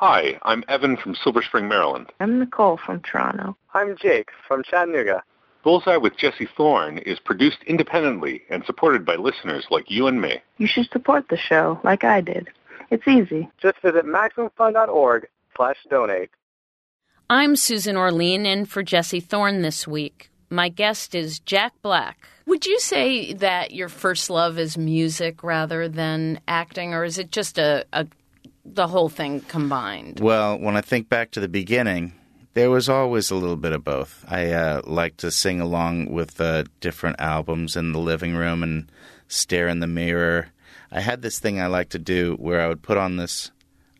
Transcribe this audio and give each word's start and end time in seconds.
Hi, 0.00 0.38
I'm 0.44 0.64
Evan 0.66 0.96
from 0.96 1.14
Silver 1.14 1.42
Spring, 1.42 1.68
Maryland. 1.68 2.06
I'm 2.20 2.38
Nicole 2.38 2.78
from 2.78 3.00
Toronto. 3.00 3.54
I'm 3.74 3.98
Jake 3.98 4.30
from 4.48 4.62
Chattanooga. 4.62 5.22
Bullseye 5.62 5.98
with 5.98 6.16
Jesse 6.16 6.48
Thorne 6.56 6.96
is 6.96 7.20
produced 7.20 7.58
independently 7.66 8.40
and 8.48 8.64
supported 8.64 9.04
by 9.04 9.16
listeners 9.16 9.66
like 9.70 9.90
you 9.90 10.06
and 10.06 10.18
me. 10.18 10.40
You 10.56 10.66
should 10.66 10.88
support 10.90 11.28
the 11.28 11.36
show 11.36 11.78
like 11.84 12.02
I 12.02 12.22
did. 12.22 12.48
It's 12.88 13.06
easy. 13.06 13.50
Just 13.60 13.76
visit 13.82 14.06
MaximumFun.org 14.06 15.28
slash 15.54 15.76
donate. 15.90 16.30
I'm 17.28 17.54
Susan 17.54 17.98
Orlean 17.98 18.46
in 18.46 18.64
for 18.64 18.82
Jesse 18.82 19.20
Thorne 19.20 19.60
this 19.60 19.86
week. 19.86 20.30
My 20.48 20.70
guest 20.70 21.14
is 21.14 21.40
Jack 21.40 21.74
Black. 21.82 22.26
Would 22.46 22.64
you 22.64 22.80
say 22.80 23.34
that 23.34 23.72
your 23.72 23.90
first 23.90 24.30
love 24.30 24.58
is 24.58 24.78
music 24.78 25.44
rather 25.44 25.90
than 25.90 26.40
acting, 26.48 26.94
or 26.94 27.04
is 27.04 27.18
it 27.18 27.30
just 27.30 27.58
a, 27.58 27.84
a 27.92 28.06
the 28.74 28.88
whole 28.88 29.08
thing 29.08 29.40
combined? 29.40 30.20
Well, 30.20 30.58
when 30.58 30.76
I 30.76 30.80
think 30.80 31.08
back 31.08 31.30
to 31.32 31.40
the 31.40 31.48
beginning, 31.48 32.12
there 32.54 32.70
was 32.70 32.88
always 32.88 33.30
a 33.30 33.36
little 33.36 33.56
bit 33.56 33.72
of 33.72 33.84
both. 33.84 34.24
I 34.28 34.50
uh, 34.50 34.82
like 34.84 35.16
to 35.18 35.30
sing 35.30 35.60
along 35.60 36.12
with 36.12 36.40
uh, 36.40 36.64
different 36.80 37.20
albums 37.20 37.76
in 37.76 37.92
the 37.92 37.98
living 37.98 38.34
room 38.34 38.62
and 38.62 38.90
stare 39.28 39.68
in 39.68 39.80
the 39.80 39.86
mirror. 39.86 40.48
I 40.90 41.00
had 41.00 41.22
this 41.22 41.38
thing 41.38 41.60
I 41.60 41.66
like 41.66 41.90
to 41.90 41.98
do 41.98 42.34
where 42.36 42.60
I 42.60 42.68
would 42.68 42.82
put 42.82 42.98
on 42.98 43.16
this. 43.16 43.50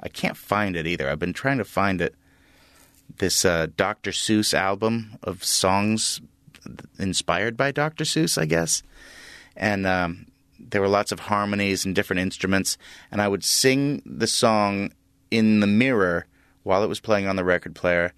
I 0.01 0.09
can't 0.09 0.37
find 0.37 0.77
it 0.77 0.87
either. 0.87 1.09
I've 1.09 1.19
been 1.19 1.33
trying 1.33 1.59
to 1.59 1.65
find 1.65 2.01
it. 2.01 2.15
This 3.19 3.45
uh, 3.45 3.69
Dr. 3.77 4.11
Seuss 4.11 4.55
album 4.55 5.19
of 5.23 5.45
songs 5.45 6.21
inspired 6.99 7.57
by 7.57 7.71
Dr. 7.71 8.05
Seuss, 8.05 8.39
I 8.39 8.47
guess. 8.47 8.83
And 9.57 9.87
um, 9.87 10.27
there 10.69 10.81
were 10.81 10.89
lots 10.89 11.13
of 11.13 11.21
harmonies 11.21 11.85
and 11.85 11.95
different 11.95 12.21
instruments, 12.21 12.77
and 13.11 13.21
I 13.21 13.29
would 13.29 13.45
sing 13.45 14.03
the 14.05 14.27
song 14.27 14.93
in 15.31 15.61
the 15.61 15.67
mirror 15.67 16.27
while 16.63 16.83
it 16.83 16.89
was 16.89 17.01
playing 17.01 17.27
on 17.27 17.37
the 17.37 17.45
record 17.45 17.75
player 17.75 18.13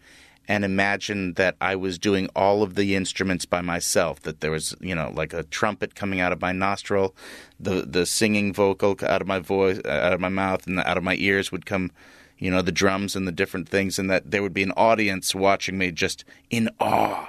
and 0.48 0.64
imagine 0.64 1.34
that 1.34 1.56
I 1.60 1.76
was 1.76 1.98
doing 1.98 2.28
all 2.34 2.62
of 2.62 2.74
the 2.74 2.96
instruments 2.96 3.44
by 3.44 3.60
myself. 3.60 4.20
That 4.20 4.40
there 4.40 4.50
was, 4.50 4.74
you 4.80 4.94
know, 4.94 5.12
like 5.14 5.32
a 5.32 5.44
trumpet 5.44 5.94
coming 5.94 6.20
out 6.20 6.32
of 6.32 6.40
my 6.40 6.52
nostril, 6.52 7.14
the 7.60 7.82
the 7.82 8.06
singing 8.06 8.52
vocal 8.52 8.96
out 9.02 9.22
of 9.22 9.28
my 9.28 9.38
voice, 9.38 9.80
uh, 9.84 9.88
out 9.88 10.12
of 10.12 10.20
my 10.20 10.28
mouth, 10.28 10.66
and 10.66 10.80
out 10.80 10.96
of 10.96 11.04
my 11.04 11.14
ears 11.14 11.52
would 11.52 11.66
come, 11.66 11.90
you 12.38 12.50
know, 12.50 12.62
the 12.62 12.72
drums 12.72 13.14
and 13.14 13.26
the 13.26 13.32
different 13.32 13.68
things, 13.68 13.98
and 13.98 14.10
that 14.10 14.30
there 14.30 14.42
would 14.42 14.54
be 14.54 14.64
an 14.64 14.72
audience 14.72 15.34
watching 15.34 15.78
me 15.78 15.92
just 15.92 16.24
in 16.50 16.68
awe 16.80 17.28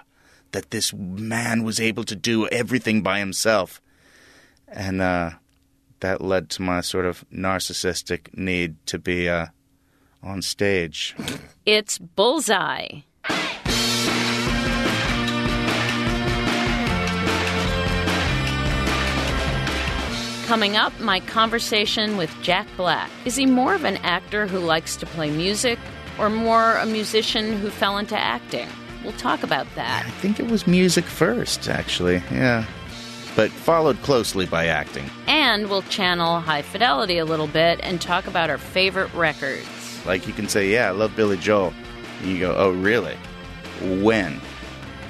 that 0.51 0.71
this 0.71 0.93
man 0.93 1.63
was 1.63 1.79
able 1.79 2.03
to 2.03 2.16
do 2.16 2.47
everything 2.47 3.01
by 3.01 3.19
himself 3.19 3.81
and 4.73 5.02
uh, 5.02 5.31
that 5.99 6.21
led 6.21 6.49
to 6.49 6.61
my 6.61 6.81
sort 6.81 7.05
of 7.05 7.23
narcissistic 7.31 8.35
need 8.38 8.75
to 8.88 8.99
be 8.99 9.29
uh, 9.29 9.47
on 10.21 10.41
stage. 10.41 11.16
It's 11.66 11.97
Bullseye. 11.97 13.01
Coming 20.45 20.75
up, 20.75 20.97
my 20.99 21.19
conversation 21.21 22.17
with 22.17 22.29
Jack 22.41 22.67
Black. 22.75 23.09
Is 23.25 23.35
he 23.35 23.45
more 23.45 23.73
of 23.73 23.85
an 23.85 23.97
actor 23.97 24.45
who 24.45 24.59
likes 24.59 24.95
to 24.97 25.05
play 25.05 25.31
music 25.31 25.79
or 26.19 26.29
more 26.29 26.75
a 26.77 26.85
musician 26.85 27.57
who 27.57 27.69
fell 27.69 27.97
into 27.97 28.17
acting? 28.17 28.67
We'll 29.03 29.13
talk 29.13 29.44
about 29.44 29.67
that. 29.75 30.05
I 30.05 30.09
think 30.11 30.39
it 30.39 30.47
was 30.47 30.67
music 30.67 31.05
first, 31.05 31.69
actually. 31.69 32.21
Yeah 32.31 32.66
but 33.35 33.51
followed 33.51 34.01
closely 34.01 34.45
by 34.45 34.67
acting. 34.67 35.09
And 35.27 35.69
we'll 35.69 35.81
channel 35.83 36.39
high 36.39 36.61
fidelity 36.61 37.17
a 37.17 37.25
little 37.25 37.47
bit 37.47 37.79
and 37.83 38.01
talk 38.01 38.27
about 38.27 38.49
our 38.49 38.57
favorite 38.57 39.13
records. 39.13 39.67
Like 40.05 40.27
you 40.27 40.33
can 40.33 40.47
say, 40.47 40.69
Yeah, 40.71 40.89
I 40.89 40.91
love 40.91 41.15
Billy 41.15 41.37
Joel. 41.37 41.73
And 42.21 42.31
you 42.31 42.39
go, 42.39 42.55
Oh, 42.55 42.71
really? 42.71 43.17
When? 43.81 44.39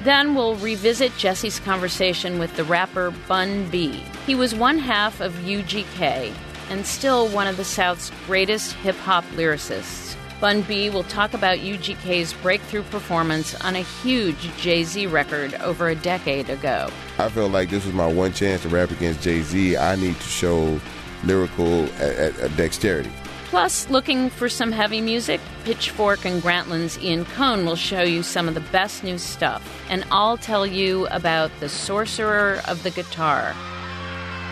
Then 0.04 0.36
we'll 0.36 0.56
revisit 0.56 1.16
Jesse's 1.18 1.60
conversation 1.60 2.38
with 2.38 2.56
the 2.56 2.64
rapper 2.66 3.12
Bun 3.28 3.70
B. 3.70 4.04
He 4.26 4.36
was 4.36 4.54
one 4.54 4.78
half 4.78 5.22
of 5.22 5.34
UGK 5.34 6.34
and 6.70 6.86
still 6.86 7.28
one 7.30 7.48
of 7.48 7.58
the 7.58 7.64
South's 7.64 8.12
greatest 8.26 8.74
hip 8.74 8.96
hop 8.98 9.24
lyricists. 9.36 10.03
Bun 10.44 10.62
B 10.64 10.90
will 10.90 11.04
talk 11.06 11.34
about 11.34 11.60
UGK's 11.60 12.34
breakthrough 12.34 12.84
performance 12.84 13.56
on 13.62 13.78
a 13.78 13.80
huge 13.80 14.54
Jay 14.58 14.84
Z 14.84 15.08
record 15.08 15.54
over 15.62 15.88
a 15.88 15.96
decade 15.96 16.50
ago. 16.50 16.90
I 17.18 17.30
felt 17.30 17.54
like 17.54 17.70
this 17.70 17.86
was 17.86 17.94
my 17.94 18.08
one 18.08 18.34
chance 18.34 18.64
to 18.64 18.68
rap 18.68 18.92
against 18.92 19.22
Jay 19.22 19.42
Z. 19.42 19.78
I 19.78 19.96
need 19.96 20.18
to 20.18 20.28
show 20.28 20.82
lyrical 21.24 21.84
uh, 21.84 21.86
uh, 21.86 22.34
uh, 22.42 22.48
dexterity. 22.58 23.10
Plus, 23.46 23.90
looking 23.90 24.30
for 24.30 24.50
some 24.50 24.74
heavy 24.74 25.00
music, 25.00 25.40
Pitchfork 25.64 26.26
and 26.26 26.42
Grantland's 26.42 27.00
Ian 27.00 27.24
Cohen 27.24 27.66
will 27.66 27.78
show 27.78 28.02
you 28.02 28.22
some 28.22 28.50
of 28.50 28.54
the 28.54 28.68
best 28.74 29.02
new 29.02 29.18
stuff. 29.18 29.64
And 29.90 30.04
I'll 30.12 30.36
tell 30.36 30.68
you 30.68 31.08
about 31.08 31.52
the 31.62 31.70
sorcerer 31.70 32.60
of 32.68 32.84
the 32.84 32.92
guitar. 32.92 33.54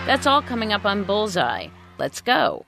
That's 0.05 0.25
all 0.25 0.41
coming 0.41 0.71
up 0.71 0.85
on 0.85 1.03
Bullseye. 1.03 1.67
Let's 1.97 2.21
go. 2.21 2.65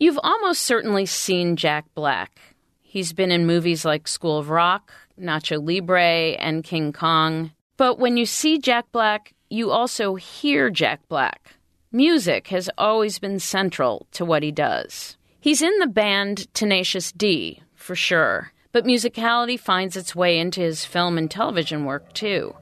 You've 0.00 0.18
almost 0.22 0.62
certainly 0.62 1.06
seen 1.06 1.56
Jack 1.56 1.84
Black. 1.94 2.38
He's 2.80 3.12
been 3.12 3.32
in 3.32 3.46
movies 3.46 3.84
like 3.84 4.06
School 4.06 4.38
of 4.38 4.48
Rock, 4.48 4.92
Nacho 5.20 5.60
Libre, 5.60 6.36
and 6.38 6.62
King 6.62 6.92
Kong. 6.92 7.50
But 7.76 7.98
when 7.98 8.16
you 8.16 8.24
see 8.24 8.58
Jack 8.58 8.86
Black, 8.92 9.34
you 9.50 9.72
also 9.72 10.14
hear 10.14 10.70
Jack 10.70 11.00
Black. 11.08 11.56
Music 11.90 12.46
has 12.48 12.70
always 12.78 13.18
been 13.18 13.40
central 13.40 14.06
to 14.12 14.24
what 14.24 14.44
he 14.44 14.52
does. 14.52 15.16
He's 15.40 15.62
in 15.62 15.76
the 15.80 15.86
band 15.88 16.52
Tenacious 16.54 17.10
D, 17.10 17.60
for 17.74 17.96
sure, 17.96 18.52
but 18.70 18.84
musicality 18.84 19.58
finds 19.58 19.96
its 19.96 20.14
way 20.14 20.38
into 20.38 20.60
his 20.60 20.84
film 20.84 21.18
and 21.18 21.28
television 21.28 21.84
work, 21.84 22.12
too. 22.12 22.54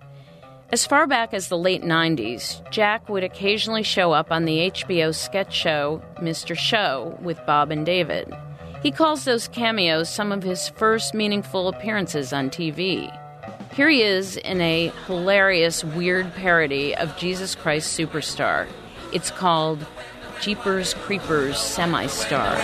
As 0.72 0.84
far 0.84 1.06
back 1.06 1.32
as 1.32 1.46
the 1.46 1.56
late 1.56 1.82
90s, 1.82 2.68
Jack 2.70 3.08
would 3.08 3.22
occasionally 3.22 3.84
show 3.84 4.10
up 4.10 4.32
on 4.32 4.44
the 4.44 4.72
HBO 4.72 5.14
sketch 5.14 5.54
show 5.54 6.02
Mr. 6.16 6.58
Show 6.58 7.16
with 7.22 7.44
Bob 7.46 7.70
and 7.70 7.86
David. 7.86 8.34
He 8.82 8.90
calls 8.90 9.24
those 9.24 9.46
cameos 9.46 10.10
some 10.10 10.32
of 10.32 10.42
his 10.42 10.68
first 10.70 11.14
meaningful 11.14 11.68
appearances 11.68 12.32
on 12.32 12.50
TV. 12.50 13.16
Here 13.74 13.88
he 13.88 14.02
is 14.02 14.38
in 14.38 14.60
a 14.60 14.92
hilarious, 15.06 15.84
weird 15.84 16.34
parody 16.34 16.96
of 16.96 17.16
Jesus 17.16 17.54
Christ 17.54 17.96
Superstar. 17.96 18.66
It's 19.12 19.30
called 19.30 19.86
Jeepers 20.40 20.94
Creepers 20.94 21.58
Semi 21.58 22.06
Star. 22.08 22.56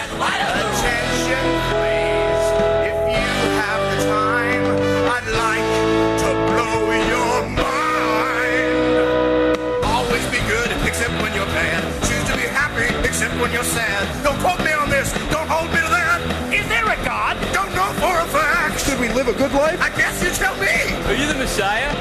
Good 19.43 19.55
life? 19.55 19.81
I 19.83 19.89
guess 19.97 20.23
you 20.23 20.31
tell 20.31 20.55
me. 20.59 20.69
Are 21.07 21.15
you 21.15 21.27
the 21.27 21.35
Messiah? 21.35 21.93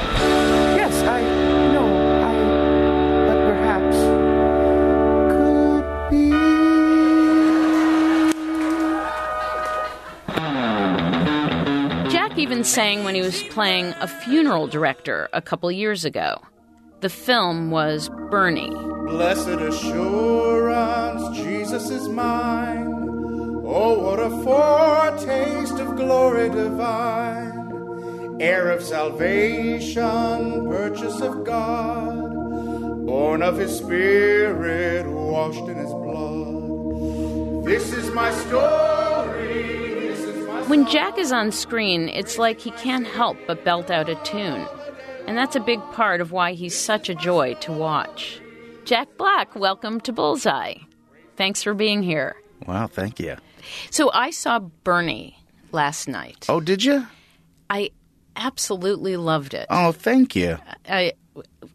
Yes, 0.77 0.93
I 1.03 1.21
know. 1.73 1.87
I. 2.21 2.33
But 3.27 3.39
perhaps. 3.49 3.97
Could 5.33 5.83
be. 6.11 6.29
Jack 12.11 12.37
even 12.37 12.63
sang 12.63 13.03
when 13.03 13.15
he 13.15 13.21
was 13.21 13.41
playing 13.43 13.95
a 13.99 14.07
funeral 14.07 14.67
director 14.67 15.27
a 15.33 15.41
couple 15.41 15.71
years 15.71 16.05
ago. 16.05 16.39
The 16.99 17.09
film 17.09 17.71
was 17.71 18.09
Bernie. 18.29 18.69
Blessed 18.69 19.47
assurance, 19.47 21.37
Jesus 21.37 21.89
is 21.89 22.07
mine. 22.07 22.89
Oh, 23.73 23.97
what 23.99 24.19
a 24.19 24.29
foretaste 24.43 25.79
of 25.79 25.80
glory 26.05 26.49
divine. 26.49 28.37
Heir 28.41 28.71
of 28.71 28.81
salvation, 28.81 30.67
purchase 30.67 31.21
of 31.21 31.43
God, 31.43 33.05
born 33.05 33.43
of 33.43 33.57
his 33.57 33.77
spirit, 33.77 35.05
washed 35.07 35.67
in 35.69 35.77
his 35.77 35.93
blood. 35.93 37.65
This 37.65 37.93
is 37.93 38.11
my 38.11 38.31
story. 38.31 40.07
This 40.07 40.19
is 40.21 40.47
my 40.47 40.63
when 40.63 40.87
Jack 40.87 41.19
is 41.19 41.31
on 41.31 41.51
screen, 41.51 42.09
it's 42.09 42.39
like 42.39 42.59
he 42.59 42.71
can't 42.71 43.05
help 43.05 43.37
but 43.45 43.63
belt 43.63 43.91
out 43.91 44.09
a 44.09 44.15
tune. 44.23 44.65
And 45.27 45.37
that's 45.37 45.55
a 45.55 45.59
big 45.59 45.79
part 45.91 46.19
of 46.19 46.31
why 46.31 46.53
he's 46.53 46.75
such 46.75 47.09
a 47.09 47.15
joy 47.15 47.53
to 47.61 47.71
watch. 47.71 48.41
Jack 48.85 49.07
Black, 49.17 49.55
welcome 49.55 50.01
to 50.01 50.11
Bullseye. 50.11 50.77
Thanks 51.35 51.61
for 51.61 51.75
being 51.75 52.01
here. 52.01 52.35
Wow, 52.67 52.87
thank 52.87 53.19
you. 53.19 53.37
So 53.91 54.11
I 54.13 54.31
saw 54.31 54.57
Bernie 54.59 55.40
last 55.73 56.07
night. 56.07 56.45
Oh, 56.49 56.59
did 56.59 56.83
you? 56.83 57.07
I 57.69 57.91
absolutely 58.35 59.17
loved 59.17 59.53
it. 59.53 59.67
Oh, 59.69 59.91
thank 59.91 60.35
you. 60.35 60.57
I 60.87 61.13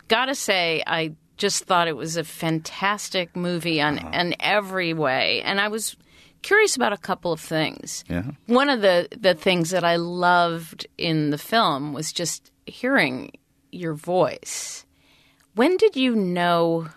gotta 0.08 0.34
say, 0.34 0.82
I 0.86 1.12
just 1.36 1.64
thought 1.64 1.88
it 1.88 1.96
was 1.96 2.16
a 2.16 2.24
fantastic 2.24 3.36
movie 3.36 3.80
on 3.80 3.98
Uh-huh. 3.98 4.10
in 4.20 4.34
every 4.40 4.94
way, 4.94 5.42
and 5.42 5.60
I 5.60 5.68
was 5.68 5.96
curious 6.42 6.76
about 6.76 6.92
a 6.92 6.96
couple 6.98 7.32
of 7.32 7.40
things. 7.40 8.04
Yeah. 8.08 8.22
One 8.46 8.68
of 8.70 8.80
the 8.80 9.08
the 9.18 9.34
things 9.34 9.70
that 9.70 9.84
I 9.84 9.96
loved 9.96 10.86
in 10.96 11.30
the 11.30 11.38
film 11.38 11.92
was 11.92 12.12
just 12.12 12.50
hearing 12.66 13.32
your 13.72 13.94
voice. 13.94 14.84
When 15.54 15.76
did 15.76 15.96
you 15.96 16.14
know 16.14 16.88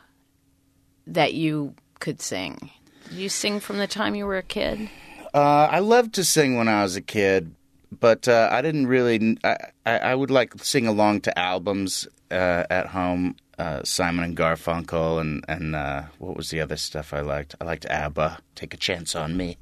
that 1.07 1.33
you 1.33 1.73
could 1.99 2.21
sing? 2.21 2.69
Did 3.09 3.17
you 3.17 3.29
sing 3.29 3.59
from 3.59 3.77
the 3.77 3.87
time 3.87 4.15
you 4.15 4.25
were 4.25 4.37
a 4.37 4.43
kid? 4.43 4.89
Uh, 5.33 5.67
I 5.69 5.79
loved 5.79 6.15
to 6.15 6.23
sing 6.23 6.57
when 6.57 6.67
I 6.67 6.81
was 6.81 6.95
a 6.95 7.01
kid, 7.01 7.53
but 7.91 8.27
uh, 8.27 8.49
I 8.51 8.61
didn't 8.61 8.87
really. 8.87 9.37
I, 9.43 9.57
I, 9.85 10.15
would 10.15 10.31
like 10.31 10.53
sing 10.63 10.87
along 10.87 11.21
to 11.21 11.37
albums 11.37 12.07
uh, 12.31 12.63
at 12.69 12.87
home. 12.87 13.35
Uh, 13.57 13.83
Simon 13.83 14.23
and 14.23 14.37
Garfunkel, 14.37 15.19
and 15.19 15.43
and 15.47 15.75
uh, 15.75 16.03
what 16.17 16.37
was 16.37 16.49
the 16.49 16.61
other 16.61 16.77
stuff 16.77 17.13
I 17.13 17.19
liked? 17.19 17.55
I 17.59 17.65
liked 17.65 17.85
ABBA. 17.85 18.39
Take 18.55 18.73
a 18.73 18.77
chance 18.77 19.15
on 19.15 19.35
me. 19.35 19.57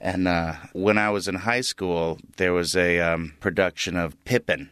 And 0.00 0.28
uh, 0.28 0.54
when 0.72 0.98
I 0.98 1.10
was 1.10 1.28
in 1.28 1.36
high 1.36 1.60
school, 1.62 2.18
there 2.36 2.52
was 2.52 2.76
a 2.76 2.98
um, 3.00 3.34
production 3.40 3.96
of 3.96 4.22
Pippin 4.24 4.68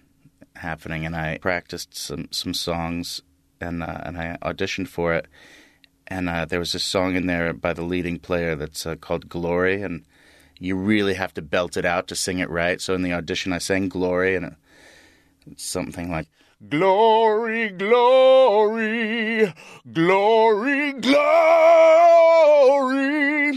happening, 0.57 1.07
and 1.07 1.17
I 1.17 1.39
practiced 1.39 1.97
some 1.97 2.29
some 2.33 2.53
songs, 2.53 3.23
and 3.61 3.83
and 3.83 4.19
I 4.19 4.37
auditioned 4.43 4.89
for 4.89 5.15
it. 5.15 5.27
And 6.13 6.29
uh, 6.29 6.45
there 6.45 6.59
was 6.59 6.75
a 6.75 6.79
song 6.79 7.17
in 7.17 7.27
there 7.27 7.55
by 7.55 7.73
the 7.73 7.81
leading 7.81 8.19
player 8.19 8.55
that's 8.55 8.85
uh, 8.85 8.97
called 8.97 9.31
Glory, 9.31 9.81
and 9.81 10.05
you 10.59 10.77
really 10.77 11.15
have 11.15 11.33
to 11.33 11.41
belt 11.41 11.79
it 11.79 11.87
out 11.87 12.07
to 12.09 12.15
sing 12.15 12.39
it 12.39 12.51
right. 12.51 12.83
So 12.83 12.93
in 12.93 13.01
the 13.01 13.15
audition, 13.15 13.51
I 13.55 13.57
sang 13.57 13.89
Glory, 13.89 14.37
and 14.37 14.45
it, 14.45 14.53
it's 15.47 15.65
something 15.65 16.11
like 16.11 16.29
Glory, 16.69 17.71
glory, 17.71 19.55
glory, 19.91 20.93
glory. 20.93 21.13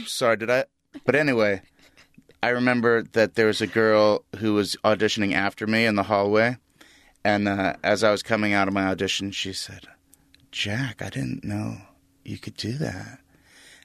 Sorry, 0.06 0.38
did 0.38 0.50
I? 0.50 0.64
But 1.04 1.16
anyway, 1.16 1.62
I 2.42 2.50
remember 2.50 3.04
that 3.04 3.36
there 3.36 3.48
was 3.48 3.60
a 3.60 3.68
girl 3.68 4.24
who 4.38 4.54
was 4.54 4.78
auditioning 4.86 5.34
after 5.34 5.68
me 5.68 5.86
in 5.86 5.96
the 5.96 6.04
hallway, 6.04 6.56
and 7.22 7.50
uh, 7.50 7.74
as 7.84 8.02
I 8.02 8.12
was 8.12 8.24
coming 8.24 8.54
out 8.54 8.70
of 8.70 8.74
my 8.74 8.86
audition, 8.86 9.32
she 9.32 9.52
said, 9.52 9.90
"Jack, 10.52 11.02
I 11.02 11.10
didn't 11.10 11.44
know 11.44 11.80
you 12.26 12.38
could 12.38 12.56
do 12.58 12.74
that." 12.74 13.20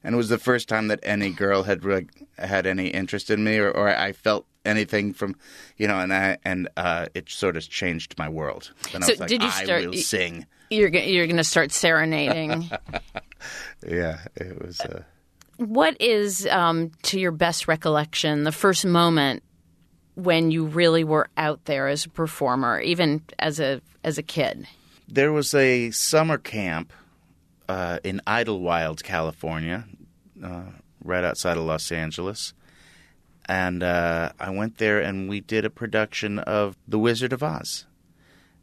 And 0.03 0.15
it 0.15 0.17
was 0.17 0.31
the 0.31 0.39
first 0.39 0.69
time 0.69 0.89
that 0.89 1.01
any 1.03 1.31
girl 1.31 1.65
had 1.65 1.85
re- 1.85 2.07
had 2.39 2.67
any 2.67 2.89
interest 2.89 3.29
in 3.31 3.45
me, 3.45 3.59
or, 3.59 3.71
or 3.71 3.89
I 3.89 4.13
felt 4.13 4.47
anything 4.65 5.13
from, 5.13 5.37
you 5.77 5.87
know, 5.87 5.99
and 6.01 6.13
I 6.13 6.39
and 6.45 6.69
uh, 6.77 7.07
it 7.15 7.29
sort 7.29 7.57
of 7.57 7.69
changed 7.69 8.15
my 8.19 8.29
world. 8.29 8.73
I 8.95 9.01
So 9.01 9.13
was 9.13 9.21
like, 9.21 9.29
did 9.29 9.43
you 9.43 9.49
I 9.49 9.65
start- 9.65 9.85
will 9.87 9.93
sing. 9.95 10.47
You're 10.71 10.89
you're 10.89 11.27
going 11.27 11.37
to 11.37 11.45
start 11.45 11.73
serenading. 11.73 12.71
Yeah, 13.87 14.19
it 14.37 14.63
was. 14.63 14.81
Uh, 14.81 15.03
what 15.57 15.99
is, 16.01 16.47
um, 16.47 16.91
to 17.05 17.19
your 17.21 17.33
best 17.33 17.69
recollection, 17.69 18.45
the 18.45 18.53
first 18.53 18.85
moment 18.85 19.43
when 20.15 20.51
you 20.51 20.67
really 20.67 21.05
were 21.05 21.29
out 21.37 21.65
there 21.65 21.89
as 21.89 22.05
a 22.05 22.11
performer, 22.11 22.81
even 22.81 23.23
as 23.39 23.61
a 23.61 23.81
as 24.05 24.19
a 24.19 24.23
kid? 24.23 24.67
there 25.13 25.33
was 25.33 25.55
a 25.55 25.91
summer 25.91 26.39
camp 26.39 26.93
uh, 27.71 28.01
in 28.03 28.21
Idyllwild, 28.27 29.05
California, 29.05 29.85
uh, 30.43 30.73
right 31.05 31.23
outside 31.23 31.57
of 31.57 31.63
Los 31.63 31.93
Angeles. 31.93 32.53
And 33.49 33.85
uh, 33.85 34.33
I 34.41 34.51
went 34.51 34.79
there 34.79 34.99
and 35.01 35.29
we 35.29 35.41
did 35.41 35.65
a 35.65 35.71
production 35.71 36.41
of 36.41 36.77
The 36.89 36.99
Wizard 36.99 37.33
of 37.33 37.45
Oz. 37.45 37.87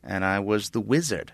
And 0.03 0.25
I 0.25 0.39
was 0.39 0.71
the 0.71 0.81
wizard, 0.81 1.31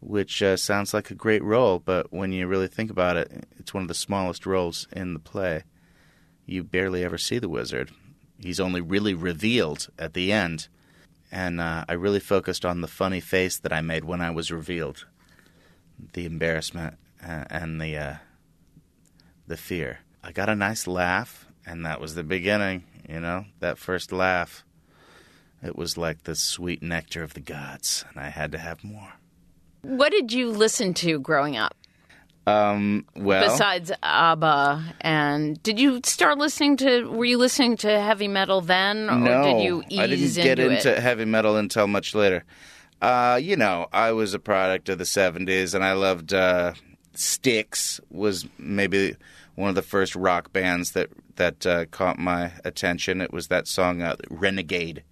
which 0.00 0.42
uh, 0.42 0.56
sounds 0.56 0.94
like 0.94 1.10
a 1.10 1.14
great 1.14 1.44
role, 1.44 1.78
but 1.78 2.10
when 2.12 2.32
you 2.32 2.46
really 2.46 2.66
think 2.66 2.90
about 2.90 3.18
it, 3.18 3.46
it's 3.58 3.74
one 3.74 3.82
of 3.82 3.88
the 3.88 3.94
smallest 3.94 4.46
roles 4.46 4.88
in 4.90 5.12
the 5.12 5.20
play. 5.20 5.64
You 6.46 6.64
barely 6.64 7.04
ever 7.04 7.18
see 7.18 7.38
the 7.38 7.48
wizard. 7.50 7.90
He's 8.38 8.60
only 8.60 8.80
really 8.80 9.12
revealed 9.12 9.88
at 9.98 10.14
the 10.14 10.32
end 10.32 10.68
and 11.30 11.60
uh, 11.60 11.84
I 11.88 11.92
really 11.92 12.20
focused 12.20 12.64
on 12.64 12.80
the 12.80 12.88
funny 12.88 13.20
face 13.20 13.58
that 13.58 13.72
I 13.72 13.82
made 13.82 14.04
when 14.04 14.20
I 14.20 14.30
was 14.30 14.50
revealed, 14.50 15.06
the 16.12 16.24
embarrassment 16.26 16.96
uh, 17.26 17.44
and 17.50 17.80
the 17.80 17.96
uh, 17.96 18.14
the 19.46 19.56
fear. 19.56 20.00
I 20.22 20.32
got 20.32 20.48
a 20.48 20.54
nice 20.54 20.86
laugh, 20.86 21.46
and 21.66 21.84
that 21.86 22.00
was 22.00 22.14
the 22.14 22.22
beginning. 22.22 22.84
You 23.08 23.20
know, 23.20 23.46
that 23.60 23.78
first 23.78 24.12
laugh. 24.12 24.64
It 25.62 25.76
was 25.76 25.98
like 25.98 26.22
the 26.24 26.34
sweet 26.34 26.82
nectar 26.82 27.22
of 27.22 27.34
the 27.34 27.40
gods, 27.40 28.04
and 28.10 28.18
I 28.18 28.28
had 28.30 28.52
to 28.52 28.58
have 28.58 28.82
more. 28.82 29.12
What 29.82 30.10
did 30.12 30.32
you 30.32 30.50
listen 30.50 30.94
to 30.94 31.18
growing 31.20 31.56
up 31.56 31.74
Um, 32.46 33.04
well, 33.16 33.50
besides 33.50 33.90
ABBA? 34.02 34.94
And 35.00 35.62
did 35.62 35.78
you 35.78 36.00
start 36.04 36.38
listening 36.38 36.76
to? 36.78 37.04
Were 37.06 37.24
you 37.24 37.38
listening 37.38 37.76
to 37.78 38.00
heavy 38.00 38.28
metal 38.28 38.60
then, 38.60 39.10
or 39.10 39.16
no, 39.18 39.42
did 39.42 39.62
you 39.64 39.82
ease 39.88 39.98
I 39.98 40.06
didn't 40.06 40.34
get 40.34 40.58
into, 40.58 40.76
into 40.76 40.92
it? 40.92 40.98
heavy 40.98 41.24
metal 41.26 41.56
until 41.56 41.86
much 41.86 42.14
later. 42.14 42.44
Uh, 43.00 43.38
you 43.42 43.56
know, 43.56 43.86
I 43.92 44.12
was 44.12 44.34
a 44.34 44.38
product 44.38 44.88
of 44.88 44.98
the 44.98 45.04
'70s, 45.04 45.74
and 45.74 45.84
I 45.84 45.94
loved 45.94 46.34
uh, 46.34 46.74
Styx. 47.14 48.00
Was 48.10 48.46
maybe 48.58 49.16
one 49.54 49.70
of 49.70 49.74
the 49.74 49.82
first 49.82 50.14
rock 50.14 50.52
bands 50.52 50.92
that 50.92 51.08
that 51.36 51.66
uh, 51.66 51.86
caught 51.86 52.18
my 52.18 52.52
attention. 52.64 53.20
It 53.20 53.32
was 53.32 53.48
that 53.48 53.66
song 53.66 54.02
uh, 54.02 54.16
"Renegade," 54.28 55.02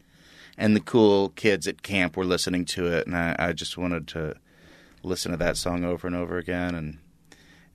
and 0.59 0.77
the 0.77 0.81
cool 0.81 1.31
kids 1.31 1.67
at 1.67 1.83
camp 1.83 2.17
were 2.17 2.27
listening 2.27 2.67
to 2.67 2.87
it, 2.87 3.07
and 3.07 3.17
I, 3.17 3.35
I 3.39 3.53
just 3.53 3.79
wanted 3.79 4.07
to 4.09 4.35
listen 5.03 5.31
to 5.31 5.39
that 5.39 5.57
song 5.57 5.85
over 5.85 6.07
and 6.07 6.17
over 6.17 6.37
again. 6.37 6.75
And 6.75 6.99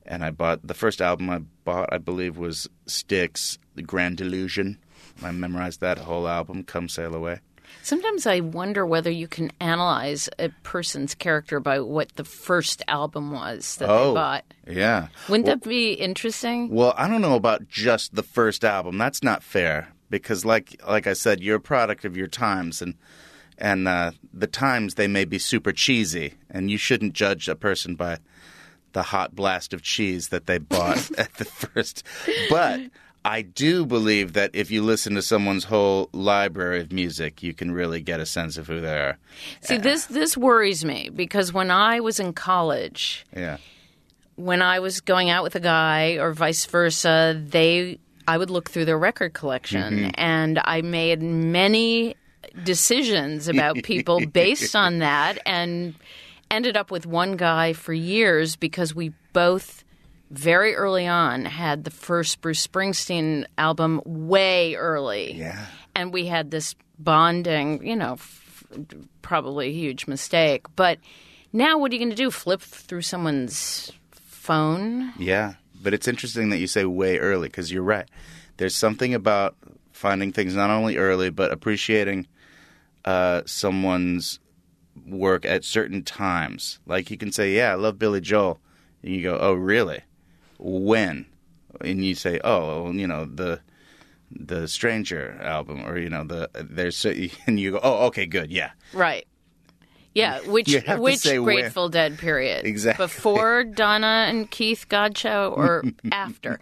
and 0.06 0.24
I 0.24 0.30
bought 0.30 0.64
the 0.64 0.74
first 0.74 1.00
album 1.00 1.30
I 1.30 1.38
bought, 1.64 1.92
I 1.92 1.98
believe, 1.98 2.36
was 2.38 2.68
Styx, 2.86 3.58
"The 3.74 3.82
Grand 3.82 4.16
Delusion." 4.16 4.78
I 5.22 5.32
memorized 5.32 5.80
that 5.80 5.98
whole 5.98 6.28
album, 6.28 6.62
"Come 6.62 6.88
Sail 6.88 7.14
Away." 7.14 7.40
Sometimes 7.84 8.26
I 8.26 8.40
wonder 8.40 8.86
whether 8.86 9.10
you 9.10 9.28
can 9.28 9.52
analyze 9.60 10.30
a 10.38 10.48
person's 10.62 11.14
character 11.14 11.60
by 11.60 11.80
what 11.80 12.16
the 12.16 12.24
first 12.24 12.82
album 12.88 13.30
was 13.30 13.76
that 13.76 13.90
oh, 13.90 14.08
they 14.08 14.14
bought. 14.14 14.44
yeah. 14.66 15.08
Wouldn't 15.28 15.46
well, 15.46 15.56
that 15.56 15.68
be 15.68 15.92
interesting? 15.92 16.70
Well, 16.70 16.94
I 16.96 17.06
don't 17.08 17.20
know 17.20 17.34
about 17.34 17.68
just 17.68 18.14
the 18.14 18.22
first 18.22 18.64
album. 18.64 18.96
That's 18.96 19.22
not 19.22 19.42
fair 19.42 19.92
because, 20.08 20.46
like 20.46 20.80
like 20.88 21.06
I 21.06 21.12
said, 21.12 21.42
you're 21.42 21.56
a 21.56 21.60
product 21.60 22.06
of 22.06 22.16
your 22.16 22.26
times, 22.26 22.80
and 22.80 22.94
and 23.58 23.86
uh, 23.86 24.12
the 24.32 24.46
times 24.46 24.94
they 24.94 25.06
may 25.06 25.26
be 25.26 25.38
super 25.38 25.70
cheesy, 25.70 26.34
and 26.48 26.70
you 26.70 26.78
shouldn't 26.78 27.12
judge 27.12 27.50
a 27.50 27.54
person 27.54 27.96
by 27.96 28.16
the 28.92 29.02
hot 29.02 29.34
blast 29.34 29.74
of 29.74 29.82
cheese 29.82 30.28
that 30.28 30.46
they 30.46 30.56
bought 30.56 31.10
at 31.18 31.34
the 31.34 31.44
first. 31.44 32.02
But 32.48 32.80
I 33.26 33.40
do 33.42 33.86
believe 33.86 34.34
that 34.34 34.50
if 34.52 34.70
you 34.70 34.82
listen 34.82 35.14
to 35.14 35.22
someone's 35.22 35.64
whole 35.64 36.10
library 36.12 36.80
of 36.80 36.92
music, 36.92 37.42
you 37.42 37.54
can 37.54 37.72
really 37.72 38.00
get 38.02 38.20
a 38.20 38.26
sense 38.26 38.58
of 38.58 38.66
who 38.66 38.80
they 38.82 38.98
are. 38.98 39.18
See, 39.62 39.78
this 39.78 40.06
this 40.06 40.36
worries 40.36 40.84
me 40.84 41.08
because 41.14 41.52
when 41.52 41.70
I 41.70 42.00
was 42.00 42.20
in 42.20 42.32
college, 42.34 43.24
Yeah. 43.34 43.56
when 44.36 44.60
I 44.62 44.80
was 44.80 45.00
going 45.00 45.30
out 45.30 45.42
with 45.42 45.54
a 45.54 45.60
guy 45.60 46.18
or 46.18 46.32
vice 46.32 46.66
versa, 46.66 47.40
they 47.48 47.98
I 48.26 48.36
would 48.38 48.50
look 48.50 48.70
through 48.70 48.86
their 48.86 48.98
record 48.98 49.32
collection 49.34 49.94
Mm-hmm. 49.94 50.10
and 50.14 50.60
I 50.64 50.82
made 50.82 51.22
many 51.22 52.16
decisions 52.64 53.48
about 53.48 53.82
people 53.82 54.24
based 54.32 54.74
on 54.74 54.98
that 54.98 55.38
and 55.46 55.94
ended 56.50 56.76
up 56.76 56.90
with 56.90 57.06
one 57.06 57.36
guy 57.36 57.72
for 57.72 57.92
years 57.92 58.56
because 58.56 58.94
we 58.94 59.12
both 59.32 59.83
very 60.38 60.74
early 60.74 61.06
on 61.06 61.44
had 61.44 61.84
the 61.84 61.90
first 61.90 62.40
Bruce 62.40 62.66
Springsteen 62.66 63.44
album 63.58 64.00
way 64.04 64.74
early. 64.74 65.34
Yeah. 65.34 65.66
And 65.94 66.12
we 66.12 66.26
had 66.26 66.50
this 66.50 66.74
bonding, 66.98 67.86
you 67.86 67.96
know, 67.96 68.14
f- 68.14 68.64
probably 69.22 69.68
a 69.68 69.72
huge 69.72 70.06
mistake. 70.06 70.66
But 70.76 70.98
now 71.52 71.78
what 71.78 71.90
are 71.90 71.94
you 71.94 72.00
going 72.00 72.10
to 72.10 72.16
do? 72.16 72.30
Flip 72.30 72.60
through 72.60 73.02
someone's 73.02 73.92
phone? 74.12 75.12
Yeah, 75.18 75.54
but 75.80 75.94
it's 75.94 76.08
interesting 76.08 76.50
that 76.50 76.58
you 76.58 76.66
say 76.66 76.84
way 76.84 77.18
early 77.18 77.48
because 77.48 77.70
you're 77.72 77.82
right. 77.82 78.08
There's 78.56 78.76
something 78.76 79.14
about 79.14 79.56
finding 79.92 80.32
things 80.32 80.54
not 80.54 80.70
only 80.70 80.96
early 80.96 81.30
but 81.30 81.52
appreciating 81.52 82.26
uh, 83.04 83.42
someone's 83.46 84.40
work 85.06 85.44
at 85.44 85.64
certain 85.64 86.02
times. 86.02 86.78
Like 86.86 87.10
you 87.10 87.16
can 87.16 87.32
say, 87.32 87.54
"Yeah, 87.54 87.72
I 87.72 87.74
love 87.74 87.98
Billy 87.98 88.20
Joel," 88.20 88.60
and 89.02 89.14
you 89.14 89.22
go, 89.22 89.38
"Oh, 89.38 89.54
really? 89.54 90.02
When?" 90.64 91.26
And 91.80 92.04
you 92.04 92.14
say, 92.14 92.40
"Oh, 92.42 92.84
well, 92.84 92.94
you 92.94 93.06
know 93.06 93.24
the." 93.24 93.60
The 94.36 94.66
Stranger 94.66 95.38
album, 95.40 95.86
or 95.86 95.96
you 95.96 96.08
know 96.08 96.24
the 96.24 96.50
there's 96.54 97.04
and 97.46 97.60
you 97.60 97.72
go, 97.72 97.80
oh, 97.84 98.06
okay, 98.06 98.26
good, 98.26 98.50
yeah, 98.50 98.70
Right. 98.92 99.28
Yeah, 100.12 100.40
which 100.40 100.68
You 100.68 100.80
have 100.80 100.96
to 100.96 101.02
which 101.02 101.18
say 101.18 101.38
when. 101.38 101.56
Grateful 101.56 101.88
Dead 101.88 102.18
period? 102.18 102.64
Exactly. 102.64 103.04
Before 103.04 103.62
Donna 103.62 104.26
and 104.28 104.50
Keith 104.50 104.86
Godchaux 104.88 105.56
or 105.56 105.84
after? 106.12 106.58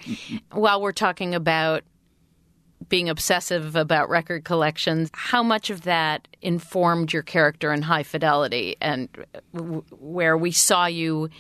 While 0.50 0.82
we're 0.82 0.92
talking 0.92 1.34
about 1.34 1.84
being 2.88 3.08
obsessive 3.08 3.76
about 3.76 4.08
record 4.08 4.44
collections. 4.44 5.10
How 5.14 5.42
much 5.42 5.70
of 5.70 5.82
that 5.82 6.28
informed 6.42 7.12
your 7.12 7.22
character 7.22 7.72
in 7.72 7.82
High 7.82 8.02
Fidelity, 8.02 8.76
and 8.80 9.08
where 9.52 10.36
we 10.36 10.50
saw 10.52 10.86
you 10.86 11.30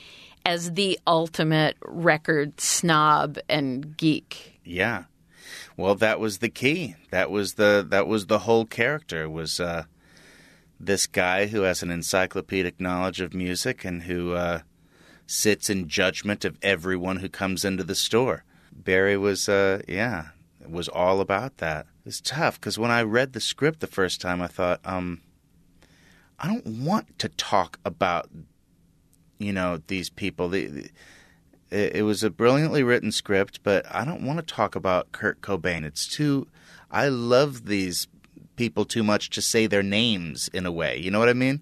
as 0.44 0.72
the 0.72 0.98
ultimate 1.06 1.76
record 1.84 2.60
snob 2.60 3.38
and 3.48 3.96
geek? 3.96 4.60
Yeah. 4.64 5.04
Well, 5.76 5.94
that 5.96 6.20
was 6.20 6.38
the 6.38 6.48
key. 6.48 6.96
That 7.10 7.30
was 7.30 7.54
the 7.54 7.86
that 7.90 8.06
was 8.06 8.26
the 8.26 8.40
whole 8.40 8.64
character 8.64 9.28
was 9.28 9.58
uh, 9.58 9.84
this 10.78 11.06
guy 11.06 11.46
who 11.46 11.62
has 11.62 11.82
an 11.82 11.90
encyclopedic 11.90 12.80
knowledge 12.80 13.20
of 13.20 13.32
music 13.32 13.84
and 13.84 14.02
who 14.02 14.32
uh, 14.34 14.60
sits 15.26 15.70
in 15.70 15.88
judgment 15.88 16.44
of 16.44 16.58
everyone 16.60 17.18
who 17.18 17.28
comes 17.28 17.64
into 17.64 17.84
the 17.84 17.94
store. 17.94 18.44
Barry 18.72 19.16
was, 19.16 19.48
uh, 19.48 19.82
yeah, 19.86 20.28
was 20.66 20.88
all 20.88 21.20
about 21.20 21.58
that. 21.58 21.86
It's 22.04 22.20
tough 22.20 22.60
because 22.60 22.78
when 22.78 22.90
I 22.90 23.02
read 23.02 23.32
the 23.32 23.40
script 23.40 23.80
the 23.80 23.86
first 23.86 24.20
time, 24.20 24.42
I 24.42 24.48
thought, 24.48 24.80
um, 24.84 25.20
I 26.38 26.48
don't 26.48 26.66
want 26.66 27.18
to 27.20 27.28
talk 27.28 27.78
about, 27.84 28.28
you 29.42 29.52
know, 29.52 29.80
these 29.86 30.10
people. 30.10 30.48
The, 30.48 30.66
the, 30.66 30.90
it, 31.70 32.02
was 32.02 32.22
a 32.22 32.30
brilliantly 32.30 32.82
written 32.82 33.12
script, 33.12 33.60
but 33.62 33.86
I 33.90 34.04
don't 34.04 34.26
want 34.26 34.38
to 34.38 34.54
talk 34.54 34.74
about 34.74 35.12
Kurt 35.12 35.40
Cobain. 35.40 35.84
It's 35.84 36.06
too. 36.06 36.46
I 36.90 37.08
love 37.08 37.66
these 37.66 38.08
people 38.56 38.84
too 38.84 39.02
much 39.02 39.30
to 39.30 39.42
say 39.42 39.66
their 39.66 39.82
names 39.82 40.48
in 40.52 40.66
a 40.66 40.72
way. 40.72 40.98
You 40.98 41.10
know 41.10 41.18
what 41.18 41.30
I 41.30 41.34
mean? 41.34 41.60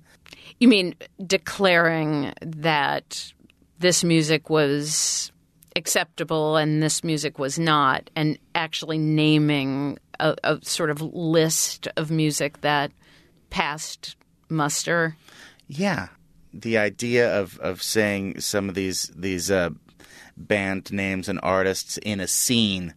You 0.58 0.68
mean 0.68 0.94
declaring 1.24 2.32
that 2.42 3.32
this 3.78 4.04
music 4.04 4.50
was 4.50 5.32
acceptable 5.76 6.56
and 6.56 6.82
this 6.82 7.04
music 7.04 7.38
was 7.38 7.58
not, 7.58 8.10
and 8.16 8.38
actually 8.54 8.98
naming 8.98 9.98
a, 10.18 10.36
a 10.44 10.58
sort 10.62 10.90
of 10.90 11.00
list 11.00 11.88
of 11.96 12.10
music 12.10 12.60
that 12.60 12.92
passed 13.48 14.16
muster? 14.48 15.16
Yeah, 15.68 16.08
the 16.52 16.78
idea 16.78 17.38
of 17.38 17.58
of 17.60 17.82
saying 17.82 18.40
some 18.40 18.68
of 18.68 18.74
these 18.74 19.10
these 19.14 19.50
uh, 19.50 19.70
band 20.36 20.92
names 20.92 21.28
and 21.28 21.38
artists 21.42 21.98
in 21.98 22.20
a 22.20 22.26
scene 22.26 22.94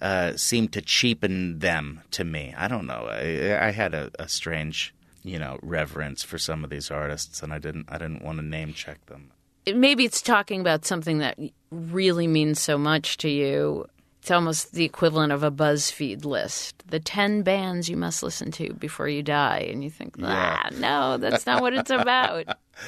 uh, 0.00 0.36
seemed 0.36 0.72
to 0.72 0.82
cheapen 0.82 1.60
them 1.60 2.00
to 2.10 2.24
me. 2.24 2.52
I 2.56 2.66
don't 2.66 2.86
know. 2.86 3.06
I, 3.08 3.68
I 3.68 3.70
had 3.70 3.94
a, 3.94 4.10
a, 4.18 4.28
strange, 4.28 4.92
you 5.22 5.38
know, 5.38 5.60
reverence 5.62 6.24
for 6.24 6.38
some 6.38 6.64
of 6.64 6.70
these 6.70 6.90
artists, 6.90 7.40
and 7.40 7.52
I 7.52 7.58
didn't. 7.58 7.86
I 7.88 7.98
didn't 7.98 8.22
want 8.22 8.38
to 8.38 8.44
name 8.44 8.72
check 8.72 9.06
them. 9.06 9.30
Maybe 9.64 10.04
it's 10.04 10.20
talking 10.20 10.60
about 10.60 10.84
something 10.84 11.18
that 11.18 11.38
really 11.70 12.26
means 12.26 12.60
so 12.60 12.76
much 12.76 13.16
to 13.18 13.28
you. 13.28 13.86
It's 14.22 14.30
almost 14.30 14.72
the 14.72 14.84
equivalent 14.84 15.32
of 15.32 15.42
a 15.42 15.50
BuzzFeed 15.50 16.24
list. 16.24 16.84
The 16.86 17.00
10 17.00 17.42
bands 17.42 17.88
you 17.88 17.96
must 17.96 18.22
listen 18.22 18.52
to 18.52 18.72
before 18.72 19.08
you 19.08 19.20
die. 19.20 19.66
And 19.68 19.82
you 19.82 19.90
think, 19.90 20.14
ah, 20.22 20.68
yeah. 20.70 20.78
no, 20.78 21.16
that's 21.16 21.44
not 21.44 21.60
what 21.60 21.74
it's 21.74 21.90
about. 21.90 22.46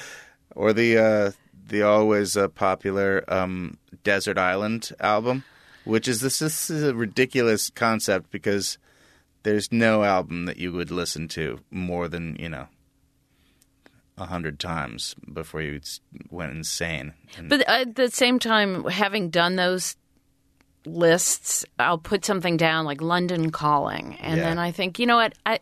or 0.55 0.73
the 0.73 0.97
uh, 0.97 1.33
the 1.67 1.83
always 1.83 2.37
uh, 2.37 2.47
popular 2.47 3.25
um, 3.27 3.79
Desert 4.05 4.39
Island 4.39 4.93
album, 5.01 5.43
which 5.85 6.07
is 6.07 6.21
this, 6.21 6.39
this 6.39 6.71
is 6.71 6.85
a 6.85 6.95
ridiculous 6.95 7.69
concept 7.69 8.31
because 8.31 8.79
there's 9.43 9.73
no 9.73 10.05
album 10.05 10.45
that 10.45 10.59
you 10.59 10.71
would 10.71 10.93
listen 10.93 11.27
to 11.31 11.59
more 11.69 12.07
than, 12.07 12.37
you 12.39 12.49
know, 12.49 12.69
a 14.17 14.27
hundred 14.27 14.61
times 14.61 15.17
before 15.33 15.63
you 15.63 15.81
went 16.31 16.53
insane. 16.53 17.13
And 17.37 17.49
but 17.49 17.69
at 17.69 17.97
the 17.97 18.09
same 18.09 18.39
time, 18.39 18.85
having 18.85 19.31
done 19.31 19.57
those 19.57 19.97
lists, 20.87 21.65
I'll 21.79 21.99
put 21.99 22.25
something 22.25 22.57
down 22.57 22.85
like 22.85 23.01
London 23.01 23.51
Calling, 23.51 24.17
and 24.21 24.39
yeah. 24.39 24.45
then 24.45 24.59
I 24.59 24.71
think, 24.71 24.99
you 24.99 25.07
know 25.07 25.17
what, 25.17 25.35
I 25.47 25.61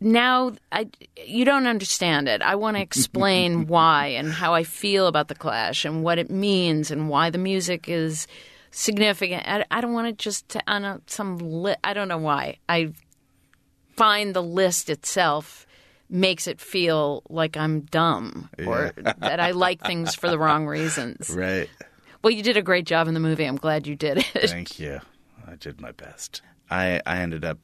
now 0.00 0.52
I 0.70 0.88
you 1.24 1.44
don't 1.44 1.66
understand 1.66 2.28
it. 2.28 2.42
I 2.42 2.56
want 2.56 2.76
to 2.76 2.82
explain 2.82 3.66
why 3.68 4.08
and 4.08 4.32
how 4.32 4.54
I 4.54 4.64
feel 4.64 5.06
about 5.06 5.28
the 5.28 5.34
Clash 5.34 5.84
and 5.84 6.02
what 6.02 6.18
it 6.18 6.30
means 6.30 6.90
and 6.90 7.08
why 7.08 7.30
the 7.30 7.38
music 7.38 7.88
is 7.88 8.26
significant. 8.70 9.44
I, 9.46 9.64
I 9.70 9.80
don't 9.80 9.92
want 9.92 10.08
to 10.08 10.12
just 10.12 10.56
on 10.66 10.84
a, 10.84 11.00
some 11.06 11.38
li- 11.38 11.76
I 11.84 11.94
don't 11.94 12.08
know 12.08 12.18
why. 12.18 12.58
I 12.68 12.92
find 13.96 14.34
the 14.34 14.42
list 14.42 14.90
itself 14.90 15.66
makes 16.08 16.46
it 16.46 16.60
feel 16.60 17.22
like 17.30 17.56
I'm 17.56 17.80
dumb 17.82 18.50
or 18.66 18.92
yeah. 19.02 19.14
that 19.18 19.40
I 19.40 19.52
like 19.52 19.80
things 19.82 20.14
for 20.14 20.28
the 20.28 20.38
wrong 20.38 20.66
reasons. 20.66 21.30
Right. 21.42 21.70
Well, 22.22 22.32
you 22.32 22.42
did 22.42 22.56
a 22.56 22.62
great 22.62 22.86
job 22.86 23.08
in 23.08 23.14
the 23.14 23.20
movie. 23.20 23.44
I'm 23.44 23.56
glad 23.56 23.86
you 23.86 23.96
did 23.96 24.18
it. 24.18 24.50
Thank 24.50 24.78
you. 24.78 25.00
I 25.46 25.56
did 25.56 25.80
my 25.80 25.92
best. 25.92 26.42
I 26.70 27.00
I 27.04 27.18
ended 27.18 27.44
up 27.44 27.58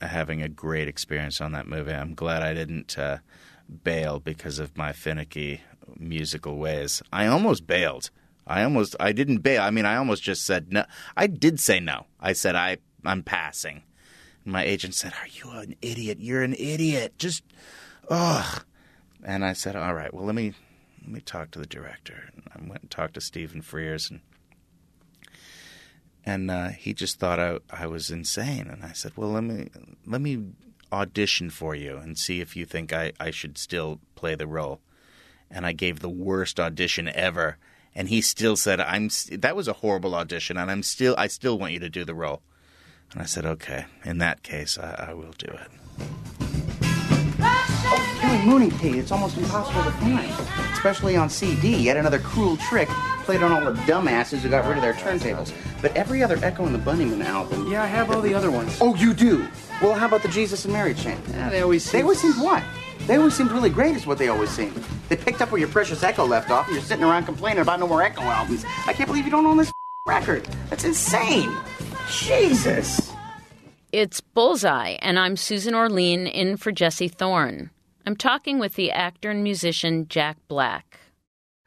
having 0.00 0.42
a 0.42 0.48
great 0.48 0.88
experience 0.88 1.40
on 1.40 1.52
that 1.52 1.66
movie. 1.66 1.92
I'm 1.92 2.14
glad 2.14 2.42
I 2.42 2.54
didn't 2.54 2.96
uh, 2.98 3.18
bail 3.82 4.20
because 4.20 4.58
of 4.58 4.76
my 4.76 4.92
finicky 4.92 5.62
musical 5.98 6.56
ways. 6.56 7.02
I 7.12 7.26
almost 7.26 7.66
bailed. 7.66 8.10
I 8.46 8.62
almost 8.62 8.94
I 9.00 9.12
didn't 9.12 9.38
bail. 9.38 9.62
I 9.62 9.70
mean, 9.70 9.84
I 9.86 9.96
almost 9.96 10.22
just 10.22 10.44
said 10.44 10.72
no. 10.72 10.84
I 11.16 11.26
did 11.26 11.58
say 11.58 11.80
no. 11.80 12.06
I 12.20 12.32
said 12.32 12.54
I 12.54 12.78
I'm 13.04 13.22
passing 13.22 13.82
my 14.48 14.64
agent 14.64 14.94
said, 14.94 15.12
"Are 15.20 15.28
you 15.28 15.50
an 15.58 15.76
idiot? 15.82 16.18
You're 16.20 16.42
an 16.42 16.54
idiot. 16.54 17.14
Just 17.18 17.42
ugh." 18.08 18.64
And 19.22 19.44
I 19.44 19.52
said, 19.52 19.76
"All 19.76 19.94
right, 19.94 20.12
well 20.12 20.24
let 20.24 20.34
me 20.34 20.54
let 21.02 21.10
me 21.10 21.20
talk 21.20 21.50
to 21.52 21.58
the 21.58 21.66
director." 21.66 22.30
And 22.34 22.42
I 22.54 22.68
went 22.68 22.82
and 22.82 22.90
talked 22.90 23.14
to 23.14 23.20
Stephen 23.20 23.62
Frears, 23.62 24.10
and 24.10 24.20
and 26.24 26.50
uh, 26.50 26.68
he 26.68 26.92
just 26.94 27.18
thought 27.18 27.40
I 27.40 27.58
I 27.70 27.86
was 27.86 28.10
insane. 28.10 28.68
And 28.68 28.84
I 28.84 28.92
said, 28.92 29.12
"Well, 29.16 29.30
let 29.30 29.44
me 29.44 29.68
let 30.06 30.20
me 30.20 30.44
audition 30.90 31.50
for 31.50 31.74
you 31.74 31.96
and 31.96 32.18
see 32.18 32.40
if 32.40 32.56
you 32.56 32.64
think 32.64 32.92
I 32.92 33.12
I 33.20 33.30
should 33.30 33.58
still 33.58 34.00
play 34.14 34.34
the 34.34 34.46
role." 34.46 34.80
And 35.50 35.64
I 35.64 35.72
gave 35.72 36.00
the 36.00 36.10
worst 36.10 36.60
audition 36.60 37.08
ever. 37.08 37.56
And 37.94 38.08
he 38.08 38.20
still 38.20 38.56
said, 38.56 38.80
"I'm." 38.80 39.08
That 39.30 39.56
was 39.56 39.68
a 39.68 39.72
horrible 39.74 40.14
audition, 40.14 40.56
and 40.56 40.70
I'm 40.70 40.82
still. 40.82 41.14
I 41.18 41.26
still 41.26 41.58
want 41.58 41.72
you 41.72 41.80
to 41.80 41.88
do 41.88 42.04
the 42.04 42.14
role. 42.14 42.42
And 43.12 43.22
I 43.22 43.24
said, 43.24 43.46
okay, 43.46 43.86
in 44.04 44.18
that 44.18 44.42
case, 44.42 44.78
I, 44.78 45.06
I 45.10 45.14
will 45.14 45.32
do 45.38 45.46
it. 45.46 46.47
Kelly 48.28 48.44
Mooney 48.44 48.70
P. 48.70 48.98
It's 48.98 49.10
almost 49.10 49.38
impossible 49.38 49.82
to 49.84 49.90
find, 49.92 50.30
especially 50.74 51.16
on 51.16 51.30
CD. 51.30 51.74
Yet 51.74 51.96
another 51.96 52.18
cruel 52.18 52.58
trick 52.58 52.86
played 53.24 53.42
on 53.42 53.52
all 53.52 53.72
the 53.72 53.80
dumbasses 53.82 54.40
who 54.40 54.50
got 54.50 54.66
rid 54.66 54.76
of 54.76 54.82
their 54.82 54.92
turntables. 54.92 55.50
But 55.80 55.96
every 55.96 56.22
other 56.22 56.36
Echo 56.42 56.66
and 56.66 56.74
the 56.74 56.78
Bunnymen 56.78 57.24
album. 57.24 57.72
Yeah, 57.72 57.82
I 57.82 57.86
have 57.86 58.10
all 58.10 58.20
the 58.20 58.34
other 58.34 58.50
ones. 58.50 58.76
Oh, 58.82 58.94
you 58.96 59.14
do? 59.14 59.48
Well, 59.80 59.94
how 59.94 60.04
about 60.04 60.22
the 60.22 60.28
Jesus 60.28 60.66
and 60.66 60.74
Mary 60.74 60.92
chain? 60.92 61.18
Yeah, 61.30 61.48
they 61.48 61.62
always. 61.62 61.84
Seem... 61.84 61.92
They 61.92 62.02
always 62.02 62.20
seemed 62.20 62.36
what? 62.36 62.62
They 63.06 63.16
always 63.16 63.32
seemed 63.32 63.50
really 63.50 63.70
great, 63.70 63.96
is 63.96 64.06
what 64.06 64.18
they 64.18 64.28
always 64.28 64.50
seemed. 64.50 64.76
They 65.08 65.16
picked 65.16 65.40
up 65.40 65.50
where 65.50 65.58
your 65.58 65.70
precious 65.70 66.02
Echo 66.02 66.26
left 66.26 66.50
off, 66.50 66.66
and 66.66 66.74
you're 66.76 66.84
sitting 66.84 67.04
around 67.04 67.24
complaining 67.24 67.62
about 67.62 67.80
no 67.80 67.86
more 67.86 68.02
Echo 68.02 68.20
albums. 68.20 68.62
I 68.86 68.92
can't 68.92 69.06
believe 69.06 69.24
you 69.24 69.30
don't 69.30 69.46
own 69.46 69.56
this 69.56 69.72
record. 70.06 70.44
That's 70.68 70.84
insane. 70.84 71.50
Jesus. 72.10 73.10
It's 73.90 74.20
Bullseye, 74.20 74.98
and 75.00 75.18
I'm 75.18 75.34
Susan 75.38 75.74
Orlean 75.74 76.26
in 76.26 76.58
for 76.58 76.72
Jesse 76.72 77.08
Thorne. 77.08 77.70
I'm 78.08 78.16
talking 78.16 78.58
with 78.58 78.72
the 78.72 78.90
actor 78.90 79.30
and 79.30 79.44
musician 79.44 80.08
Jack 80.08 80.38
Black. 80.48 80.98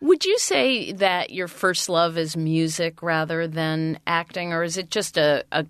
Would 0.01 0.25
you 0.25 0.39
say 0.39 0.91
that 0.91 1.29
your 1.29 1.47
first 1.47 1.87
love 1.87 2.17
is 2.17 2.35
music 2.35 3.03
rather 3.03 3.47
than 3.47 3.99
acting, 4.07 4.51
or 4.51 4.63
is 4.63 4.75
it 4.75 4.89
just 4.89 5.17
a, 5.17 5.45
a 5.51 5.67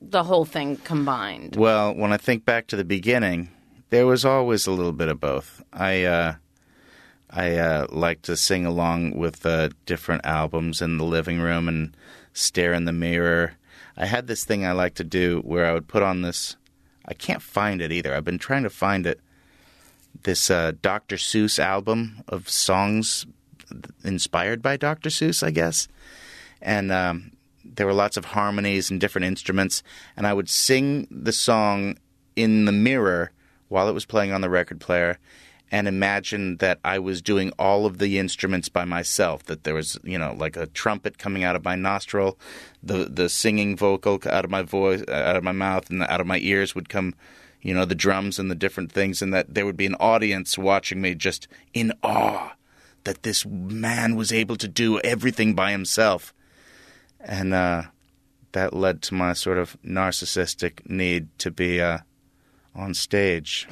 the 0.00 0.24
whole 0.24 0.44
thing 0.44 0.78
combined? 0.78 1.54
Well, 1.54 1.94
when 1.94 2.12
I 2.12 2.16
think 2.16 2.44
back 2.44 2.66
to 2.66 2.76
the 2.76 2.82
beginning, 2.82 3.50
there 3.90 4.08
was 4.08 4.24
always 4.24 4.66
a 4.66 4.72
little 4.72 4.90
bit 4.90 5.06
of 5.06 5.20
both. 5.20 5.62
I 5.72 6.02
uh, 6.02 6.34
I 7.30 7.54
uh, 7.54 7.86
like 7.90 8.22
to 8.22 8.36
sing 8.36 8.66
along 8.66 9.16
with 9.16 9.46
uh, 9.46 9.68
different 9.86 10.26
albums 10.26 10.82
in 10.82 10.98
the 10.98 11.04
living 11.04 11.38
room 11.38 11.68
and 11.68 11.96
stare 12.32 12.72
in 12.72 12.86
the 12.86 12.92
mirror 12.92 13.52
I 13.96 14.06
had 14.06 14.26
this 14.26 14.44
thing 14.44 14.64
I 14.64 14.72
like 14.72 14.94
to 14.94 15.04
do 15.04 15.42
where 15.44 15.64
I 15.66 15.72
would 15.72 15.86
put 15.86 16.04
on 16.04 16.22
this. 16.22 16.56
I 17.04 17.14
can't 17.14 17.42
find 17.42 17.80
it 17.80 17.90
either. 17.90 18.14
I've 18.14 18.24
been 18.24 18.38
trying 18.38 18.64
to 18.64 18.70
find 18.70 19.06
it. 19.06 19.20
This 20.22 20.50
uh, 20.50 20.72
Dr. 20.82 21.16
Seuss 21.16 21.58
album 21.58 22.22
of 22.28 22.48
songs 22.48 23.26
inspired 24.04 24.62
by 24.62 24.76
Dr. 24.76 25.10
Seuss, 25.10 25.42
I 25.42 25.50
guess. 25.50 25.88
And 26.60 26.90
um, 26.90 27.32
there 27.64 27.86
were 27.86 27.94
lots 27.94 28.16
of 28.16 28.26
harmonies 28.26 28.90
and 28.90 29.00
different 29.00 29.26
instruments. 29.26 29.82
And 30.16 30.26
I 30.26 30.32
would 30.32 30.48
sing 30.48 31.06
the 31.10 31.32
song 31.32 31.98
in 32.34 32.64
the 32.64 32.72
mirror 32.72 33.32
while 33.68 33.88
it 33.88 33.92
was 33.92 34.06
playing 34.06 34.32
on 34.32 34.40
the 34.40 34.50
record 34.50 34.80
player 34.80 35.18
and 35.70 35.86
imagine 35.86 36.56
that 36.58 36.78
I 36.84 36.98
was 36.98 37.20
doing 37.20 37.52
all 37.58 37.84
of 37.84 37.98
the 37.98 38.18
instruments 38.18 38.68
by 38.68 38.84
myself. 38.84 39.44
That 39.44 39.64
there 39.64 39.74
was, 39.74 39.98
you 40.02 40.18
know, 40.18 40.34
like 40.34 40.56
a 40.56 40.66
trumpet 40.66 41.18
coming 41.18 41.44
out 41.44 41.56
of 41.56 41.64
my 41.64 41.76
nostril, 41.76 42.38
the 42.82 43.04
the 43.04 43.28
singing 43.28 43.76
vocal 43.76 44.18
out 44.26 44.44
of 44.44 44.50
my 44.50 44.62
voice, 44.62 45.02
out 45.08 45.36
of 45.36 45.44
my 45.44 45.52
mouth, 45.52 45.90
and 45.90 46.02
out 46.02 46.20
of 46.20 46.26
my 46.26 46.38
ears 46.38 46.74
would 46.74 46.88
come, 46.88 47.14
you 47.62 47.74
know, 47.74 47.84
the 47.84 47.94
drums 47.94 48.38
and 48.38 48.50
the 48.50 48.54
different 48.54 48.92
things, 48.92 49.20
and 49.22 49.32
that 49.34 49.54
there 49.54 49.66
would 49.66 49.76
be 49.76 49.86
an 49.86 49.96
audience 49.96 50.56
watching 50.56 51.00
me 51.00 51.14
just 51.14 51.48
in 51.74 51.92
awe 52.02 52.52
that 53.04 53.22
this 53.22 53.46
man 53.46 54.16
was 54.16 54.32
able 54.32 54.56
to 54.56 54.68
do 54.68 54.98
everything 55.00 55.54
by 55.54 55.70
himself, 55.70 56.34
and 57.20 57.54
uh, 57.54 57.82
that 58.52 58.74
led 58.74 59.02
to 59.02 59.14
my 59.14 59.32
sort 59.32 59.58
of 59.58 59.76
narcissistic 59.82 60.88
need 60.88 61.28
to 61.38 61.50
be 61.50 61.80
uh, 61.80 61.98
on 62.74 62.94
stage. 62.94 63.66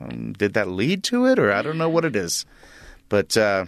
Um, 0.00 0.32
did 0.32 0.54
that 0.54 0.68
lead 0.68 1.04
to 1.04 1.26
it, 1.26 1.38
or 1.38 1.52
I 1.52 1.60
don't 1.60 1.78
know 1.78 1.90
what 1.90 2.06
it 2.06 2.16
is, 2.16 2.46
but 3.10 3.36
uh, 3.36 3.66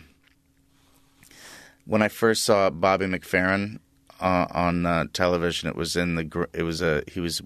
when 1.85 2.01
I 2.03 2.09
first 2.09 2.45
saw 2.45 2.71
Bobby 2.71 3.07
McFerrin 3.07 3.79
uh, 4.21 4.47
on 4.51 4.87
uh, 4.87 5.05
television, 5.13 5.69
it 5.69 5.77
was 5.77 5.97
in 5.97 6.15
the 6.15 6.49
it 6.55 6.63
was 6.63 6.81
a 6.81 7.03
he 7.07 7.21
was 7.21 7.43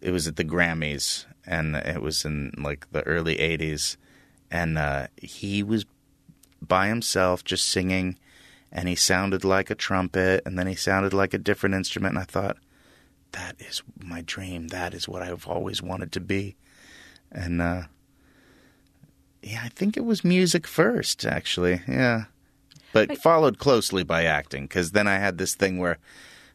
it 0.00 0.10
was 0.10 0.26
at 0.26 0.36
the 0.36 0.44
Grammys, 0.44 1.26
and 1.46 1.76
it 1.76 2.02
was 2.02 2.24
in 2.24 2.52
like 2.56 2.90
the 2.92 3.02
early 3.02 3.36
'80s, 3.36 3.96
and 4.50 4.78
uh, 4.78 5.08
he 5.20 5.62
was 5.62 5.84
by 6.60 6.88
himself 6.88 7.44
just 7.44 7.68
singing, 7.68 8.18
and 8.72 8.88
he 8.88 8.94
sounded 8.94 9.44
like 9.44 9.70
a 9.70 9.74
trumpet, 9.74 10.42
and 10.44 10.58
then 10.58 10.66
he 10.66 10.74
sounded 10.74 11.12
like 11.12 11.34
a 11.34 11.38
different 11.38 11.74
instrument, 11.74 12.14
and 12.14 12.22
I 12.22 12.24
thought, 12.24 12.56
that 13.32 13.56
is 13.58 13.82
my 14.02 14.22
dream. 14.22 14.68
That 14.68 14.94
is 14.94 15.08
what 15.08 15.22
I've 15.22 15.46
always 15.46 15.82
wanted 15.82 16.12
to 16.12 16.20
be, 16.20 16.56
and 17.30 17.60
uh, 17.62 17.82
yeah, 19.42 19.62
I 19.64 19.68
think 19.68 19.96
it 19.96 20.04
was 20.04 20.24
music 20.24 20.66
first, 20.66 21.24
actually. 21.24 21.82
Yeah, 21.86 22.24
but 22.92 23.18
followed 23.18 23.58
closely 23.58 24.02
by 24.02 24.24
acting, 24.24 24.64
because 24.64 24.92
then 24.92 25.06
I 25.06 25.18
had 25.18 25.38
this 25.38 25.54
thing 25.54 25.78
where. 25.78 25.98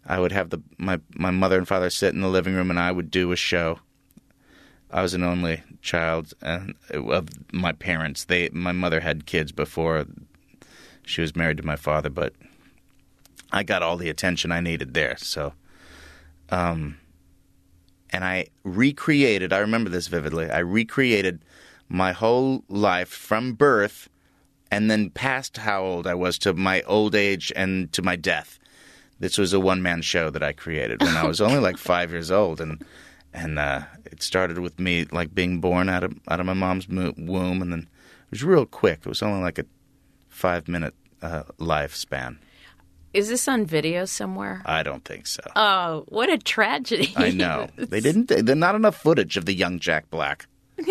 I 0.06 0.20
would 0.20 0.32
have 0.32 0.50
the 0.50 0.62
my 0.78 1.00
my 1.16 1.32
mother 1.32 1.58
and 1.58 1.68
father 1.68 1.90
sit 1.90 2.14
in 2.14 2.22
the 2.22 2.30
living 2.30 2.54
room, 2.54 2.70
and 2.70 2.80
I 2.80 2.92
would 2.92 3.10
do 3.10 3.32
a 3.32 3.36
show. 3.36 3.80
I 4.92 5.02
was 5.02 5.14
an 5.14 5.24
only 5.24 5.64
child 5.82 6.34
and 6.42 6.76
of 6.92 7.30
my 7.52 7.72
parents. 7.72 8.26
They 8.26 8.50
my 8.50 8.72
mother 8.72 9.00
had 9.00 9.26
kids 9.26 9.52
before 9.52 10.06
she 11.04 11.22
was 11.22 11.36
married 11.36 11.58
to 11.58 11.66
my 11.66 11.76
father, 11.76 12.10
but 12.10 12.34
I 13.52 13.64
got 13.64 13.82
all 13.82 13.98
the 13.98 14.10
attention 14.10 14.52
I 14.52 14.60
needed 14.60 14.94
there. 14.94 15.18
So, 15.18 15.54
um, 16.50 16.98
and 18.12 18.24
I 18.24 18.48
recreated. 18.64 19.52
I 19.52 19.60
remember 19.60 19.90
this 19.90 20.08
vividly. 20.08 20.50
I 20.50 20.60
recreated 20.60 21.44
my 21.90 22.12
whole 22.12 22.64
life 22.70 23.10
from 23.10 23.54
birth, 23.54 24.08
and 24.70 24.90
then 24.90 25.10
past 25.10 25.58
how 25.58 25.84
old 25.84 26.06
I 26.06 26.14
was 26.14 26.38
to 26.40 26.54
my 26.54 26.84
old 26.84 27.16
age 27.16 27.52
and 27.56 27.92
to 27.94 28.04
my 28.04 28.16
death 28.16 28.60
this 29.20 29.38
was 29.38 29.54
a 29.54 29.60
one 29.60 29.82
man 29.82 30.02
show 30.02 30.30
that 30.30 30.44
I 30.44 30.54
created 30.54 31.02
when 31.02 31.16
I 31.16 31.26
was 31.26 31.42
only 31.42 31.60
like 31.60 31.78
five 31.94 32.12
years 32.12 32.32
old, 32.32 32.60
and 32.62 32.84
and 33.34 33.60
uh, 33.60 33.84
it 34.06 34.22
started 34.22 34.60
with 34.60 34.80
me 34.80 35.06
like 35.12 35.34
being 35.34 35.60
born 35.60 35.90
out 35.90 36.04
of 36.04 36.16
out 36.28 36.40
of 36.40 36.46
my 36.46 36.54
mom's 36.54 36.88
womb, 36.88 37.62
and 37.62 37.72
then 37.72 37.80
it 37.80 38.32
was 38.32 38.44
real 38.44 38.66
quick. 38.66 39.00
It 39.00 39.10
was 39.10 39.22
only 39.22 39.42
like 39.42 39.60
a 39.60 39.66
five 40.30 40.68
minute 40.68 40.94
uh, 41.22 41.44
lifespan. 41.60 42.38
Is 43.14 43.30
this 43.30 43.48
on 43.48 43.66
video 43.66 44.04
somewhere? 44.04 44.62
I 44.66 44.84
don't 44.84 45.06
think 45.06 45.26
so. 45.28 45.42
Oh, 45.56 46.04
what 46.10 46.30
a 46.30 46.38
tragedy! 46.38 47.14
I 47.16 47.32
know 47.32 47.68
they 47.78 48.00
didn't. 48.02 48.28
There's 48.28 48.58
not 48.58 48.76
enough 48.76 48.98
footage 48.98 49.38
of 49.38 49.46
the 49.46 49.54
young 49.54 49.80
Jack 49.80 50.10
Black. 50.10 50.48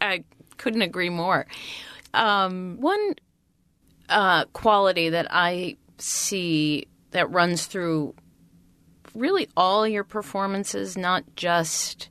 I 0.00 0.24
couldn't 0.56 0.82
agree 0.82 1.10
more. 1.10 1.46
Um, 2.14 2.78
one 2.80 3.14
uh, 4.08 4.46
quality 4.46 5.10
that 5.10 5.28
I 5.30 5.76
see 5.98 6.88
that 7.10 7.30
runs 7.30 7.66
through 7.66 8.14
really 9.14 9.48
all 9.56 9.86
your 9.86 10.04
performances, 10.04 10.96
not 10.96 11.24
just 11.36 12.08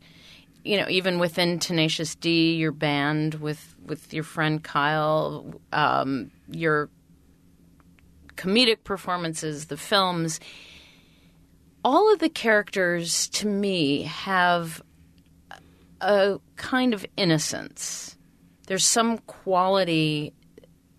you 0.63 0.77
know 0.77 0.87
even 0.89 1.19
within 1.19 1.59
Tenacious 1.59 2.15
D, 2.15 2.55
your 2.55 2.71
band 2.71 3.35
with 3.35 3.75
with 3.85 4.13
your 4.13 4.23
friend 4.23 4.63
Kyle, 4.63 5.53
um, 5.71 6.31
your 6.49 6.89
comedic 8.35 8.83
performances, 8.83 9.65
the 9.65 9.77
films. 9.77 10.39
All 11.83 12.11
of 12.11 12.19
the 12.19 12.29
characters 12.29 13.29
to 13.29 13.47
me 13.47 14.03
have 14.03 14.81
a 16.01 16.39
kind 16.55 16.93
of 16.93 17.05
innocence. 17.15 18.17
There's 18.67 18.85
some 18.85 19.19
quality 19.19 20.33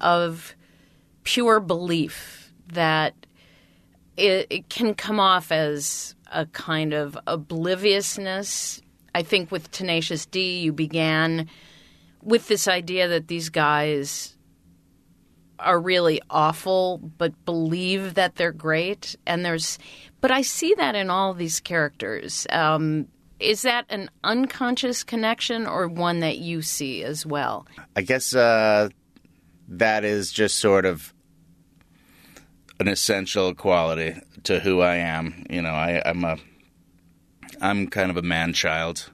of 0.00 0.54
pure 1.24 1.60
belief 1.60 2.52
that 2.72 3.14
it, 4.18 4.46
it, 4.50 4.68
can 4.68 4.94
come 4.94 5.20
off 5.20 5.52
as 5.52 6.14
a 6.32 6.46
kind 6.46 6.92
of 6.92 7.16
obliviousness. 7.26 8.82
I 9.14 9.22
think 9.22 9.50
with 9.50 9.70
Tenacious 9.70 10.26
D, 10.26 10.60
you 10.60 10.72
began 10.72 11.48
with 12.22 12.48
this 12.48 12.68
idea 12.68 13.08
that 13.08 13.28
these 13.28 13.48
guys 13.48 14.36
are 15.58 15.80
really 15.80 16.20
awful, 16.30 16.98
but 16.98 17.44
believe 17.44 18.14
that 18.14 18.36
they're 18.36 18.52
great. 18.52 19.16
And 19.26 19.44
there's, 19.44 19.78
but 20.20 20.30
I 20.30 20.42
see 20.42 20.74
that 20.74 20.94
in 20.94 21.10
all 21.10 21.34
these 21.34 21.60
characters. 21.60 22.46
Um, 22.50 23.08
is 23.40 23.62
that 23.62 23.86
an 23.88 24.10
unconscious 24.24 25.04
connection 25.04 25.66
or 25.66 25.86
one 25.88 26.20
that 26.20 26.38
you 26.38 26.60
see 26.62 27.04
as 27.04 27.24
well? 27.24 27.66
I 27.94 28.02
guess 28.02 28.34
uh, 28.34 28.88
that 29.68 30.04
is 30.04 30.32
just 30.32 30.58
sort 30.58 30.84
of 30.84 31.14
an 32.80 32.88
essential 32.88 33.54
quality 33.54 34.16
to 34.44 34.60
who 34.60 34.80
I 34.80 34.96
am. 34.96 35.46
You 35.50 35.62
know, 35.62 35.70
I, 35.70 36.02
I'm 36.04 36.24
a 36.24 36.38
I'm 37.60 37.88
kind 37.88 38.10
of 38.10 38.16
a 38.16 38.22
man 38.22 38.52
child. 38.52 39.10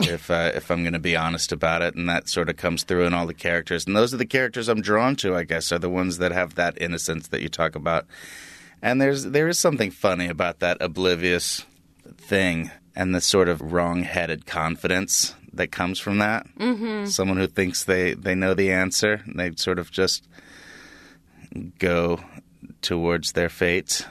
if 0.00 0.30
uh, 0.30 0.52
if 0.54 0.70
I'm 0.70 0.82
going 0.82 0.92
to 0.92 0.98
be 0.98 1.16
honest 1.16 1.52
about 1.52 1.82
it, 1.82 1.94
and 1.94 2.08
that 2.08 2.28
sort 2.28 2.48
of 2.48 2.56
comes 2.56 2.84
through 2.84 3.06
in 3.06 3.14
all 3.14 3.26
the 3.26 3.34
characters, 3.34 3.86
and 3.86 3.96
those 3.96 4.14
are 4.14 4.18
the 4.18 4.26
characters 4.26 4.68
I'm 4.68 4.80
drawn 4.80 5.16
to. 5.16 5.34
I 5.34 5.44
guess 5.44 5.72
are 5.72 5.78
the 5.78 5.90
ones 5.90 6.18
that 6.18 6.32
have 6.32 6.54
that 6.54 6.80
innocence 6.80 7.28
that 7.28 7.42
you 7.42 7.48
talk 7.48 7.74
about. 7.74 8.06
And 8.80 9.00
there's 9.00 9.24
there 9.24 9.48
is 9.48 9.58
something 9.58 9.90
funny 9.90 10.28
about 10.28 10.60
that 10.60 10.78
oblivious 10.80 11.64
thing 12.16 12.70
and 12.94 13.14
the 13.14 13.20
sort 13.20 13.48
of 13.48 13.72
wrong-headed 13.72 14.46
confidence 14.46 15.34
that 15.52 15.72
comes 15.72 15.98
from 15.98 16.18
that. 16.18 16.46
Mm-hmm. 16.56 17.06
Someone 17.06 17.36
who 17.36 17.46
thinks 17.48 17.84
they 17.84 18.14
they 18.14 18.34
know 18.34 18.54
the 18.54 18.70
answer, 18.70 19.22
and 19.26 19.38
they 19.38 19.52
sort 19.56 19.78
of 19.78 19.90
just 19.90 20.28
go 21.78 22.20
towards 22.82 23.32
their 23.32 23.48
fate, 23.48 24.06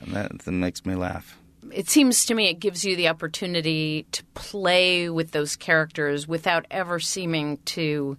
and 0.00 0.14
that, 0.14 0.38
that 0.40 0.52
makes 0.52 0.84
me 0.84 0.94
laugh 0.94 1.38
it 1.72 1.88
seems 1.88 2.26
to 2.26 2.34
me 2.34 2.48
it 2.48 2.60
gives 2.60 2.84
you 2.84 2.96
the 2.96 3.08
opportunity 3.08 4.06
to 4.12 4.24
play 4.34 5.08
with 5.08 5.30
those 5.30 5.56
characters 5.56 6.28
without 6.28 6.66
ever 6.70 7.00
seeming 7.00 7.58
to 7.64 8.16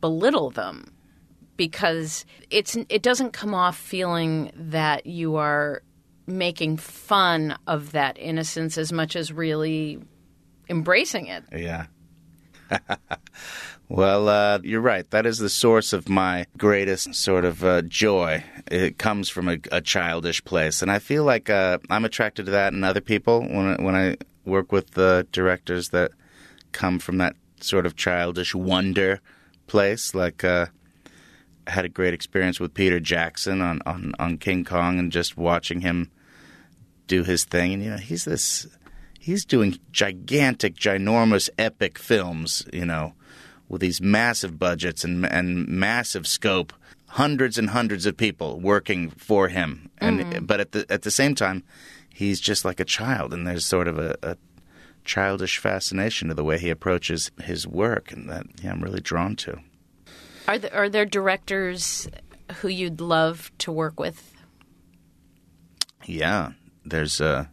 belittle 0.00 0.50
them 0.50 0.92
because 1.56 2.24
it's 2.50 2.76
it 2.88 3.02
doesn't 3.02 3.32
come 3.32 3.54
off 3.54 3.76
feeling 3.76 4.50
that 4.54 5.06
you 5.06 5.36
are 5.36 5.82
making 6.26 6.76
fun 6.76 7.56
of 7.66 7.92
that 7.92 8.16
innocence 8.18 8.78
as 8.78 8.92
much 8.92 9.16
as 9.16 9.32
really 9.32 9.98
embracing 10.68 11.26
it. 11.26 11.44
Yeah. 11.52 11.86
well, 13.88 14.28
uh, 14.28 14.58
you're 14.62 14.80
right. 14.80 15.08
That 15.10 15.26
is 15.26 15.38
the 15.38 15.48
source 15.48 15.92
of 15.92 16.08
my 16.08 16.46
greatest 16.56 17.14
sort 17.14 17.44
of 17.44 17.64
uh, 17.64 17.82
joy. 17.82 18.44
It 18.70 18.98
comes 18.98 19.28
from 19.28 19.48
a, 19.48 19.58
a, 19.72 19.80
childish 19.80 20.44
place, 20.44 20.82
and 20.82 20.90
I 20.90 20.98
feel 20.98 21.24
like 21.24 21.48
uh, 21.48 21.78
I'm 21.88 22.04
attracted 22.04 22.46
to 22.46 22.52
that 22.52 22.72
in 22.72 22.84
other 22.84 23.00
people 23.00 23.40
when 23.40 23.76
I, 23.78 23.82
when 23.82 23.94
I 23.94 24.16
work 24.44 24.72
with 24.72 24.92
the 24.92 25.26
directors 25.32 25.88
that 25.90 26.12
come 26.72 26.98
from 26.98 27.18
that 27.18 27.34
sort 27.60 27.86
of 27.86 27.96
childish 27.96 28.54
wonder 28.54 29.20
place. 29.66 30.14
Like, 30.14 30.44
uh, 30.44 30.66
I 31.66 31.70
had 31.70 31.84
a 31.84 31.90
great 31.90 32.14
experience 32.14 32.60
with 32.60 32.74
Peter 32.74 33.00
Jackson 33.00 33.60
on, 33.62 33.80
on, 33.86 34.12
on 34.18 34.38
King 34.38 34.64
Kong, 34.64 34.98
and 34.98 35.10
just 35.10 35.36
watching 35.36 35.80
him 35.80 36.10
do 37.06 37.24
his 37.24 37.44
thing. 37.44 37.72
And 37.72 37.82
you 37.82 37.90
know, 37.90 37.96
he's 37.96 38.24
this 38.24 38.66
he's 39.18 39.44
doing 39.44 39.78
gigantic, 39.92 40.76
ginormous, 40.76 41.50
epic 41.58 41.98
films, 41.98 42.64
you 42.72 42.86
know, 42.86 43.14
with 43.68 43.80
these 43.80 44.00
massive 44.00 44.58
budgets 44.58 45.04
and 45.04 45.24
and 45.26 45.66
massive 45.68 46.26
scope, 46.26 46.72
hundreds 47.06 47.58
and 47.58 47.70
hundreds 47.70 48.06
of 48.06 48.16
people 48.16 48.58
working 48.60 49.10
for 49.10 49.48
him, 49.48 49.90
and 49.98 50.20
Mm-hmm. 50.20 50.44
but 50.46 50.60
at 50.60 50.72
the 50.72 50.86
at 50.90 51.02
the 51.02 51.10
same 51.10 51.34
time, 51.34 51.62
he's 52.12 52.40
just 52.40 52.64
like 52.64 52.80
a 52.80 52.84
child, 52.84 53.32
and 53.34 53.46
there's 53.46 53.66
sort 53.66 53.88
of 53.88 53.98
a, 53.98 54.16
a 54.22 54.36
childish 55.04 55.58
fascination 55.58 56.28
to 56.28 56.34
the 56.34 56.44
way 56.44 56.58
he 56.58 56.70
approaches 56.70 57.30
his 57.42 57.66
work, 57.66 58.12
and 58.12 58.28
that 58.28 58.44
yeah, 58.62 58.72
I'm 58.72 58.82
really 58.82 59.00
drawn 59.00 59.36
to. 59.36 59.58
Are 60.46 60.58
there, 60.58 60.74
are 60.74 60.88
there 60.88 61.04
directors 61.06 62.08
who 62.60 62.68
you'd 62.68 63.00
love 63.00 63.50
to 63.58 63.70
work 63.72 64.00
with? 64.00 64.34
Yeah, 66.06 66.52
there's 66.84 67.20
uh, 67.20 67.46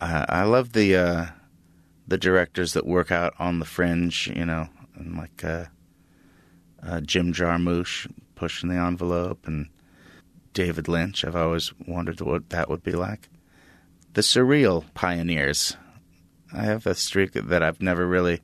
I, 0.00 0.24
I 0.28 0.42
love 0.44 0.72
the 0.72 0.96
uh, 0.96 1.26
the 2.06 2.18
directors 2.18 2.72
that 2.72 2.86
work 2.86 3.12
out 3.12 3.34
on 3.38 3.58
the 3.58 3.64
fringe, 3.64 4.28
you 4.34 4.44
know, 4.44 4.68
and 4.98 5.16
like 5.16 5.44
uh, 5.44 5.66
uh, 6.82 7.00
Jim 7.00 7.32
Jarmusch 7.32 8.10
pushing 8.34 8.68
the 8.68 8.76
envelope, 8.76 9.46
and 9.46 9.68
David 10.52 10.88
Lynch. 10.88 11.24
I've 11.24 11.36
always 11.36 11.72
wondered 11.86 12.20
what 12.20 12.50
that 12.50 12.68
would 12.68 12.82
be 12.82 12.92
like. 12.92 13.28
The 14.14 14.20
surreal 14.22 14.84
pioneers. 14.94 15.76
I 16.52 16.62
have 16.62 16.86
a 16.86 16.94
streak 16.94 17.32
that 17.32 17.62
I've 17.62 17.82
never 17.82 18.06
really 18.06 18.40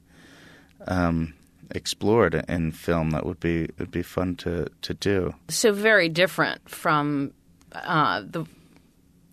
um, 0.87 1.35
explored 1.71 2.45
in 2.49 2.73
film. 2.73 3.11
That 3.11 3.25
would 3.25 3.41
be 3.41 3.69
would 3.79 3.91
be 3.91 4.03
fun 4.03 4.37
to 4.37 4.67
to 4.83 4.95
do. 4.95 5.35
So 5.49 5.73
very 5.73 6.09
different 6.09 6.69
from 6.69 7.33
uh, 7.73 8.23
the 8.25 8.45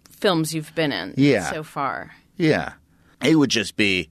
films 0.09 0.53
you've 0.53 0.73
been 0.75 0.91
in 0.91 1.13
Yeah. 1.17 1.49
so 1.51 1.63
far. 1.63 2.11
Yeah. 2.37 2.73
It 3.23 3.35
would 3.35 3.49
just 3.51 3.75
be 3.75 4.09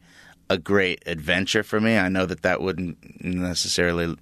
a 0.50 0.58
great 0.58 1.02
adventure 1.06 1.62
for 1.62 1.80
me. 1.80 1.96
I 1.96 2.08
know 2.08 2.26
that 2.26 2.42
that 2.42 2.60
wouldn't 2.60 3.24
necessarily 3.24 4.16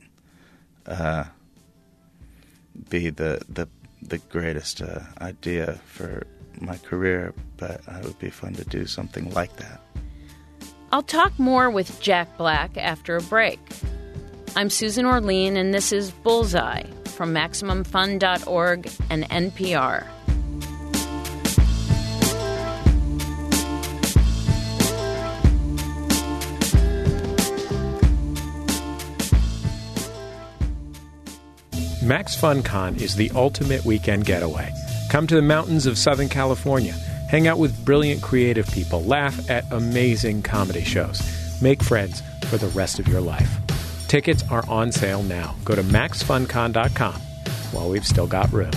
uh, 0.87 1.25
be 2.91 3.11
the 3.11 3.41
the 3.49 3.67
the 4.03 4.19
greatest 4.19 4.83
uh, 4.83 5.01
idea 5.21 5.81
for 5.87 6.25
my 6.61 6.77
career, 6.77 7.35
but 7.57 7.81
it 7.89 8.05
would 8.05 8.19
be 8.19 8.31
fun 8.31 8.53
to 8.55 8.65
do 8.65 8.87
something 8.87 9.31
like 9.33 9.57
that. 9.57 9.81
I'll 10.93 11.03
talk 11.03 11.37
more 11.39 11.71
with 11.71 12.01
Jack 12.01 12.37
Black 12.37 12.77
after 12.77 13.17
a 13.17 13.23
break. 13.23 13.59
I'm 14.55 14.71
Susan 14.71 15.07
Orlean, 15.07 15.57
and 15.57 15.75
this 15.75 15.93
is 15.93 16.11
Bullseye 16.11 16.85
from 17.07 17.35
MaximumFun.org 17.35 18.91
and 19.11 19.25
NPR. 19.25 20.07
Max 32.09 32.35
Fun 32.35 32.63
Con 32.63 32.97
is 32.97 33.17
the 33.17 33.31
ultimate 33.35 33.85
weekend 33.85 34.25
getaway. 34.25 34.73
Come 35.11 35.27
to 35.27 35.35
the 35.35 35.43
mountains 35.43 35.85
of 35.85 35.99
Southern 35.99 36.31
California, 36.31 36.95
hang 37.29 37.47
out 37.47 37.59
with 37.59 37.85
brilliant 37.85 38.23
creative 38.23 38.67
people, 38.69 39.03
laugh 39.05 39.51
at 39.51 39.71
amazing 39.71 40.41
comedy 40.41 40.85
shows, 40.85 41.21
make 41.61 41.83
friends 41.83 42.23
for 42.47 42.57
the 42.57 42.69
rest 42.69 42.99
of 42.99 43.09
your 43.09 43.21
life. 43.21 43.59
Tickets 44.09 44.43
are 44.51 44.67
on 44.71 44.91
sale 44.91 45.23
now. 45.23 45.55
Go 45.67 45.75
to 45.75 45.83
maxfuncon.com 45.83 47.21
while 47.73 47.91
we've 47.91 48.07
still 48.07 48.27
got 48.27 48.51
room. 48.55 48.73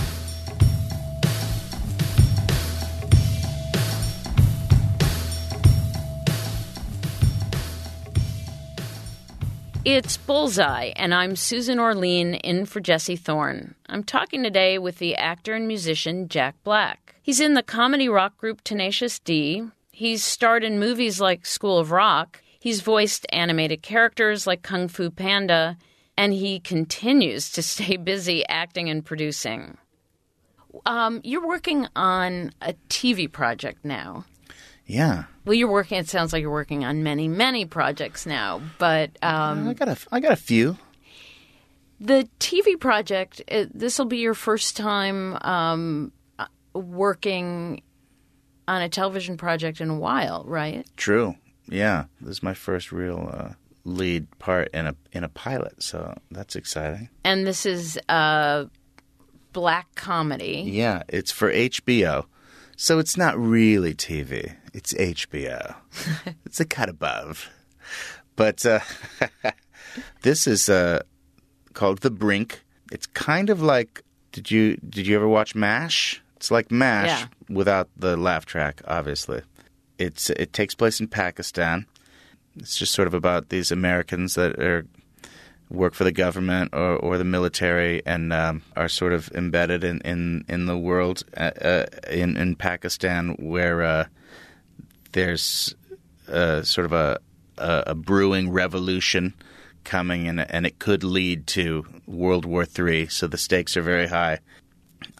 It's 9.84 10.16
Bullseye, 10.16 10.92
and 10.94 11.12
I'm 11.12 11.34
Susan 11.34 11.80
Orlean 11.80 12.34
in 12.34 12.66
for 12.66 12.78
Jesse 12.78 13.16
Thorne. 13.16 13.74
I'm 13.88 14.04
talking 14.04 14.44
today 14.44 14.78
with 14.78 14.98
the 14.98 15.16
actor 15.16 15.54
and 15.54 15.66
musician 15.66 16.28
Jack 16.28 16.54
Black. 16.62 17.16
He's 17.20 17.40
in 17.40 17.54
the 17.54 17.64
comedy 17.64 18.08
rock 18.08 18.36
group 18.36 18.60
Tenacious 18.62 19.18
D. 19.18 19.64
He's 19.90 20.22
starred 20.22 20.62
in 20.62 20.78
movies 20.78 21.20
like 21.20 21.44
School 21.44 21.78
of 21.78 21.90
Rock. 21.90 22.40
He's 22.60 22.80
voiced 22.80 23.26
animated 23.32 23.82
characters 23.82 24.46
like 24.46 24.62
Kung 24.62 24.86
Fu 24.86 25.10
Panda, 25.10 25.76
and 26.16 26.32
he 26.32 26.60
continues 26.60 27.50
to 27.50 27.62
stay 27.64 27.96
busy 27.96 28.46
acting 28.46 28.88
and 28.88 29.04
producing. 29.04 29.78
Um, 30.86 31.20
you're 31.24 31.44
working 31.44 31.88
on 31.96 32.52
a 32.62 32.74
TV 32.88 33.30
project 33.30 33.84
now. 33.84 34.26
Yeah. 34.86 35.24
Well, 35.44 35.54
you're 35.54 35.70
working. 35.70 35.98
It 35.98 36.08
sounds 36.08 36.32
like 36.32 36.40
you're 36.42 36.50
working 36.50 36.84
on 36.84 37.02
many, 37.02 37.28
many 37.28 37.64
projects 37.64 38.26
now. 38.26 38.60
But 38.78 39.10
um, 39.22 39.68
I 39.68 39.74
got 39.74 39.88
a 39.88 39.96
I 40.10 40.20
got 40.20 40.32
a 40.32 40.36
few. 40.36 40.76
the 42.00 42.28
TV 42.40 42.78
project. 42.78 43.42
This 43.72 43.98
will 43.98 44.06
be 44.06 44.18
your 44.18 44.34
first 44.34 44.76
time 44.76 45.36
um, 45.42 46.12
uh, 46.38 46.46
working 46.74 47.82
on 48.68 48.82
a 48.82 48.88
television 48.88 49.36
project 49.36 49.80
in 49.80 49.90
a 49.90 49.98
while, 49.98 50.44
right? 50.46 50.86
True. 50.96 51.34
Yeah. 51.68 52.04
This 52.20 52.36
is 52.38 52.42
my 52.42 52.54
first 52.54 52.92
real 52.92 53.30
uh, 53.32 53.52
lead 53.84 54.26
part 54.38 54.68
in 54.74 54.86
a 54.86 54.94
in 55.12 55.24
a 55.24 55.28
pilot, 55.28 55.82
so 55.82 56.16
that's 56.30 56.54
exciting. 56.56 57.08
And 57.24 57.46
this 57.46 57.66
is 57.66 57.98
a 58.08 58.68
black 59.52 59.94
comedy. 59.94 60.64
Yeah, 60.66 61.02
it's 61.08 61.30
for 61.32 61.52
HBO. 61.52 62.26
So 62.82 62.98
it's 62.98 63.16
not 63.16 63.38
really 63.38 63.94
TV. 63.94 64.56
It's 64.74 64.92
HBO. 64.94 65.76
it's 66.44 66.58
a 66.58 66.64
cut 66.64 66.88
above. 66.88 67.48
But 68.34 68.66
uh, 68.66 68.80
this 70.22 70.48
is 70.48 70.68
uh, 70.68 71.04
called 71.74 71.98
The 71.98 72.10
Brink. 72.10 72.64
It's 72.90 73.06
kind 73.06 73.50
of 73.50 73.62
like 73.62 74.02
did 74.32 74.50
you 74.50 74.78
did 74.78 75.06
you 75.06 75.14
ever 75.14 75.28
watch 75.28 75.54
MASH? 75.54 76.20
It's 76.34 76.50
like 76.50 76.72
MASH 76.72 77.06
Yeah. 77.08 77.26
without 77.48 77.88
the 77.96 78.16
laugh 78.16 78.46
track, 78.46 78.82
obviously. 78.88 79.42
It's 80.00 80.30
it 80.30 80.52
takes 80.52 80.74
place 80.74 80.98
in 80.98 81.06
Pakistan. 81.06 81.86
It's 82.56 82.76
just 82.76 82.92
sort 82.94 83.06
of 83.06 83.14
about 83.14 83.50
these 83.50 83.70
Americans 83.70 84.34
that 84.34 84.58
are 84.58 84.86
work 85.72 85.94
for 85.94 86.04
the 86.04 86.12
government 86.12 86.70
or, 86.72 86.96
or 86.96 87.18
the 87.18 87.24
military 87.24 88.02
and 88.06 88.32
um, 88.32 88.62
are 88.76 88.88
sort 88.88 89.12
of 89.12 89.30
embedded 89.32 89.82
in, 89.82 90.00
in, 90.02 90.44
in 90.48 90.66
the 90.66 90.76
world 90.76 91.22
uh, 91.36 91.50
uh, 91.60 91.86
in, 92.10 92.36
in 92.36 92.54
Pakistan 92.54 93.30
where 93.38 93.82
uh, 93.82 94.04
there's 95.12 95.74
uh, 96.28 96.62
sort 96.62 96.84
of 96.84 96.92
a, 96.92 97.18
a, 97.58 97.84
a 97.88 97.94
brewing 97.94 98.50
revolution 98.50 99.34
coming 99.84 100.28
and, 100.28 100.40
and 100.40 100.66
it 100.66 100.78
could 100.78 101.02
lead 101.02 101.46
to 101.46 101.84
World 102.06 102.44
War 102.44 102.66
III. 102.66 103.08
So 103.08 103.26
the 103.26 103.38
stakes 103.38 103.76
are 103.76 103.82
very 103.82 104.08
high. 104.08 104.38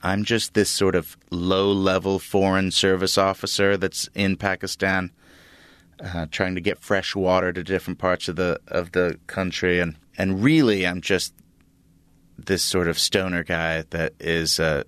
I'm 0.02 0.24
just 0.24 0.54
this 0.54 0.70
sort 0.70 0.94
of 0.94 1.16
low 1.30 1.72
level 1.72 2.18
foreign 2.18 2.70
service 2.70 3.18
officer 3.18 3.76
that's 3.76 4.08
in 4.14 4.36
Pakistan 4.36 5.10
uh, 6.02 6.26
trying 6.30 6.54
to 6.54 6.60
get 6.60 6.78
fresh 6.78 7.14
water 7.14 7.52
to 7.52 7.62
different 7.62 7.98
parts 7.98 8.28
of 8.28 8.36
the 8.36 8.60
of 8.68 8.92
the 8.92 9.18
country, 9.26 9.78
and 9.78 9.96
and 10.18 10.42
really, 10.42 10.86
I'm 10.86 11.00
just 11.00 11.34
this 12.38 12.62
sort 12.62 12.88
of 12.88 12.98
stoner 12.98 13.42
guy 13.44 13.84
that 13.90 14.14
is 14.18 14.58
uh, 14.58 14.84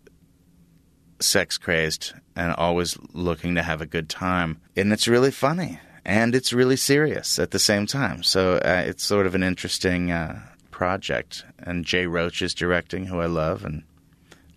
sex 1.21 1.59
crazed 1.59 2.13
and 2.35 2.53
always 2.55 2.99
looking 3.13 3.55
to 3.55 3.63
have 3.63 3.81
a 3.81 3.87
good 3.87 4.09
time, 4.09 4.61
and 4.77 4.93
it's 4.93 5.09
really 5.09 5.31
funny 5.31 5.79
and 6.05 6.35
it's 6.35 6.53
really 6.53 6.77
serious 6.77 7.39
at 7.39 7.51
the 7.51 7.59
same 7.59 7.87
time. 7.87 8.23
So 8.23 8.57
uh, 8.57 8.83
it's 8.87 9.05
sort 9.05 9.27
of 9.27 9.35
an 9.35 9.43
interesting 9.43 10.11
uh, 10.11 10.41
project, 10.71 11.45
and 11.59 11.85
Jay 11.85 12.07
Roach 12.07 12.43
is 12.43 12.55
directing, 12.55 13.07
who 13.07 13.21
I 13.21 13.27
love, 13.27 13.65
and 13.65 13.83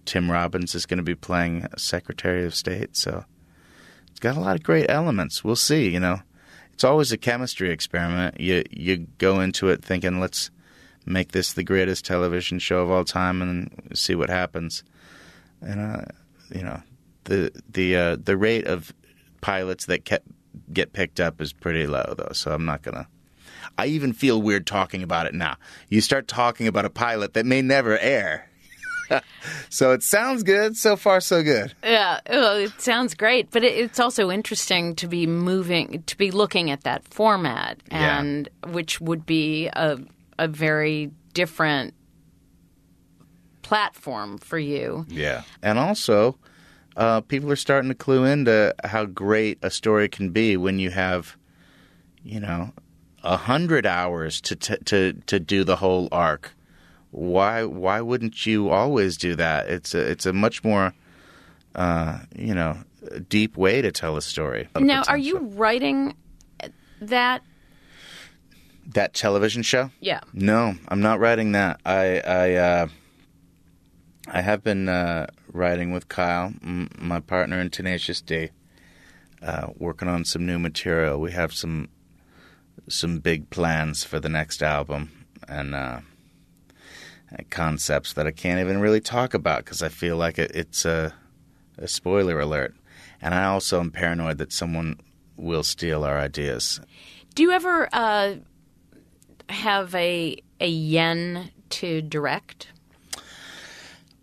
Tim 0.05 0.29
Robbins 0.29 0.75
is 0.75 0.85
going 0.85 0.97
to 0.97 1.03
be 1.03 1.15
playing 1.15 1.67
Secretary 1.77 2.45
of 2.45 2.55
State. 2.55 2.97
So 2.97 3.25
it's 4.09 4.19
got 4.19 4.37
a 4.37 4.39
lot 4.39 4.55
of 4.55 4.63
great 4.63 4.89
elements. 4.89 5.43
We'll 5.43 5.55
see. 5.55 5.89
You 5.89 5.99
know, 5.99 6.19
it's 6.73 6.83
always 6.83 7.11
a 7.11 7.17
chemistry 7.17 7.71
experiment. 7.71 8.39
You 8.39 8.63
you 8.69 9.07
go 9.17 9.39
into 9.39 9.69
it 9.69 9.83
thinking, 9.83 10.19
let's 10.19 10.51
make 11.07 11.31
this 11.31 11.53
the 11.53 11.63
greatest 11.63 12.05
television 12.05 12.59
show 12.59 12.81
of 12.81 12.91
all 12.91 13.03
time, 13.05 13.41
and 13.41 13.91
see 13.93 14.15
what 14.15 14.29
happens. 14.29 14.83
And 15.61 15.79
uh, 15.79 16.05
you 16.53 16.61
know, 16.63 16.81
the 17.23 17.51
the 17.69 17.95
uh, 17.95 18.17
the 18.23 18.37
rate 18.37 18.67
of 18.67 18.93
pilots 19.41 19.85
that 19.85 20.05
kept, 20.05 20.27
get 20.73 20.93
picked 20.93 21.19
up 21.19 21.41
is 21.41 21.53
pretty 21.53 21.87
low, 21.87 22.13
though. 22.17 22.31
So 22.33 22.51
I'm 22.51 22.65
not 22.65 22.81
gonna. 22.83 23.07
I 23.77 23.87
even 23.87 24.13
feel 24.13 24.41
weird 24.41 24.65
talking 24.67 25.03
about 25.03 25.27
it 25.27 25.33
now. 25.33 25.57
You 25.89 26.01
start 26.01 26.27
talking 26.27 26.67
about 26.67 26.85
a 26.85 26.89
pilot 26.89 27.33
that 27.33 27.45
may 27.45 27.61
never 27.61 27.97
air. 27.99 28.49
so 29.69 29.91
it 29.91 30.03
sounds 30.03 30.43
good. 30.43 30.75
So 30.75 30.95
far, 30.95 31.21
so 31.21 31.43
good. 31.43 31.73
Yeah, 31.83 32.19
well, 32.29 32.57
it 32.57 32.79
sounds 32.81 33.13
great, 33.13 33.51
but 33.51 33.63
it, 33.63 33.73
it's 33.75 33.99
also 33.99 34.29
interesting 34.31 34.95
to 34.95 35.07
be 35.07 35.25
moving, 35.27 36.03
to 36.07 36.17
be 36.17 36.31
looking 36.31 36.71
at 36.71 36.83
that 36.83 37.03
format, 37.05 37.77
Yeah. 37.91 38.19
and 38.19 38.49
which 38.67 38.99
would 38.99 39.25
be 39.25 39.67
a 39.67 39.99
a 40.39 40.47
very 40.47 41.11
different 41.33 41.93
platform 43.61 44.37
for 44.37 44.57
you. 44.57 45.05
Yeah. 45.09 45.43
And 45.61 45.77
also, 45.77 46.37
uh, 46.95 47.21
people 47.21 47.51
are 47.51 47.57
starting 47.57 47.89
to 47.89 47.95
clue 47.95 48.23
into 48.23 48.73
how 48.83 49.05
great 49.05 49.59
a 49.61 49.69
story 49.69 50.09
can 50.09 50.31
be 50.31 50.57
when 50.57 50.79
you 50.79 50.89
have, 50.89 51.35
you 52.23 52.39
know, 52.39 52.71
a 53.23 53.37
hundred 53.37 53.85
hours 53.85 54.39
to, 54.41 54.55
t- 54.55 54.77
to 54.85 55.13
to 55.25 55.39
do 55.39 55.63
the 55.63 55.75
whole 55.75 56.07
arc. 56.11 56.53
Why 57.11 57.63
why 57.63 58.01
wouldn't 58.01 58.45
you 58.45 58.69
always 58.69 59.17
do 59.17 59.35
that? 59.35 59.67
It's 59.67 59.93
a 59.93 59.99
it's 59.99 60.25
a 60.25 60.33
much 60.33 60.63
more, 60.63 60.93
uh, 61.75 62.19
you 62.35 62.53
know, 62.53 62.77
deep 63.27 63.57
way 63.57 63.81
to 63.81 63.91
tell 63.91 64.17
a 64.17 64.21
story. 64.21 64.69
Now, 64.79 65.03
are 65.07 65.17
you 65.17 65.39
writing 65.39 66.15
that? 67.01 67.41
That 68.87 69.13
television 69.13 69.63
show? 69.63 69.91
Yeah. 69.99 70.21
No, 70.33 70.75
I'm 70.87 71.01
not 71.01 71.19
writing 71.19 71.51
that. 71.53 71.79
I 71.85 72.19
I 72.19 72.53
uh, 72.55 72.87
I 74.27 74.41
have 74.41 74.63
been 74.63 74.89
uh, 74.89 75.27
writing 75.51 75.91
with 75.91 76.07
Kyle, 76.09 76.53
m- 76.63 76.89
my 76.97 77.19
partner 77.19 77.59
in 77.59 77.69
Tenacious 77.69 78.21
D, 78.21 78.49
uh, 79.41 79.67
working 79.77 80.07
on 80.07 80.25
some 80.25 80.45
new 80.45 80.59
material. 80.59 81.19
We 81.19 81.31
have 81.31 81.53
some 81.53 81.89
some 82.89 83.19
big 83.19 83.49
plans 83.49 84.03
for 84.03 84.19
the 84.19 84.29
next 84.29 84.61
album 84.63 85.11
and 85.47 85.75
uh, 85.75 85.99
concepts 87.49 88.13
that 88.13 88.27
I 88.27 88.31
can't 88.31 88.59
even 88.59 88.79
really 88.79 89.01
talk 89.01 89.33
about 89.33 89.65
because 89.65 89.81
I 89.81 89.89
feel 89.89 90.15
like 90.17 90.39
it, 90.39 90.51
it's 90.53 90.85
a, 90.85 91.13
a 91.77 91.87
spoiler 91.87 92.39
alert. 92.39 92.75
And 93.21 93.33
I 93.33 93.45
also 93.45 93.79
am 93.79 93.91
paranoid 93.91 94.37
that 94.37 94.53
someone 94.53 94.99
will 95.35 95.63
steal 95.63 96.03
our 96.03 96.17
ideas. 96.19 96.79
Do 97.35 97.43
you 97.43 97.51
ever 97.51 97.89
uh, 97.91 98.35
have 99.49 99.93
a 99.95 100.37
a 100.59 100.67
yen 100.67 101.51
to 101.69 102.01
direct? 102.01 102.69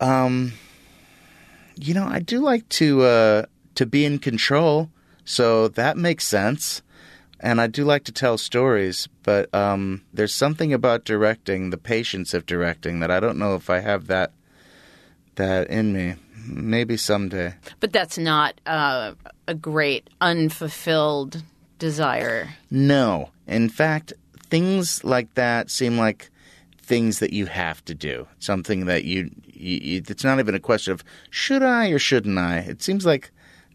Um, 0.00 0.52
you 1.76 1.94
know, 1.94 2.06
I 2.06 2.20
do 2.20 2.40
like 2.40 2.68
to 2.70 3.02
uh, 3.02 3.42
to 3.74 3.87
be 3.87 4.04
in 4.04 4.18
control. 4.18 4.90
So 5.24 5.68
that 5.68 5.96
makes 5.96 6.26
sense. 6.26 6.82
And 7.40 7.60
I 7.60 7.66
do 7.66 7.84
like 7.84 8.04
to 8.04 8.12
tell 8.12 8.38
stories, 8.38 9.08
but 9.22 9.54
um, 9.54 10.02
there's 10.14 10.32
something 10.32 10.72
about 10.72 11.04
directing, 11.04 11.70
the 11.70 11.76
patience 11.76 12.32
of 12.32 12.46
directing, 12.46 13.00
that 13.00 13.10
I 13.10 13.20
don't 13.20 13.38
know 13.38 13.54
if 13.54 13.68
I 13.68 13.80
have 13.80 14.06
that 14.06 14.32
that 15.34 15.68
in 15.68 15.92
me. 15.92 16.14
Maybe 16.46 16.96
someday. 16.96 17.54
But 17.80 17.92
that's 17.92 18.18
not 18.18 18.60
uh, 18.66 19.14
a 19.48 19.54
great 19.54 20.10
unfulfilled 20.20 21.42
desire. 21.78 22.50
No. 22.70 23.30
In 23.46 23.70
fact, 23.70 24.12
things 24.44 25.02
like 25.04 25.35
that 25.35 25.70
seem 25.70 25.98
like 25.98 26.30
things 26.78 27.18
that 27.18 27.33
you 27.33 27.46
have 27.46 27.85
to 27.87 27.94
do. 27.94 28.26
Something 28.38 28.87
that 28.87 29.04
you, 29.04 29.30
you, 29.46 30.02
it's 30.07 30.24
not 30.24 30.38
even 30.38 30.54
a 30.54 30.61
question 30.61 30.92
of 30.92 31.02
should 31.30 31.62
I 31.62 31.88
or 31.88 31.98
shouldn't 31.98 32.38
I. 32.38 32.59
It 32.59 32.83
seems 32.83 33.07
like 33.07 33.30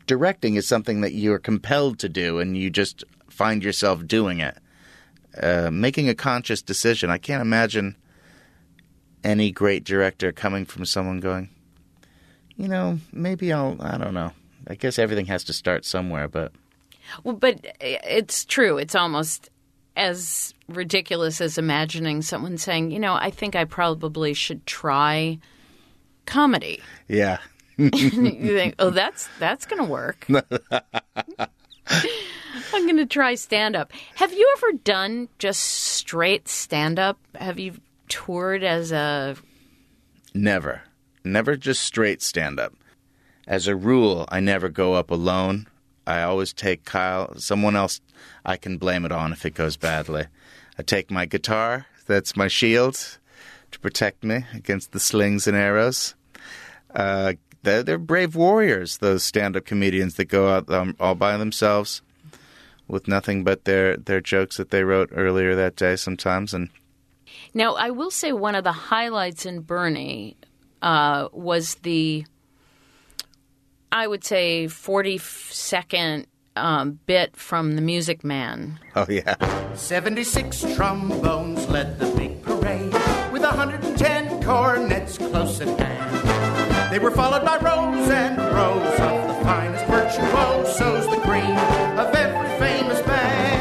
directing 0.06 0.56
is 0.56 0.68
something 0.68 1.02
that 1.02 1.14
you're 1.14 1.40
compelled 1.40 2.00
to 2.00 2.10
do 2.10 2.40
and 2.40 2.58
you 2.58 2.70
just 2.70 3.04
find 3.30 3.64
yourself 3.64 4.06
doing 4.06 4.40
it. 4.40 4.58
Uh, 5.42 5.70
making 5.72 6.10
a 6.10 6.16
conscious 6.16 6.62
decision. 6.62 7.10
I 7.10 7.18
can't 7.18 7.42
imagine 7.42 7.96
any 9.24 9.52
great 9.52 9.84
director 9.84 10.32
coming 10.32 10.66
from 10.66 10.86
someone 10.86 11.20
going, 11.20 11.50
you 12.58 12.68
know, 12.68 13.00
maybe 13.14 13.54
I'll, 13.54 13.78
I 13.80 13.98
don't 13.98 14.14
know. 14.14 14.32
I 14.68 14.76
guess 14.76 15.00
everything 15.00 15.28
has 15.28 15.44
to 15.46 15.54
start 15.54 15.86
somewhere, 15.86 16.28
but. 16.28 16.52
Well, 17.24 17.36
but 17.36 17.66
it's 17.80 18.46
true. 18.46 18.78
It's 18.78 18.96
almost 18.96 19.50
as 20.00 20.54
ridiculous 20.70 21.42
as 21.42 21.58
imagining 21.58 22.22
someone 22.22 22.58
saying, 22.58 22.92
you 22.92 23.00
know, 23.00 23.14
I 23.14 23.30
think 23.30 23.56
I 23.56 23.66
probably 23.66 24.34
should 24.34 24.66
try 24.66 25.40
comedy. 26.26 26.80
Yeah. 27.08 27.40
you 27.78 27.90
think, 27.92 28.76
oh, 28.80 28.90
that's 28.90 29.30
that's 29.40 29.66
going 29.66 29.84
to 29.84 29.90
work. 29.90 30.26
I'm 32.74 32.86
going 32.86 32.98
to 32.98 33.06
try 33.06 33.36
stand 33.36 33.76
up. 33.76 33.92
Have 34.16 34.34
you 34.34 34.54
ever 34.58 34.78
done 34.84 35.30
just 35.38 35.62
straight 35.62 36.48
stand 36.48 36.98
up? 36.98 37.20
Have 37.36 37.60
you 37.60 37.74
toured 38.08 38.64
as 38.64 38.92
a 38.92 39.36
Never. 40.34 40.84
Never 41.24 41.56
just 41.56 41.84
straight 41.84 42.22
stand 42.22 42.60
up. 42.60 42.74
As 43.48 43.68
a 43.68 43.76
rule, 43.76 44.26
I 44.30 44.40
never 44.40 44.70
go 44.70 44.94
up 44.94 45.12
alone. 45.12 45.68
I 46.10 46.24
always 46.24 46.54
take 46.54 46.86
Kyle, 46.86 47.38
someone 47.38 47.76
else 47.76 48.02
I 48.44 48.58
can 48.58 48.78
blame 48.78 49.06
it 49.06 49.12
on 49.12 49.32
if 49.32 49.46
it 49.46 49.54
goes 49.54 49.78
badly. 49.78 50.26
I 50.78 50.82
take 50.82 51.12
my 51.12 51.28
guitar, 51.28 51.86
that's 52.08 52.36
my 52.36 52.48
shield 52.48 53.20
to 53.72 53.80
protect 53.80 54.24
me 54.24 54.46
against 54.56 54.92
the 54.92 55.00
slings 55.00 55.46
and 55.46 55.56
arrows. 55.56 56.16
Uh, 56.96 57.34
they're, 57.62 57.84
they're 57.84 58.00
brave 58.00 58.36
warriors, 58.36 58.98
those 58.98 59.24
stand 59.24 59.56
up 59.56 59.66
comedians 59.66 60.16
that 60.16 60.26
go 60.26 60.50
out 60.50 60.72
um, 60.72 60.96
all 61.00 61.14
by 61.14 61.38
themselves 61.38 62.02
with 62.88 63.08
nothing 63.08 63.44
but 63.44 63.66
their, 63.66 63.96
their 63.96 64.20
jokes 64.20 64.58
that 64.58 64.72
they 64.72 64.84
wrote 64.84 65.10
earlier 65.14 65.54
that 65.56 65.76
day 65.76 65.96
sometimes. 65.96 66.56
And 66.56 66.70
Now, 67.54 67.76
I 67.76 67.92
will 67.92 68.10
say 68.10 68.32
one 68.32 68.56
of 68.56 68.64
the 68.64 68.72
highlights 68.72 69.46
in 69.46 69.62
Bernie 69.62 70.38
uh, 70.82 71.28
was 71.32 71.76
the, 71.76 72.26
I 73.92 74.08
would 74.08 74.24
say, 74.24 74.68
40 74.68 75.18
second 75.18 76.28
um, 76.56 77.00
bit 77.06 77.36
from 77.36 77.76
The 77.76 77.82
Music 77.82 78.24
Man. 78.24 78.80
oh, 78.96 79.06
yeah. 79.10 79.36
76 79.76 80.76
trombones 80.76 81.68
led 81.70 82.00
the 82.00 82.06
big 82.18 82.42
parade 82.44 82.94
with 83.32 83.42
110 83.44 84.44
cornets 84.44 85.18
close 85.18 85.62
at 85.62 85.80
hand. 85.80 86.92
They 86.92 87.00
were 87.00 87.12
followed 87.12 87.46
by 87.46 87.58
rows 87.58 88.10
and 88.10 88.38
rows 88.38 89.00
of 89.00 89.28
the 89.28 89.44
finest 89.44 89.86
virtuosos, 89.86 91.06
the 91.08 91.22
cream 91.22 91.58
of 91.98 92.14
every 92.16 92.50
famous 92.60 93.02
band. 93.02 93.60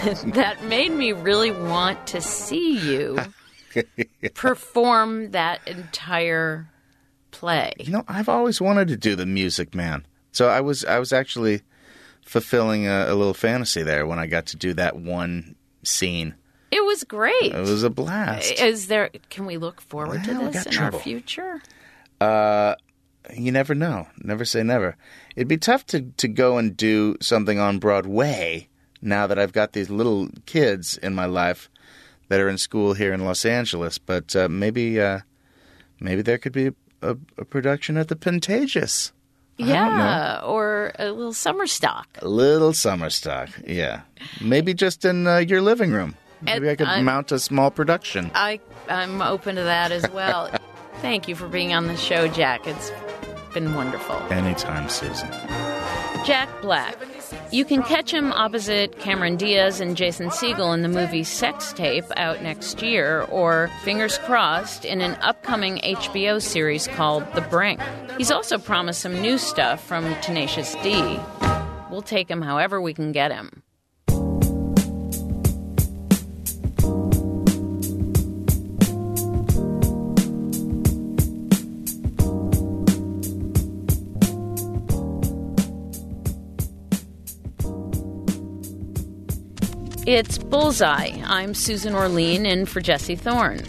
that 0.34 0.64
made 0.64 0.92
me 0.92 1.12
really 1.12 1.50
want 1.50 2.06
to 2.08 2.20
see 2.20 2.78
you 2.78 3.18
perform 4.34 5.30
that 5.32 5.60
entire 5.66 6.68
play. 7.30 7.72
You 7.78 7.92
know, 7.92 8.04
I've 8.08 8.28
always 8.28 8.60
wanted 8.60 8.88
to 8.88 8.96
do 8.96 9.14
the 9.16 9.26
Music 9.26 9.74
Man. 9.74 10.06
So 10.32 10.48
I 10.48 10.60
was 10.60 10.84
I 10.84 10.98
was 10.98 11.12
actually 11.12 11.62
fulfilling 12.24 12.86
a, 12.86 13.06
a 13.08 13.14
little 13.14 13.34
fantasy 13.34 13.82
there 13.82 14.06
when 14.06 14.18
I 14.18 14.26
got 14.26 14.46
to 14.46 14.56
do 14.56 14.74
that 14.74 14.96
one 14.96 15.56
scene. 15.82 16.34
It 16.70 16.84
was 16.84 17.02
great. 17.02 17.52
It 17.52 17.58
was 17.58 17.82
a 17.82 17.90
blast. 17.90 18.52
Is 18.60 18.86
there? 18.86 19.10
Can 19.28 19.46
we 19.46 19.56
look 19.56 19.80
forward 19.80 20.24
Well, 20.26 20.50
to 20.50 20.50
this 20.52 20.66
in 20.66 20.78
our 20.78 20.92
future? 20.92 21.60
Uh, 22.20 22.76
you 23.34 23.50
never 23.50 23.74
know. 23.74 24.06
Never 24.18 24.44
say 24.44 24.62
never. 24.62 24.96
It'd 25.34 25.48
be 25.48 25.56
tough 25.56 25.84
to, 25.86 26.02
to 26.02 26.28
go 26.28 26.58
and 26.58 26.76
do 26.76 27.16
something 27.20 27.58
on 27.58 27.78
Broadway 27.78 28.68
now 29.02 29.26
that 29.26 29.38
I've 29.38 29.52
got 29.52 29.72
these 29.72 29.90
little 29.90 30.28
kids 30.46 30.96
in 30.98 31.14
my 31.14 31.26
life 31.26 31.68
that 32.30 32.40
are 32.40 32.48
in 32.48 32.56
school 32.56 32.94
here 32.94 33.12
in 33.12 33.24
Los 33.26 33.44
Angeles. 33.44 33.98
But 33.98 34.34
uh, 34.34 34.48
maybe 34.48 34.98
uh, 34.98 35.20
maybe 36.00 36.22
there 36.22 36.38
could 36.38 36.52
be 36.52 36.68
a, 37.02 37.16
a 37.36 37.44
production 37.44 37.98
at 37.98 38.08
the 38.08 38.16
Pantages. 38.16 39.12
I 39.58 39.62
don't 39.64 39.68
know. 39.68 39.74
Yeah, 39.74 40.40
or 40.42 40.92
a 40.98 41.10
little 41.12 41.34
summer 41.34 41.66
stock. 41.66 42.08
A 42.22 42.28
little 42.28 42.72
summer 42.72 43.10
stock, 43.10 43.50
yeah. 43.66 44.00
Maybe 44.40 44.72
just 44.72 45.04
in 45.04 45.26
uh, 45.26 45.36
your 45.36 45.60
living 45.60 45.90
room. 45.92 46.14
Maybe 46.40 46.66
And 46.66 46.70
I 46.70 46.76
could 46.76 46.86
I'm- 46.88 47.04
mount 47.04 47.30
a 47.32 47.38
small 47.38 47.70
production. 47.70 48.30
I 48.34 48.58
I'm 48.88 49.20
open 49.20 49.56
to 49.56 49.62
that 49.64 49.92
as 49.92 50.08
well. 50.12 50.50
Thank 51.02 51.28
you 51.28 51.34
for 51.36 51.46
being 51.48 51.74
on 51.74 51.88
the 51.88 51.96
show, 51.96 52.26
Jack. 52.28 52.66
It's 52.66 52.90
been 53.52 53.74
wonderful. 53.74 54.16
Anytime, 54.32 54.88
Susan. 54.88 55.28
Jack 56.24 56.48
Black. 56.62 56.96
You 57.50 57.64
can 57.64 57.82
catch 57.82 58.12
him 58.12 58.32
opposite 58.32 58.98
Cameron 58.98 59.36
Diaz 59.36 59.80
and 59.80 59.96
Jason 59.96 60.30
Segel 60.30 60.74
in 60.74 60.82
the 60.82 60.88
movie 60.88 61.24
Sex 61.24 61.72
Tape 61.72 62.04
out 62.16 62.42
next 62.42 62.82
year, 62.82 63.22
or 63.22 63.70
fingers 63.84 64.18
crossed 64.18 64.84
in 64.84 65.00
an 65.00 65.16
upcoming 65.20 65.78
HBO 65.78 66.40
series 66.40 66.86
called 66.88 67.24
The 67.34 67.40
Brink. 67.42 67.80
He's 68.16 68.30
also 68.30 68.58
promised 68.58 69.00
some 69.00 69.20
new 69.20 69.38
stuff 69.38 69.82
from 69.82 70.14
Tenacious 70.20 70.74
D. 70.82 71.18
We'll 71.90 72.02
take 72.02 72.30
him 72.30 72.42
however 72.42 72.80
we 72.80 72.94
can 72.94 73.12
get 73.12 73.32
him. 73.32 73.62
It's 90.10 90.38
Bullseye. 90.38 91.22
I'm 91.24 91.54
Susan 91.54 91.94
Orlean 91.94 92.44
in 92.44 92.66
for 92.66 92.80
Jesse 92.80 93.14
Thorne. 93.14 93.62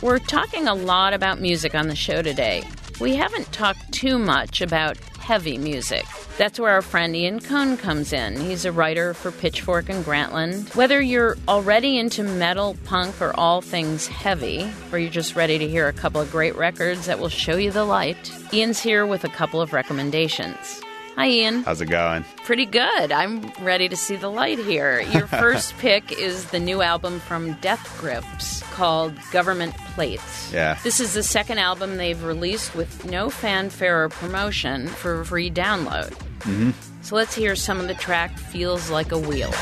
We're 0.00 0.18
talking 0.18 0.66
a 0.66 0.74
lot 0.74 1.12
about 1.12 1.42
music 1.42 1.74
on 1.74 1.88
the 1.88 1.94
show 1.94 2.22
today. 2.22 2.64
We 3.00 3.14
haven't 3.16 3.52
talked 3.52 3.92
too 3.92 4.18
much 4.18 4.62
about 4.62 4.96
heavy 5.20 5.58
music. 5.58 6.06
That's 6.38 6.58
where 6.58 6.72
our 6.72 6.80
friend 6.80 7.14
Ian 7.14 7.38
Cohen 7.38 7.76
comes 7.76 8.14
in. 8.14 8.40
He's 8.40 8.64
a 8.64 8.72
writer 8.72 9.12
for 9.12 9.30
Pitchfork 9.30 9.90
and 9.90 10.02
Grantland. 10.06 10.74
Whether 10.74 11.02
you're 11.02 11.36
already 11.48 11.98
into 11.98 12.22
metal, 12.22 12.78
punk, 12.86 13.20
or 13.20 13.38
all 13.38 13.60
things 13.60 14.06
heavy, 14.06 14.66
or 14.90 14.98
you're 14.98 15.10
just 15.10 15.36
ready 15.36 15.58
to 15.58 15.68
hear 15.68 15.86
a 15.86 15.92
couple 15.92 16.22
of 16.22 16.32
great 16.32 16.56
records 16.56 17.04
that 17.04 17.18
will 17.18 17.28
show 17.28 17.58
you 17.58 17.70
the 17.70 17.84
light, 17.84 18.32
Ian's 18.54 18.80
here 18.80 19.04
with 19.04 19.24
a 19.24 19.28
couple 19.28 19.60
of 19.60 19.74
recommendations. 19.74 20.80
Hi, 21.16 21.28
Ian. 21.28 21.62
How's 21.62 21.80
it 21.80 21.86
going? 21.86 22.24
Pretty 22.44 22.66
good. 22.66 23.12
I'm 23.12 23.48
ready 23.60 23.88
to 23.88 23.96
see 23.96 24.16
the 24.16 24.28
light 24.28 24.58
here. 24.58 25.00
Your 25.00 25.26
first 25.28 25.76
pick 25.78 26.10
is 26.10 26.46
the 26.46 26.58
new 26.58 26.82
album 26.82 27.20
from 27.20 27.52
Death 27.54 27.96
Grips 28.00 28.62
called 28.72 29.14
Government 29.30 29.76
Plates. 29.94 30.52
Yeah. 30.52 30.76
This 30.82 30.98
is 30.98 31.14
the 31.14 31.22
second 31.22 31.58
album 31.58 31.98
they've 31.98 32.22
released 32.24 32.74
with 32.74 33.04
no 33.04 33.30
fanfare 33.30 34.04
or 34.04 34.08
promotion 34.08 34.88
for 34.88 35.24
free 35.24 35.52
download. 35.52 36.10
Mm-hmm. 36.40 36.70
So 37.02 37.14
let's 37.14 37.34
hear 37.34 37.54
some 37.54 37.78
of 37.78 37.86
the 37.86 37.94
track 37.94 38.36
Feels 38.36 38.90
Like 38.90 39.12
a 39.12 39.18
Wheel. 39.18 39.52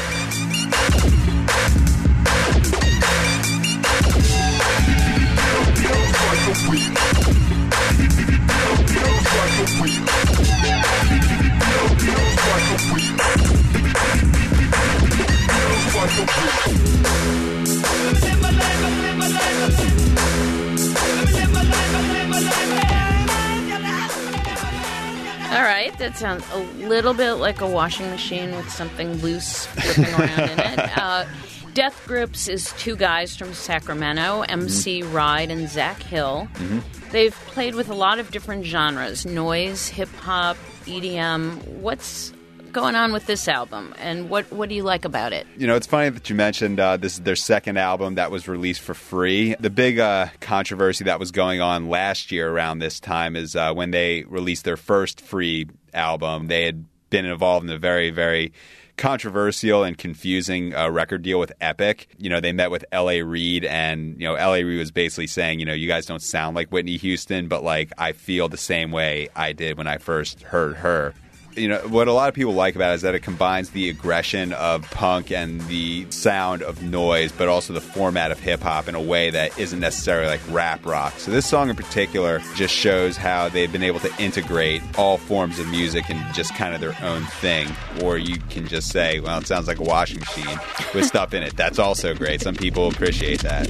Right, 25.82 25.98
that 25.98 26.16
sounds 26.16 26.44
a 26.52 26.58
little 26.86 27.14
bit 27.14 27.34
like 27.34 27.60
a 27.60 27.66
washing 27.66 28.08
machine 28.10 28.54
with 28.54 28.70
something 28.70 29.14
loose 29.18 29.66
flipping 29.66 30.14
around 30.14 30.50
in 30.50 30.58
it. 30.58 30.78
Uh, 31.02 31.26
Death 31.74 32.04
Grips 32.06 32.48
is 32.48 32.72
two 32.78 32.96
guys 32.96 33.34
from 33.34 33.54
Sacramento, 33.54 34.42
MC 34.42 35.02
Ride 35.02 35.50
and 35.50 35.68
Zach 35.68 36.00
Hill. 36.02 36.46
They've 37.10 37.34
played 37.46 37.74
with 37.74 37.88
a 37.88 37.94
lot 37.94 38.18
of 38.18 38.30
different 38.30 38.66
genres 38.66 39.24
noise, 39.24 39.88
hip 39.88 40.10
hop, 40.16 40.56
EDM. 40.84 41.66
What's 41.78 42.32
going 42.72 42.94
on 42.94 43.12
with 43.12 43.26
this 43.26 43.48
album, 43.48 43.94
and 43.98 44.28
what, 44.28 44.50
what 44.52 44.68
do 44.68 44.74
you 44.74 44.82
like 44.82 45.04
about 45.04 45.32
it? 45.32 45.46
You 45.56 45.66
know, 45.66 45.76
it's 45.76 45.86
funny 45.86 46.08
that 46.10 46.28
you 46.28 46.36
mentioned 46.36 46.80
uh, 46.80 46.96
this 46.96 47.14
is 47.14 47.20
their 47.20 47.36
second 47.36 47.76
album 47.76 48.16
that 48.16 48.30
was 48.30 48.48
released 48.48 48.80
for 48.80 48.94
free. 48.94 49.54
The 49.60 49.70
big 49.70 49.98
uh, 49.98 50.28
controversy 50.40 51.04
that 51.04 51.20
was 51.20 51.30
going 51.30 51.60
on 51.60 51.88
last 51.88 52.32
year 52.32 52.50
around 52.50 52.78
this 52.78 53.00
time 53.00 53.36
is 53.36 53.54
uh, 53.54 53.72
when 53.72 53.90
they 53.90 54.24
released 54.24 54.64
their 54.64 54.76
first 54.76 55.20
free 55.20 55.68
album, 55.94 56.48
they 56.48 56.64
had 56.64 56.84
been 57.10 57.24
involved 57.24 57.66
in 57.66 57.72
a 57.72 57.78
very, 57.78 58.10
very 58.10 58.52
controversial 58.96 59.84
and 59.84 59.96
confusing 59.96 60.74
uh, 60.74 60.88
record 60.88 61.22
deal 61.22 61.38
with 61.38 61.52
Epic. 61.60 62.08
You 62.18 62.30
know, 62.30 62.40
they 62.40 62.52
met 62.52 62.70
with 62.70 62.84
L.A. 62.92 63.22
Reid, 63.22 63.64
and 63.64 64.20
you 64.20 64.26
know, 64.26 64.34
L.A. 64.34 64.64
Reid 64.64 64.78
was 64.78 64.90
basically 64.90 65.26
saying, 65.26 65.60
you 65.60 65.66
know, 65.66 65.72
you 65.72 65.88
guys 65.88 66.06
don't 66.06 66.22
sound 66.22 66.56
like 66.56 66.68
Whitney 66.70 66.96
Houston, 66.96 67.48
but 67.48 67.62
like 67.62 67.92
I 67.98 68.12
feel 68.12 68.48
the 68.48 68.56
same 68.56 68.90
way 68.90 69.28
I 69.34 69.52
did 69.52 69.76
when 69.76 69.86
I 69.86 69.98
first 69.98 70.42
heard 70.42 70.76
her. 70.76 71.14
You 71.54 71.68
know, 71.68 71.78
what 71.80 72.08
a 72.08 72.12
lot 72.12 72.28
of 72.30 72.34
people 72.34 72.54
like 72.54 72.74
about 72.76 72.92
it 72.92 72.94
is 72.96 73.02
that 73.02 73.14
it 73.14 73.20
combines 73.20 73.70
the 73.70 73.90
aggression 73.90 74.54
of 74.54 74.82
punk 74.90 75.30
and 75.30 75.60
the 75.62 76.06
sound 76.10 76.62
of 76.62 76.82
noise, 76.82 77.30
but 77.30 77.48
also 77.48 77.74
the 77.74 77.80
format 77.80 78.30
of 78.30 78.40
hip 78.40 78.60
hop 78.60 78.88
in 78.88 78.94
a 78.94 79.02
way 79.02 79.28
that 79.30 79.58
isn't 79.58 79.80
necessarily 79.80 80.28
like 80.28 80.40
rap 80.48 80.86
rock. 80.86 81.12
So, 81.18 81.30
this 81.30 81.46
song 81.46 81.68
in 81.68 81.76
particular 81.76 82.40
just 82.54 82.74
shows 82.74 83.18
how 83.18 83.50
they've 83.50 83.70
been 83.70 83.82
able 83.82 84.00
to 84.00 84.10
integrate 84.18 84.82
all 84.98 85.18
forms 85.18 85.58
of 85.58 85.68
music 85.68 86.08
and 86.08 86.34
just 86.34 86.54
kind 86.54 86.74
of 86.74 86.80
their 86.80 86.96
own 87.02 87.24
thing. 87.24 87.68
Or 88.02 88.16
you 88.16 88.38
can 88.48 88.66
just 88.66 88.88
say, 88.90 89.20
well, 89.20 89.38
it 89.38 89.46
sounds 89.46 89.68
like 89.68 89.78
a 89.78 89.84
washing 89.84 90.20
machine 90.20 90.58
with 90.94 91.04
stuff 91.04 91.34
in 91.34 91.42
it. 91.42 91.56
That's 91.56 91.78
also 91.78 92.14
great. 92.14 92.40
Some 92.40 92.54
people 92.54 92.88
appreciate 92.88 93.40
that. 93.42 93.68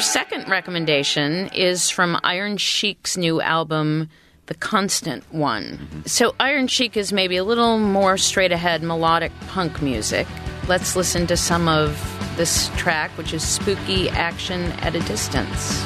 Your 0.00 0.06
second 0.06 0.48
recommendation 0.48 1.48
is 1.48 1.90
from 1.90 2.18
Iron 2.24 2.56
Chic's 2.56 3.18
new 3.18 3.42
album, 3.42 4.08
The 4.46 4.54
Constant 4.54 5.30
One. 5.30 5.76
Mm-hmm. 5.76 6.00
So, 6.06 6.34
Iron 6.40 6.68
Chic 6.68 6.96
is 6.96 7.12
maybe 7.12 7.36
a 7.36 7.44
little 7.44 7.78
more 7.78 8.16
straight 8.16 8.50
ahead 8.50 8.82
melodic 8.82 9.30
punk 9.48 9.82
music. 9.82 10.26
Let's 10.66 10.96
listen 10.96 11.26
to 11.26 11.36
some 11.36 11.68
of 11.68 12.00
this 12.38 12.70
track, 12.78 13.10
which 13.18 13.34
is 13.34 13.46
Spooky 13.46 14.08
Action 14.08 14.72
at 14.80 14.94
a 14.94 15.00
Distance. 15.00 15.84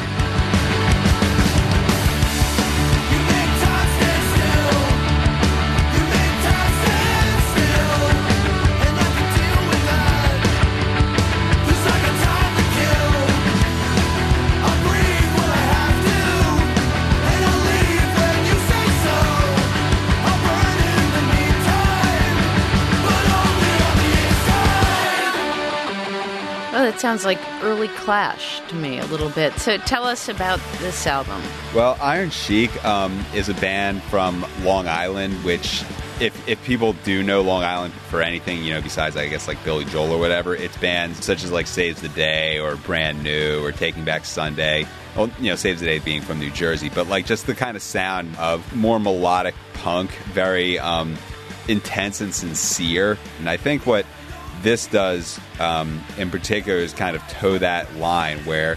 That 26.95 27.01
sounds 27.01 27.25
like 27.25 27.41
early 27.65 27.89
Clash 27.89 28.61
to 28.69 28.77
me 28.77 29.01
a 29.01 29.07
little 29.07 29.29
bit. 29.31 29.53
So, 29.55 29.79
tell 29.79 30.05
us 30.05 30.29
about 30.29 30.61
this 30.79 31.09
album. 31.09 31.43
Well, 31.75 31.99
Iron 32.01 32.31
Chic 32.31 32.85
um, 32.85 33.25
is 33.35 33.49
a 33.49 33.55
band 33.55 34.01
from 34.05 34.47
Long 34.63 34.87
Island, 34.87 35.35
which, 35.43 35.83
if, 36.21 36.49
if 36.49 36.63
people 36.63 36.93
do 37.03 37.25
know 37.25 37.41
Long 37.41 37.65
Island 37.65 37.95
for 37.95 38.23
anything, 38.23 38.63
you 38.63 38.73
know, 38.75 38.81
besides, 38.81 39.17
I 39.17 39.27
guess, 39.27 39.49
like 39.49 39.63
Billy 39.65 39.85
Joel 39.87 40.13
or 40.13 40.21
whatever, 40.21 40.55
it's 40.55 40.77
bands 40.77 41.25
such 41.25 41.43
as 41.43 41.51
like 41.51 41.67
Saves 41.67 42.01
the 42.01 42.11
Day 42.11 42.61
or 42.61 42.77
Brand 42.77 43.25
New 43.25 43.65
or 43.65 43.73
Taking 43.73 44.05
Back 44.05 44.25
Sunday. 44.25 44.87
Well, 45.17 45.33
you 45.41 45.51
know, 45.51 45.57
Saves 45.57 45.81
the 45.81 45.87
Day 45.87 45.99
being 45.99 46.23
from 46.23 46.39
New 46.39 46.51
Jersey, 46.53 46.91
but 46.95 47.09
like 47.09 47.27
just 47.27 47.49
the 47.49 47.57
kind 47.57 47.77
of 47.77 47.83
sound 47.83 48.37
of 48.37 48.73
more 48.73 49.01
melodic 49.01 49.57
punk, 49.73 50.13
very 50.33 50.79
um, 50.79 51.17
intense 51.67 52.21
and 52.21 52.33
sincere. 52.33 53.19
And 53.41 53.51
I 53.51 53.57
think 53.57 53.85
what 53.85 54.07
this 54.65 54.87
does 54.87 55.39
um, 55.61 56.03
in 56.19 56.31
particular 56.31 56.79
is 56.79 56.93
kind 56.93 57.15
of 57.15 57.23
toe 57.29 57.59
that 57.59 57.95
line 57.97 58.39
where 58.41 58.77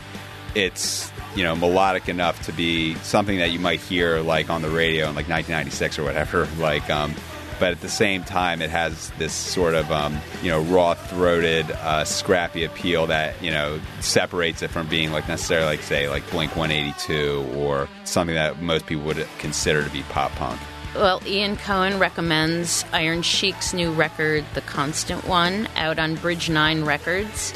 it's 0.54 1.12
you 1.36 1.44
know 1.44 1.56
melodic 1.56 2.10
enough 2.10 2.46
to 2.46 2.52
be 2.52 2.94
something 2.96 3.38
that 3.40 3.52
you 3.52 3.60
might 3.60 3.80
hear 3.80 4.20
like 4.20 4.50
on 4.50 4.62
the 4.62 4.70
radio 4.70 5.10
in 5.10 5.16
like 5.16 5.30
1996 5.30 5.98
or 5.98 6.04
whatever 6.04 6.48
like 6.60 6.88
um, 6.90 7.16
but 7.60 7.72
at 7.72 7.82
the 7.82 7.90
same 7.90 8.24
time 8.24 8.62
it 8.62 8.70
has 8.70 9.12
this 9.18 9.34
sort 9.34 9.74
of 9.74 9.90
um, 9.92 10.20
you 10.44 10.52
know 10.52 10.62
raw 10.64 10.94
throated 10.94 11.70
uh, 11.72 12.04
scrappy 12.04 12.66
appeal 12.66 13.08
that 13.08 13.42
you 13.42 13.50
know 13.50 13.80
separates 14.02 14.62
it 14.62 14.70
from 14.70 14.88
being 14.88 15.12
like 15.12 15.28
necessarily 15.30 15.68
like 15.68 15.82
say 15.82 16.10
like 16.10 16.30
blink 16.32 16.56
182 16.56 17.50
or 17.56 17.88
something 18.04 18.36
that 18.36 18.62
most 18.62 18.86
people 18.86 19.06
would 19.06 19.26
consider 19.40 19.84
to 19.84 19.90
be 19.90 20.04
pop 20.04 20.32
punk 20.34 20.60
Well, 20.96 21.22
Ian 21.26 21.58
Cohen 21.58 22.00
recommends 22.00 22.84
Iron 22.92 23.22
Chic's 23.22 23.74
new 23.74 23.92
record, 23.92 24.46
The 24.54 24.62
Constant 24.62 25.28
One, 25.28 25.68
out 25.76 26.00
on 26.00 26.16
Bridge 26.16 26.50
9 26.50 26.84
Records. 26.86 27.54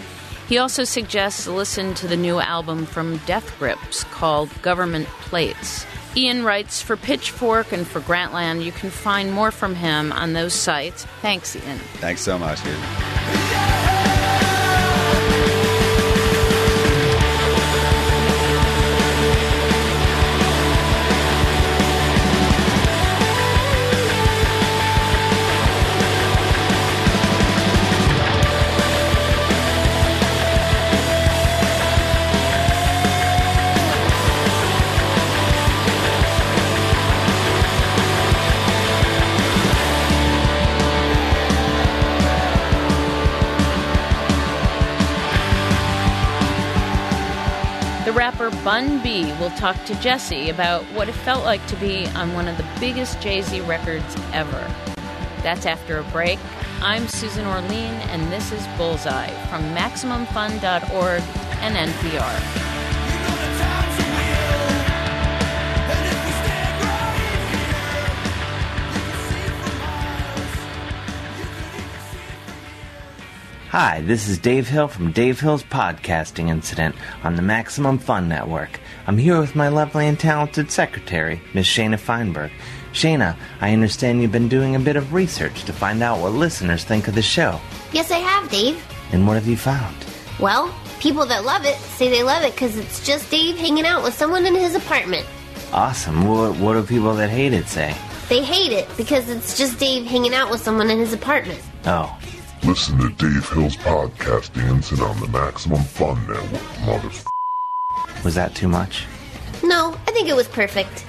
He 0.47 0.57
also 0.57 0.83
suggests 0.83 1.47
listen 1.47 1.93
to 1.95 2.07
the 2.07 2.17
new 2.17 2.39
album 2.39 2.85
from 2.85 3.17
Death 3.19 3.57
Grips 3.57 4.03
called 4.05 4.49
Government 4.61 5.07
Plates. 5.21 5.85
Ian 6.15 6.43
writes 6.43 6.81
for 6.81 6.97
Pitchfork 6.97 7.71
and 7.71 7.87
for 7.87 8.01
Grantland. 8.01 8.63
You 8.63 8.73
can 8.73 8.89
find 8.89 9.31
more 9.31 9.49
from 9.51 9.75
him 9.75 10.11
on 10.11 10.33
those 10.33 10.53
sites. 10.53 11.05
Thanks, 11.21 11.55
Ian. 11.55 11.79
thanks 11.99 12.21
so 12.21 12.37
much 12.37 12.61
dude. 12.63 12.77
Bun 48.71 49.03
B 49.03 49.25
will 49.33 49.49
talk 49.49 49.83
to 49.83 49.93
Jesse 49.95 50.49
about 50.49 50.83
what 50.93 51.09
it 51.09 51.11
felt 51.11 51.43
like 51.43 51.67
to 51.67 51.75
be 51.75 52.07
on 52.15 52.31
one 52.31 52.47
of 52.47 52.55
the 52.55 52.65
biggest 52.79 53.19
Jay 53.19 53.41
Z 53.41 53.59
records 53.59 54.15
ever. 54.31 54.65
That's 55.43 55.65
after 55.65 55.97
a 55.97 56.03
break. 56.05 56.39
I'm 56.81 57.05
Susan 57.09 57.45
Orlean, 57.45 57.95
and 58.13 58.31
this 58.31 58.53
is 58.53 58.65
Bullseye 58.77 59.27
from 59.49 59.63
MaximumFun.org 59.75 61.21
and 61.59 61.91
NPR. 61.91 62.70
Hi, 73.71 74.01
this 74.01 74.27
is 74.27 74.37
Dave 74.37 74.67
Hill 74.67 74.89
from 74.89 75.13
Dave 75.13 75.39
Hill's 75.39 75.63
Podcasting 75.63 76.49
Incident 76.49 76.93
on 77.23 77.37
the 77.37 77.41
Maximum 77.41 77.99
Fun 77.99 78.27
Network. 78.27 78.81
I'm 79.07 79.17
here 79.17 79.39
with 79.39 79.55
my 79.55 79.69
lovely 79.69 80.09
and 80.09 80.19
talented 80.19 80.69
secretary, 80.69 81.41
Miss 81.53 81.67
Shayna 81.67 81.97
Feinberg. 81.97 82.51
Shayna, 82.91 83.37
I 83.61 83.71
understand 83.71 84.21
you've 84.21 84.29
been 84.29 84.49
doing 84.49 84.75
a 84.75 84.79
bit 84.79 84.97
of 84.97 85.13
research 85.13 85.63
to 85.63 85.71
find 85.71 86.03
out 86.03 86.19
what 86.19 86.33
listeners 86.33 86.83
think 86.83 87.07
of 87.07 87.15
the 87.15 87.21
show. 87.21 87.61
Yes, 87.93 88.11
I 88.11 88.17
have, 88.17 88.51
Dave. 88.51 88.85
And 89.13 89.25
what 89.25 89.35
have 89.35 89.47
you 89.47 89.55
found? 89.55 89.95
Well, 90.37 90.75
people 90.99 91.25
that 91.27 91.45
love 91.45 91.63
it 91.63 91.77
say 91.77 92.09
they 92.09 92.23
love 92.23 92.43
it 92.43 92.51
because 92.51 92.75
it's 92.75 93.05
just 93.05 93.31
Dave 93.31 93.55
hanging 93.55 93.85
out 93.85 94.03
with 94.03 94.13
someone 94.13 94.45
in 94.45 94.53
his 94.53 94.75
apartment. 94.75 95.25
Awesome. 95.71 96.27
What, 96.27 96.57
what 96.57 96.73
do 96.73 96.83
people 96.83 97.13
that 97.15 97.29
hate 97.29 97.53
it 97.53 97.67
say? 97.67 97.95
They 98.27 98.43
hate 98.43 98.73
it 98.73 98.89
because 98.97 99.29
it's 99.29 99.57
just 99.57 99.79
Dave 99.79 100.05
hanging 100.07 100.33
out 100.33 100.51
with 100.51 100.59
someone 100.59 100.89
in 100.89 100.97
his 100.97 101.13
apartment. 101.13 101.61
Oh, 101.85 102.19
Listen 102.63 102.99
to 102.99 103.09
Dave 103.09 103.49
Hill's 103.49 103.75
podcasting 103.77 104.69
incident 104.69 105.09
on 105.09 105.19
the 105.19 105.27
Maximum 105.27 105.81
Fun 105.81 106.15
Network, 106.27 106.61
motherfucker. 106.85 108.23
was 108.23 108.35
that 108.35 108.53
too 108.53 108.67
much? 108.67 109.07
No, 109.63 109.97
I 110.07 110.11
think 110.11 110.29
it 110.29 110.35
was 110.35 110.47
perfect. 110.47 111.05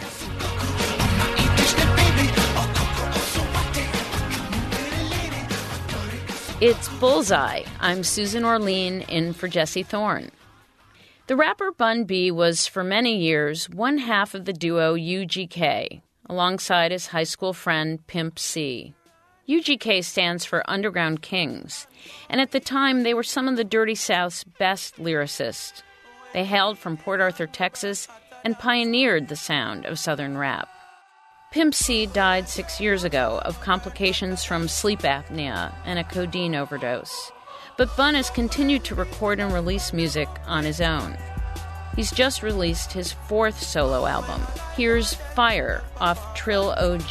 It's 6.63 6.89
Bullseye. 7.01 7.65
I'm 7.81 8.03
Susan 8.03 8.45
Orlean 8.45 9.03
in 9.03 9.35
for 9.35 9.47
Jesse 9.47 9.83
Thorne. 9.83 10.31
The 11.27 11.37
rapper 11.37 11.71
Bun 11.71 12.05
B 12.05 12.31
was 12.31 12.67
for 12.67 12.83
many 12.83 13.19
years 13.19 13.69
one 13.69 13.99
half 13.99 14.35
of 14.35 14.47
the 14.47 14.53
duo 14.55 14.97
UGK, 14.97 16.01
alongside 16.31 16.93
his 16.93 17.09
high 17.09 17.25
school 17.25 17.53
friend 17.53 18.05
Pimp 18.07 18.39
C. 18.39 18.95
UGK 19.49 20.05
stands 20.05 20.45
for 20.45 20.63
Underground 20.71 21.21
Kings, 21.21 21.89
and 22.29 22.41
at 22.41 22.53
the 22.53 22.61
time 22.61 23.03
they 23.03 23.13
were 23.13 23.25
some 23.25 23.49
of 23.49 23.57
the 23.57 23.65
Dirty 23.65 23.97
South's 23.97 24.45
best 24.45 24.97
lyricists. 24.99 25.83
They 26.33 26.45
hailed 26.45 26.79
from 26.79 26.97
Port 26.97 27.21
Arthur, 27.21 27.49
Texas, 27.49 28.07
and 28.45 28.59
pioneered 28.59 29.29
the 29.29 29.37
sound 29.37 29.85
of 29.85 29.99
Southern 29.99 30.39
rap. 30.39 30.69
Pimp 31.51 31.75
C 31.75 32.07
died 32.07 32.49
six 32.49 32.81
years 32.81 33.03
ago 33.05 33.41
of 33.45 33.61
complications 33.61 34.45
from 34.45 34.69
sleep 34.69 35.01
apnea 35.01 35.75
and 35.85 35.99
a 35.99 36.05
codeine 36.05 36.55
overdose. 36.55 37.33
But 37.77 37.95
Bun 37.97 38.15
has 38.15 38.31
continued 38.31 38.85
to 38.85 38.95
record 38.95 39.41
and 39.41 39.53
release 39.53 39.93
music 39.93 40.29
on 40.47 40.65
his 40.65 40.81
own. 40.81 41.19
He's 41.97 42.13
just 42.13 42.43
released 42.43 42.93
his 42.93 43.13
fourth 43.13 43.61
solo 43.61 44.07
album. 44.07 44.41
Here's 44.77 45.15
Fire 45.15 45.83
off 46.01 46.35
Trill 46.35 46.71
OG, 46.71 47.11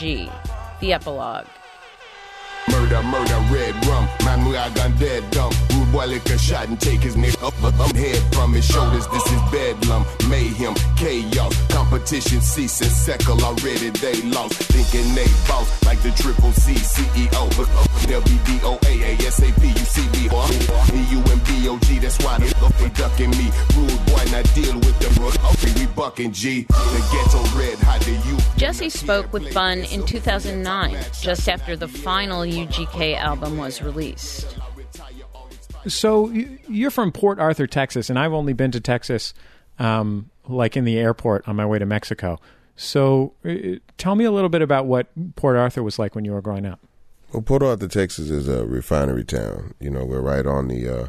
the 0.80 0.94
epilogue. 0.94 1.46
Murder, 2.70 3.02
murder, 3.04 3.40
red 3.50 3.74
rum. 3.88 4.08
Man, 4.26 4.48
we 4.48 4.56
are 4.56 4.70
gone 4.72 4.96
dead 4.98 5.30
dumb. 5.32 5.52
Rude 5.74 5.92
boy 5.92 6.06
lick 6.06 6.26
a 6.30 6.38
shot 6.38 6.68
and 6.68 6.80
take 6.80 7.02
his 7.02 7.16
nigga 7.16 7.42
up, 7.42 7.64
up, 7.64 7.80
up 7.80 7.96
head 7.96 8.22
from 8.34 8.54
his 8.54 8.66
shoulders. 8.66 9.08
This 9.08 9.26
is 9.32 9.42
bedlam, 9.52 10.06
mayhem, 10.30 10.76
chaos. 10.96 11.54
Competition 11.68 12.42
ceasing, 12.42 12.90
seckle 12.90 13.44
already 13.44 13.90
they 13.90 14.22
lost. 14.30 14.54
Thinking 14.54 15.16
they 15.16 15.28
boss 15.48 15.68
like 15.86 16.00
the 16.02 16.12
triple 16.12 16.52
C 16.52 16.74
CEO. 16.74 17.44
DOA, 18.46 19.18
you 19.68 19.86
see 19.86 20.08
me. 20.12 20.30
EU 21.02 21.20
and 21.32 21.42
that's 22.02 22.18
why 22.24 22.38
they, 22.38 22.50
they 22.80 22.90
ducking 22.94 23.32
me. 23.32 23.50
Rude 23.76 24.06
boy, 24.06 24.24
not 24.32 24.46
deal 24.54 24.76
with 24.76 24.98
them. 25.00 25.12
Okay, 25.54 25.74
we 25.80 25.86
bucking 25.88 26.32
G. 26.32 26.64
The 26.64 27.00
ghetto 27.12 27.42
red, 27.58 27.78
you? 28.26 28.31
Jesse 28.62 28.92
spoke 28.92 29.34
with 29.34 29.52
Bun 29.56 29.80
in 29.86 30.06
2009, 30.06 30.96
just 31.20 31.50
after 31.50 31.76
the 31.76 31.88
final 31.88 32.42
UGK 32.42 33.18
album 33.18 33.58
was 33.58 33.82
released. 33.82 34.56
So 35.88 36.30
you're 36.30 36.92
from 36.92 37.12
Port 37.12 37.40
Arthur, 37.40 37.66
Texas, 37.66 38.08
and 38.08 38.20
I've 38.20 38.34
only 38.34 38.54
been 38.54 38.70
to 38.70 38.80
Texas, 38.80 39.34
um, 39.80 40.30
like 40.48 40.78
in 40.78 40.84
the 40.84 41.00
airport 41.00 41.48
on 41.48 41.56
my 41.56 41.66
way 41.66 41.80
to 41.80 41.88
Mexico. 41.88 42.40
So 42.76 43.34
uh, 43.44 43.80
tell 43.98 44.14
me 44.14 44.26
a 44.26 44.32
little 44.32 44.48
bit 44.48 44.62
about 44.62 44.86
what 44.86 45.08
Port 45.36 45.58
Arthur 45.58 45.82
was 45.82 45.98
like 45.98 46.14
when 46.14 46.24
you 46.24 46.32
were 46.32 46.42
growing 46.44 46.68
up. 46.68 46.80
Well, 47.34 47.42
Port 47.42 47.64
Arthur, 47.64 47.88
Texas 47.88 48.30
is 48.30 48.48
a 48.48 48.64
refinery 48.68 49.24
town. 49.24 49.74
You 49.80 49.90
know, 49.90 50.06
we're 50.06 50.22
right 50.22 50.46
on 50.46 50.68
the 50.68 50.88
uh, 50.88 51.08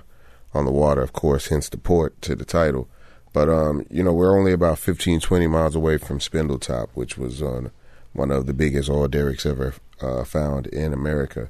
on 0.54 0.64
the 0.64 0.72
water, 0.72 1.02
of 1.02 1.12
course, 1.12 1.48
hence 1.48 1.68
the 1.68 1.76
port 1.76 2.22
to 2.22 2.34
the 2.34 2.46
title. 2.46 2.88
But 3.32 3.48
um, 3.48 3.86
you 3.90 4.02
know, 4.02 4.12
we're 4.12 4.36
only 4.36 4.52
about 4.52 4.78
15, 4.78 5.20
20 5.20 5.46
miles 5.46 5.74
away 5.74 5.98
from 5.98 6.18
Spindletop, 6.18 6.88
which 6.94 7.16
was 7.16 7.42
on 7.42 7.70
one 8.12 8.30
of 8.30 8.46
the 8.46 8.52
biggest 8.52 8.90
oil 8.90 9.08
derricks 9.08 9.46
ever 9.46 9.74
uh, 10.00 10.24
found 10.24 10.66
in 10.66 10.92
America. 10.92 11.48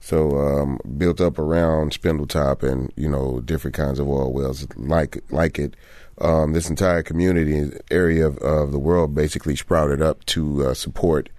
So 0.00 0.36
um, 0.38 0.80
built 0.98 1.20
up 1.20 1.38
around 1.38 1.92
Spindletop 1.92 2.62
and 2.62 2.92
you 2.96 3.08
know 3.08 3.40
different 3.40 3.76
kinds 3.76 4.00
of 4.00 4.08
oil 4.08 4.32
wells 4.32 4.66
like 4.76 5.22
like 5.30 5.58
it. 5.58 5.74
Um, 6.18 6.52
this 6.52 6.68
entire 6.68 7.02
community 7.02 7.70
area 7.90 8.26
of, 8.26 8.36
of 8.38 8.70
the 8.72 8.78
world 8.78 9.14
basically 9.14 9.56
sprouted 9.56 10.02
up 10.02 10.24
to 10.26 10.66
uh, 10.66 10.74
support 10.74 11.30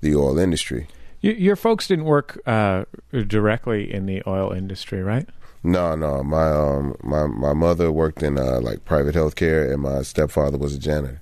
the 0.00 0.14
oil 0.14 0.38
industry. 0.38 0.88
Your 1.20 1.56
folks 1.56 1.88
didn't 1.88 2.04
work 2.04 2.40
uh, 2.46 2.84
directly 3.26 3.92
in 3.92 4.06
the 4.06 4.22
oil 4.26 4.52
industry, 4.52 5.02
right? 5.02 5.28
No, 5.68 5.94
no. 5.94 6.22
My 6.22 6.50
um 6.50 6.96
my 7.02 7.26
my 7.26 7.52
mother 7.52 7.92
worked 7.92 8.22
in 8.22 8.38
uh, 8.38 8.60
like 8.60 8.86
private 8.86 9.14
health 9.14 9.36
care, 9.36 9.70
and 9.70 9.82
my 9.82 10.00
stepfather 10.00 10.56
was 10.56 10.74
a 10.74 10.78
janitor. 10.78 11.20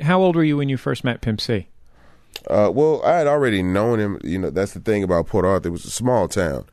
How 0.00 0.20
old 0.20 0.36
were 0.36 0.44
you 0.44 0.56
when 0.56 0.70
you 0.70 0.78
first 0.78 1.04
met 1.04 1.20
Pimp 1.20 1.40
C? 1.40 1.68
Uh, 2.48 2.70
well, 2.72 3.02
I 3.04 3.12
had 3.18 3.26
already 3.26 3.62
known 3.62 4.00
him. 4.00 4.18
You 4.24 4.38
know, 4.38 4.50
that's 4.50 4.72
the 4.72 4.80
thing 4.80 5.02
about 5.02 5.26
Port 5.26 5.44
Arthur. 5.44 5.68
It 5.68 5.72
was 5.72 5.84
a 5.84 5.90
small 5.90 6.28
town, 6.28 6.64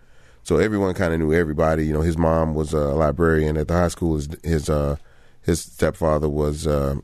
so 0.43 0.55
everyone 0.55 0.93
kind 0.93 1.13
of 1.13 1.19
knew 1.19 1.33
everybody. 1.33 1.85
You 1.85 1.93
know, 1.93 2.01
his 2.01 2.17
mom 2.17 2.55
was 2.55 2.73
a 2.73 2.93
librarian 2.93 3.57
at 3.57 3.67
the 3.67 3.73
high 3.73 3.89
school. 3.89 4.15
His 4.15 4.29
his 4.43 4.69
uh 4.69 4.95
his 5.41 5.59
stepfather 5.59 6.29
was 6.29 6.65
uh, 6.65 6.95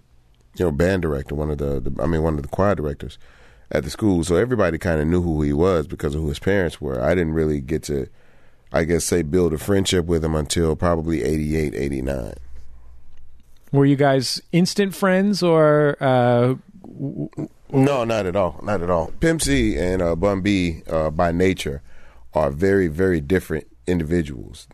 you 0.57 0.65
know 0.65 0.71
band 0.71 1.01
director, 1.01 1.35
one 1.35 1.51
of 1.51 1.57
the, 1.57 1.81
the 1.81 2.01
I 2.01 2.07
mean 2.07 2.23
one 2.23 2.35
of 2.35 2.43
the 2.43 2.47
choir 2.47 2.75
directors 2.75 3.17
at 3.71 3.83
the 3.83 3.89
school. 3.89 4.23
So 4.23 4.35
everybody 4.37 4.77
kind 4.77 5.01
of 5.01 5.07
knew 5.07 5.21
who 5.21 5.41
he 5.41 5.51
was 5.51 5.85
because 5.85 6.15
of 6.15 6.21
who 6.21 6.29
his 6.29 6.39
parents 6.39 6.79
were. 6.79 7.03
I 7.03 7.13
didn't 7.13 7.33
really 7.33 7.59
get 7.59 7.83
to, 7.83 8.07
I 8.71 8.83
guess, 8.83 9.05
say 9.05 9.21
build 9.21 9.53
a 9.53 9.57
friendship 9.57 10.05
with 10.05 10.23
him 10.23 10.35
until 10.35 10.75
probably 10.75 11.23
88, 11.23 11.73
89. 11.73 12.33
Were 13.71 13.85
you 13.85 13.95
guys 13.95 14.41
instant 14.51 14.95
friends 14.95 15.43
or? 15.43 15.97
Uh, 15.99 16.55
No, 17.71 18.03
not 18.03 18.25
at 18.25 18.35
all. 18.35 18.59
Not 18.63 18.81
at 18.81 18.89
all. 18.89 19.11
Pimp 19.19 19.41
C 19.41 19.77
and 19.77 20.01
uh, 20.01 20.15
Bun 20.15 20.41
B, 20.41 20.83
uh, 20.87 21.09
by 21.09 21.31
nature, 21.31 21.81
are 22.33 22.49
very, 22.51 22.87
very 22.87 23.19
different 23.21 23.67
individuals. 23.85 24.67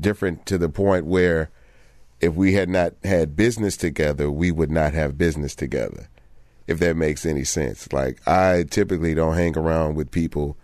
Different 0.00 0.46
to 0.46 0.58
the 0.58 0.68
point 0.68 1.06
where 1.06 1.50
if 2.20 2.34
we 2.34 2.54
had 2.54 2.68
not 2.68 2.94
had 3.04 3.36
business 3.36 3.76
together, 3.76 4.30
we 4.30 4.50
would 4.50 4.70
not 4.70 4.92
have 4.94 5.18
business 5.18 5.54
together. 5.54 6.08
If 6.66 6.78
that 6.78 6.96
makes 6.96 7.26
any 7.26 7.44
sense. 7.44 7.92
Like, 7.92 8.26
I 8.28 8.64
typically 8.70 9.14
don't 9.14 9.34
hang 9.34 9.58
around 9.58 9.96
with 9.96 10.10
people 10.10 10.56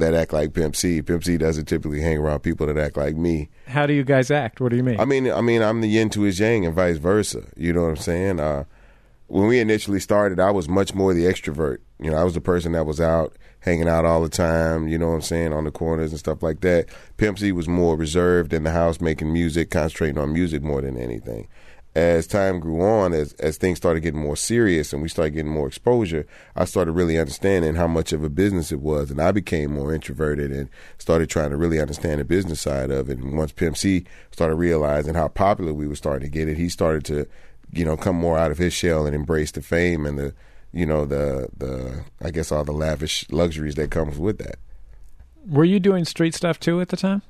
that 0.00 0.14
act 0.14 0.32
like 0.32 0.52
Pimp 0.52 0.76
C. 0.76 1.00
Pimp 1.02 1.24
C 1.24 1.36
doesn't 1.36 1.66
typically 1.66 2.00
hang 2.00 2.18
around 2.18 2.40
people 2.40 2.66
that 2.66 2.76
act 2.76 2.96
like 2.96 3.16
me. 3.16 3.48
how 3.66 3.86
do 3.86 3.92
you 3.92 4.04
guys 4.04 4.30
act? 4.30 4.60
What 4.60 4.70
do 4.70 4.76
you 4.76 4.82
mean? 4.82 4.98
I 5.00 5.04
mean, 5.04 5.30
I 5.30 5.40
mean, 5.40 5.62
I'm 5.62 5.80
the 5.80 5.88
yin 5.88 6.10
to 6.10 6.22
his 6.22 6.40
yang, 6.40 6.66
and 6.66 6.74
vice 6.74 6.98
versa. 6.98 7.44
You 7.56 7.72
know 7.72 7.82
what 7.82 7.90
I'm 7.90 7.96
saying? 7.96 8.40
Uh, 8.40 8.64
when 9.28 9.46
we 9.46 9.60
initially 9.60 10.00
started, 10.00 10.40
I 10.40 10.50
was 10.50 10.68
much 10.68 10.92
more 10.94 11.14
the 11.14 11.24
extrovert. 11.24 11.78
You 12.00 12.10
know, 12.10 12.16
I 12.16 12.24
was 12.24 12.34
the 12.34 12.40
person 12.40 12.72
that 12.72 12.84
was 12.84 13.00
out 13.00 13.36
hanging 13.60 13.88
out 13.88 14.04
all 14.04 14.22
the 14.22 14.28
time. 14.28 14.88
You 14.88 14.98
know 14.98 15.08
what 15.08 15.14
I'm 15.14 15.20
saying 15.22 15.52
on 15.52 15.64
the 15.64 15.70
corners 15.70 16.10
and 16.10 16.18
stuff 16.18 16.42
like 16.42 16.60
that. 16.60 16.86
Pimp 17.16 17.38
C 17.38 17.52
was 17.52 17.68
more 17.68 17.96
reserved 17.96 18.52
in 18.52 18.64
the 18.64 18.72
house, 18.72 19.00
making 19.00 19.32
music, 19.32 19.70
concentrating 19.70 20.18
on 20.18 20.32
music 20.32 20.62
more 20.62 20.80
than 20.80 20.96
anything. 20.96 21.46
As 21.92 22.28
time 22.28 22.60
grew 22.60 22.82
on, 22.82 23.12
as 23.12 23.32
as 23.34 23.56
things 23.56 23.78
started 23.78 24.00
getting 24.00 24.20
more 24.20 24.36
serious 24.36 24.92
and 24.92 25.02
we 25.02 25.08
started 25.08 25.32
getting 25.32 25.50
more 25.50 25.66
exposure, 25.66 26.24
I 26.54 26.64
started 26.64 26.92
really 26.92 27.18
understanding 27.18 27.74
how 27.74 27.88
much 27.88 28.12
of 28.12 28.22
a 28.22 28.28
business 28.28 28.70
it 28.70 28.80
was, 28.80 29.10
and 29.10 29.20
I 29.20 29.32
became 29.32 29.72
more 29.72 29.92
introverted 29.92 30.52
and 30.52 30.68
started 30.98 31.28
trying 31.28 31.50
to 31.50 31.56
really 31.56 31.80
understand 31.80 32.20
the 32.20 32.24
business 32.24 32.60
side 32.60 32.92
of 32.92 33.10
it. 33.10 33.18
And 33.18 33.36
once 33.36 33.50
Pimp 33.50 33.76
C 33.76 34.04
started 34.30 34.54
realizing 34.54 35.14
how 35.14 35.26
popular 35.26 35.74
we 35.74 35.88
were 35.88 35.96
starting 35.96 36.30
to 36.30 36.32
get 36.32 36.46
it, 36.46 36.56
he 36.56 36.68
started 36.68 37.04
to, 37.06 37.26
you 37.72 37.84
know, 37.84 37.96
come 37.96 38.14
more 38.14 38.38
out 38.38 38.52
of 38.52 38.58
his 38.58 38.72
shell 38.72 39.04
and 39.04 39.14
embrace 39.14 39.50
the 39.50 39.60
fame 39.60 40.06
and 40.06 40.16
the, 40.16 40.32
you 40.72 40.86
know, 40.86 41.04
the 41.04 41.48
the 41.58 42.04
I 42.22 42.30
guess 42.30 42.52
all 42.52 42.62
the 42.62 42.70
lavish 42.70 43.28
luxuries 43.32 43.74
that 43.74 43.90
comes 43.90 44.16
with 44.16 44.38
that. 44.38 44.60
Were 45.44 45.64
you 45.64 45.80
doing 45.80 46.04
street 46.04 46.36
stuff 46.36 46.60
too 46.60 46.80
at 46.80 46.90
the 46.90 46.96
time? 46.96 47.22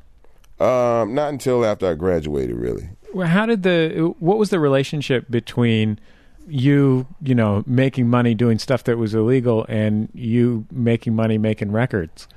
Um, 0.60 1.14
not 1.14 1.32
until 1.32 1.64
after 1.64 1.90
I 1.90 1.94
graduated, 1.94 2.56
really. 2.56 2.90
Well, 3.14 3.26
how 3.26 3.46
did 3.46 3.62
the 3.62 4.14
what 4.18 4.38
was 4.38 4.50
the 4.50 4.60
relationship 4.60 5.26
between 5.30 5.98
you, 6.46 7.06
you 7.22 7.34
know, 7.34 7.64
making 7.66 8.08
money 8.08 8.34
doing 8.34 8.58
stuff 8.58 8.84
that 8.84 8.98
was 8.98 9.14
illegal 9.14 9.64
and 9.68 10.08
you 10.14 10.66
making 10.70 11.16
money 11.16 11.38
making 11.38 11.72
records? 11.72 12.28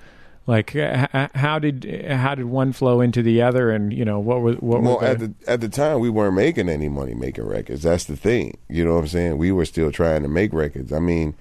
Like 0.48 0.76
h- 0.76 1.30
how 1.36 1.60
did 1.60 2.06
how 2.10 2.36
did 2.36 2.46
one 2.46 2.74
flow 2.74 3.02
into 3.02 3.22
the 3.22 3.42
other 3.42 3.72
and 3.72 3.94
you 3.94 4.04
know 4.04 4.20
what 4.20 4.42
was 4.42 4.56
what 4.58 4.82
well, 4.82 5.00
were 5.00 5.06
at 5.06 5.20
the 5.20 5.34
at 5.48 5.62
the 5.62 5.70
time, 5.70 6.00
we 6.00 6.10
weren't 6.10 6.36
making 6.36 6.70
any 6.70 6.90
money 6.90 7.14
making 7.14 7.46
records. 7.46 7.84
That's 7.84 8.06
the 8.06 8.18
thing. 8.18 8.58
You 8.70 8.86
know 8.86 8.96
what 8.96 9.02
I'm 9.02 9.08
saying? 9.08 9.38
We 9.38 9.52
were 9.52 9.66
still 9.66 9.92
trying 9.92 10.24
to 10.24 10.30
make 10.30 10.54
records. 10.54 10.92
I 10.92 11.00
mean, 11.00 11.36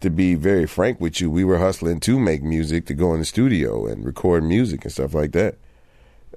to 0.00 0.10
be 0.10 0.34
very 0.34 0.66
frank 0.66 1.00
with 1.00 1.20
you, 1.20 1.30
we 1.30 1.44
were 1.44 1.58
hustling 1.58 2.00
to 2.00 2.18
make 2.18 2.42
music, 2.42 2.86
to 2.86 2.94
go 2.94 3.12
in 3.12 3.20
the 3.20 3.26
studio 3.26 3.86
and 3.86 4.04
record 4.04 4.44
music 4.44 4.84
and 4.84 4.92
stuff 4.92 5.14
like 5.14 5.32
that. 5.32 5.56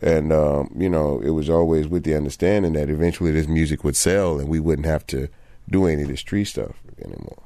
And 0.01 0.31
um, 0.31 0.73
you 0.77 0.89
know, 0.89 1.19
it 1.21 1.31
was 1.31 1.49
always 1.49 1.87
with 1.87 2.03
the 2.03 2.15
understanding 2.15 2.73
that 2.73 2.89
eventually 2.89 3.31
this 3.31 3.47
music 3.47 3.83
would 3.83 3.95
sell, 3.97 4.39
and 4.39 4.47
we 4.47 4.59
wouldn't 4.59 4.87
have 4.87 5.05
to 5.07 5.27
do 5.69 5.85
any 5.85 6.03
of 6.03 6.07
this 6.07 6.21
street 6.21 6.45
stuff 6.45 6.75
anymore. 7.01 7.43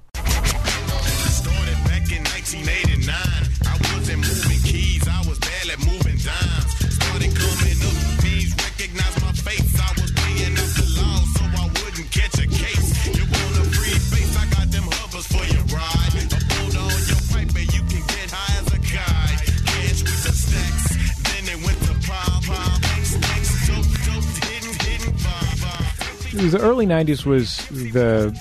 The 26.33 26.59
early 26.61 26.85
90s 26.85 27.25
was 27.25 27.57
the 27.69 28.37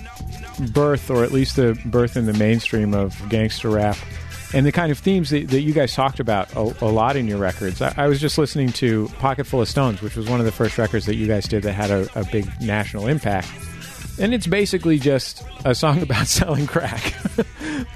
birth 0.73 1.11
or 1.11 1.25
at 1.25 1.33
least 1.33 1.57
the 1.57 1.79
birth 1.87 2.17
in 2.17 2.27
the 2.27 2.33
mainstream 2.35 2.95
of 2.95 3.17
gangster 3.29 3.71
rap 3.71 3.97
and 4.55 4.67
the 4.67 4.73
kind 4.73 4.93
of 4.93 4.99
themes 4.99 5.31
that, 5.31 5.49
that 5.49 5.61
you 5.63 5.73
guys 5.73 5.95
talked 5.95 6.21
about 6.21 6.53
a, 6.55 6.61
a 6.85 6.87
lot 6.91 7.17
in 7.17 7.27
your 7.27 7.39
records. 7.39 7.81
I, 7.81 7.95
I 7.97 8.07
was 8.09 8.21
just 8.21 8.37
listening 8.39 8.69
to 8.73 9.09
Pocket 9.19 9.45
Full 9.47 9.63
of 9.63 9.69
Stones, 9.69 10.03
which 10.03 10.15
was 10.17 10.29
one 10.29 10.41
of 10.41 10.47
the 10.47 10.53
first 10.53 10.77
records 10.79 11.07
that 11.07 11.15
you 11.17 11.27
guys 11.27 11.47
did 11.49 11.63
that 11.63 11.73
had 11.73 11.91
a, 11.91 12.09
a 12.19 12.25
big 12.27 12.47
national 12.61 13.07
impact. 13.09 13.49
And 14.19 14.35
it's 14.35 14.47
basically 14.47 14.99
just 14.99 15.43
a 15.65 15.75
song 15.75 16.03
about 16.03 16.27
selling 16.27 16.67
crack. 16.67 17.15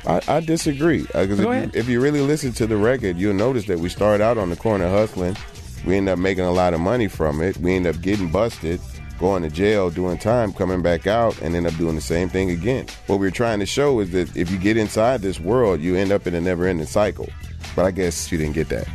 I, 0.06 0.20
I 0.28 0.40
disagree. 0.40 1.02
Uh, 1.14 1.22
because 1.26 1.40
Go 1.40 1.50
if, 1.52 1.56
ahead. 1.56 1.74
you- 1.74 1.80
if 1.80 1.88
you 1.88 2.00
really 2.00 2.20
listen 2.22 2.52
to 2.54 2.66
the 2.66 2.76
record, 2.78 3.18
you'll 3.18 3.34
notice 3.34 3.66
that 3.66 3.78
we 3.78 3.88
started 3.90 4.24
out 4.24 4.38
on 4.38 4.48
the 4.50 4.56
corner 4.56 4.88
hustling. 4.88 5.36
We 5.84 5.96
end 5.96 6.08
up 6.08 6.18
making 6.18 6.44
a 6.44 6.50
lot 6.52 6.72
of 6.74 6.80
money 6.80 7.06
from 7.08 7.42
it. 7.42 7.58
We 7.58 7.74
end 7.74 7.86
up 7.86 8.00
getting 8.00 8.30
busted, 8.30 8.80
going 9.18 9.42
to 9.42 9.50
jail, 9.50 9.90
doing 9.90 10.18
time, 10.18 10.52
coming 10.52 10.82
back 10.82 11.06
out, 11.06 11.40
and 11.42 11.54
end 11.54 11.66
up 11.66 11.76
doing 11.76 11.94
the 11.94 12.00
same 12.00 12.28
thing 12.28 12.50
again. 12.50 12.86
What 13.06 13.20
we're 13.20 13.30
trying 13.30 13.60
to 13.60 13.66
show 13.66 14.00
is 14.00 14.10
that 14.12 14.36
if 14.36 14.50
you 14.50 14.58
get 14.58 14.76
inside 14.76 15.22
this 15.22 15.40
world, 15.40 15.80
you 15.80 15.96
end 15.96 16.12
up 16.12 16.26
in 16.26 16.34
a 16.34 16.40
never 16.40 16.66
ending 16.66 16.86
cycle. 16.86 17.28
But 17.74 17.84
I 17.84 17.90
guess 17.90 18.30
you 18.30 18.38
didn't 18.38 18.54
get 18.54 18.68
that. 18.68 18.86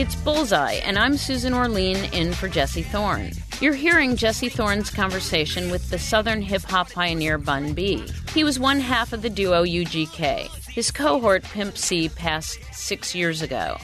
It's 0.00 0.14
Bullseye, 0.14 0.80
and 0.82 0.98
I'm 0.98 1.18
Susan 1.18 1.52
Orlean 1.52 2.10
in 2.14 2.32
for 2.32 2.48
Jesse 2.48 2.82
Thorne. 2.82 3.32
You're 3.60 3.74
hearing 3.74 4.16
Jesse 4.16 4.48
Thorne's 4.48 4.88
conversation 4.88 5.70
with 5.70 5.90
the 5.90 5.98
Southern 5.98 6.40
hip 6.40 6.62
hop 6.62 6.90
pioneer 6.90 7.36
Bun 7.36 7.74
B. 7.74 8.06
He 8.32 8.42
was 8.42 8.58
one 8.58 8.80
half 8.80 9.12
of 9.12 9.20
the 9.20 9.28
duo 9.28 9.62
UGK. 9.62 10.59
His 10.72 10.90
cohort 10.90 11.42
Pimp 11.44 11.76
C 11.76 12.08
passed 12.08 12.60
six 12.72 13.14
years 13.14 13.42
ago, 13.42 13.76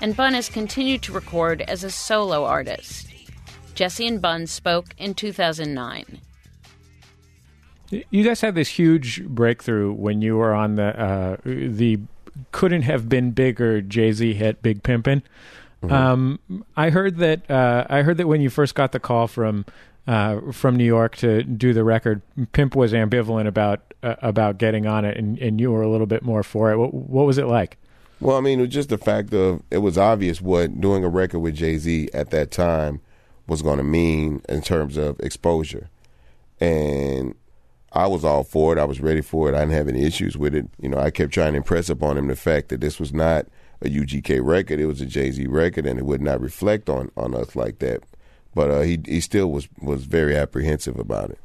and 0.00 0.16
Bun 0.16 0.34
has 0.34 0.48
continued 0.48 1.02
to 1.02 1.12
record 1.12 1.62
as 1.62 1.84
a 1.84 1.90
solo 1.90 2.44
artist. 2.44 3.08
Jesse 3.74 4.06
and 4.06 4.20
Bun 4.20 4.46
spoke 4.46 4.86
in 4.98 5.14
2009. 5.14 6.20
You 7.90 8.24
guys 8.24 8.40
had 8.40 8.54
this 8.54 8.68
huge 8.68 9.24
breakthrough 9.24 9.92
when 9.92 10.22
you 10.22 10.36
were 10.36 10.54
on 10.54 10.76
the 10.76 11.00
uh, 11.00 11.36
the 11.44 11.98
couldn't 12.52 12.82
have 12.82 13.08
been 13.08 13.32
bigger 13.32 13.80
Jay 13.80 14.12
Z 14.12 14.34
hit 14.34 14.62
Big 14.62 14.82
Pimpin'. 14.82 15.22
Um, 15.88 16.38
I 16.76 16.90
heard 16.90 17.16
that 17.16 17.50
uh, 17.50 17.86
I 17.88 18.02
heard 18.02 18.18
that 18.18 18.28
when 18.28 18.40
you 18.40 18.50
first 18.50 18.74
got 18.74 18.92
the 18.92 19.00
call 19.00 19.26
from 19.26 19.64
uh, 20.10 20.50
from 20.50 20.74
New 20.74 20.84
York 20.84 21.14
to 21.14 21.44
do 21.44 21.72
the 21.72 21.84
record, 21.84 22.20
Pimp 22.50 22.74
was 22.74 22.92
ambivalent 22.92 23.46
about 23.46 23.94
uh, 24.02 24.16
about 24.22 24.58
getting 24.58 24.84
on 24.84 25.04
it, 25.04 25.16
and, 25.16 25.38
and 25.38 25.60
you 25.60 25.70
were 25.70 25.82
a 25.82 25.88
little 25.88 26.06
bit 26.06 26.24
more 26.24 26.42
for 26.42 26.72
it. 26.72 26.78
What, 26.78 26.92
what 26.92 27.26
was 27.26 27.38
it 27.38 27.46
like? 27.46 27.78
Well, 28.18 28.36
I 28.36 28.40
mean, 28.40 28.58
it 28.58 28.62
was 28.62 28.74
just 28.74 28.88
the 28.88 28.98
fact 28.98 29.32
of 29.32 29.62
it 29.70 29.78
was 29.78 29.96
obvious 29.96 30.40
what 30.40 30.80
doing 30.80 31.04
a 31.04 31.08
record 31.08 31.38
with 31.38 31.54
Jay 31.54 31.78
Z 31.78 32.10
at 32.12 32.30
that 32.30 32.50
time 32.50 33.00
was 33.46 33.62
going 33.62 33.78
to 33.78 33.84
mean 33.84 34.42
in 34.48 34.62
terms 34.62 34.96
of 34.96 35.20
exposure. 35.20 35.88
And 36.58 37.36
I 37.92 38.08
was 38.08 38.24
all 38.24 38.42
for 38.42 38.72
it. 38.72 38.80
I 38.80 38.86
was 38.86 39.00
ready 39.00 39.20
for 39.20 39.48
it. 39.48 39.54
I 39.54 39.60
didn't 39.60 39.74
have 39.74 39.88
any 39.88 40.04
issues 40.04 40.36
with 40.36 40.56
it. 40.56 40.66
You 40.80 40.88
know, 40.88 40.98
I 40.98 41.12
kept 41.12 41.32
trying 41.32 41.52
to 41.52 41.58
impress 41.58 41.88
upon 41.88 42.18
him 42.18 42.26
the 42.26 42.34
fact 42.34 42.70
that 42.70 42.80
this 42.80 42.98
was 42.98 43.12
not 43.12 43.46
a 43.80 43.86
UGK 43.86 44.40
record. 44.42 44.80
It 44.80 44.86
was 44.86 45.00
a 45.00 45.06
Jay 45.06 45.30
Z 45.30 45.46
record, 45.46 45.86
and 45.86 46.00
it 46.00 46.04
would 46.04 46.20
not 46.20 46.40
reflect 46.40 46.88
on, 46.88 47.12
on 47.16 47.36
us 47.36 47.54
like 47.54 47.78
that. 47.78 48.02
But 48.54 48.70
uh, 48.70 48.80
he 48.80 49.00
he 49.06 49.20
still 49.20 49.50
was 49.50 49.68
was 49.80 50.04
very 50.04 50.36
apprehensive 50.36 50.98
about 50.98 51.30
it. 51.30 51.38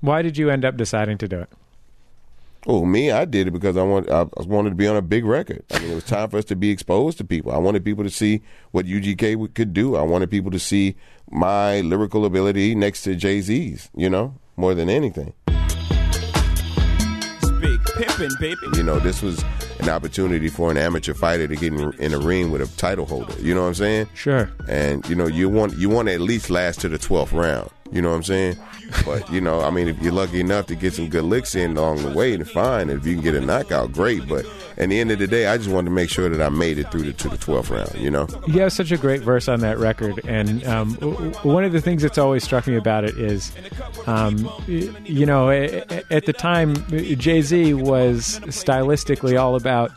Why 0.00 0.22
did 0.22 0.38
you 0.38 0.50
end 0.50 0.64
up 0.64 0.76
deciding 0.76 1.18
to 1.18 1.28
do 1.28 1.40
it? 1.40 1.48
Oh, 2.68 2.84
me, 2.84 3.12
I 3.12 3.24
did 3.26 3.46
it 3.46 3.52
because 3.52 3.76
I 3.76 3.82
want 3.82 4.10
I 4.10 4.22
I 4.22 4.42
wanted 4.44 4.70
to 4.70 4.76
be 4.76 4.88
on 4.88 4.96
a 4.96 5.02
big 5.02 5.24
record. 5.24 5.64
I 5.70 5.78
mean, 5.78 5.92
it 5.92 5.94
was 5.94 6.04
time 6.04 6.28
for 6.30 6.38
us 6.38 6.44
to 6.46 6.56
be 6.56 6.70
exposed 6.70 7.18
to 7.18 7.24
people. 7.24 7.52
I 7.52 7.58
wanted 7.58 7.84
people 7.84 8.02
to 8.02 8.10
see 8.10 8.42
what 8.72 8.86
UGK 8.86 9.54
could 9.54 9.72
do. 9.72 9.94
I 9.94 10.02
wanted 10.02 10.30
people 10.30 10.50
to 10.50 10.58
see 10.58 10.96
my 11.30 11.80
lyrical 11.82 12.24
ability 12.24 12.74
next 12.74 13.02
to 13.02 13.14
Jay 13.14 13.40
Z's. 13.40 13.88
You 13.94 14.10
know, 14.10 14.34
more 14.56 14.74
than 14.74 14.88
anything. 14.88 15.32
Big 17.60 17.80
pimpin', 17.94 18.40
baby. 18.40 18.56
You 18.74 18.82
know, 18.82 18.98
this 18.98 19.22
was 19.22 19.44
an 19.80 19.88
opportunity 19.88 20.48
for 20.48 20.70
an 20.70 20.76
amateur 20.76 21.14
fighter 21.14 21.46
to 21.46 21.56
get 21.56 21.72
in, 21.72 21.92
in 21.98 22.14
a 22.14 22.18
ring 22.18 22.50
with 22.50 22.60
a 22.60 22.76
title 22.76 23.06
holder. 23.06 23.34
You 23.40 23.54
know 23.54 23.62
what 23.62 23.68
I'm 23.68 23.74
saying? 23.74 24.08
Sure. 24.14 24.50
And 24.68 25.06
you 25.08 25.14
know, 25.14 25.26
you 25.26 25.48
want 25.48 25.76
you 25.76 25.88
want 25.88 26.08
to 26.08 26.14
at 26.14 26.20
least 26.20 26.50
last 26.50 26.80
to 26.80 26.88
the 26.88 26.98
12th 26.98 27.32
round. 27.32 27.70
You 27.92 28.02
know 28.02 28.10
what 28.10 28.16
I'm 28.16 28.22
saying? 28.24 28.56
But 29.04 29.30
you 29.30 29.40
know, 29.40 29.60
I 29.60 29.70
mean, 29.70 29.88
if 29.88 30.00
you're 30.02 30.12
lucky 30.12 30.40
enough 30.40 30.66
to 30.66 30.74
get 30.74 30.94
some 30.94 31.08
good 31.08 31.24
licks 31.24 31.54
in 31.54 31.76
along 31.76 32.02
the 32.02 32.10
way, 32.10 32.36
then 32.36 32.44
fine. 32.44 32.90
If 32.90 33.06
you 33.06 33.14
can 33.14 33.22
get 33.22 33.34
a 33.34 33.40
knockout, 33.40 33.92
great. 33.92 34.26
But 34.28 34.46
at 34.76 34.88
the 34.88 35.00
end 35.00 35.10
of 35.10 35.18
the 35.18 35.26
day, 35.26 35.46
I 35.46 35.56
just 35.56 35.70
wanted 35.70 35.86
to 35.86 35.94
make 35.94 36.10
sure 36.10 36.28
that 36.28 36.40
I 36.40 36.48
made 36.48 36.78
it 36.78 36.90
through 36.90 37.04
the, 37.04 37.12
to 37.14 37.28
the 37.28 37.36
12th 37.36 37.70
round. 37.70 37.94
You 37.94 38.10
know? 38.10 38.28
You 38.46 38.60
have 38.60 38.72
such 38.72 38.92
a 38.92 38.96
great 38.96 39.22
verse 39.22 39.48
on 39.48 39.60
that 39.60 39.78
record, 39.78 40.20
and 40.26 40.64
um, 40.66 40.94
w- 40.94 41.32
one 41.42 41.64
of 41.64 41.72
the 41.72 41.80
things 41.80 42.02
that's 42.02 42.18
always 42.18 42.44
struck 42.44 42.66
me 42.66 42.76
about 42.76 43.04
it 43.04 43.16
is, 43.16 43.52
um, 44.06 44.48
you 44.66 45.26
know, 45.26 45.50
at 45.50 46.26
the 46.26 46.32
time, 46.32 46.74
Jay 47.18 47.42
Z 47.42 47.74
was 47.74 48.40
stylistically 48.46 49.40
all 49.40 49.56
about 49.56 49.92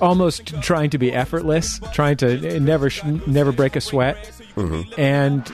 almost 0.00 0.46
trying 0.62 0.90
to 0.90 0.98
be 0.98 1.12
effortless, 1.12 1.80
trying 1.92 2.16
to 2.16 2.60
never 2.60 2.90
never 3.26 3.52
break 3.52 3.76
a 3.76 3.80
sweat, 3.80 4.16
and 4.56 5.50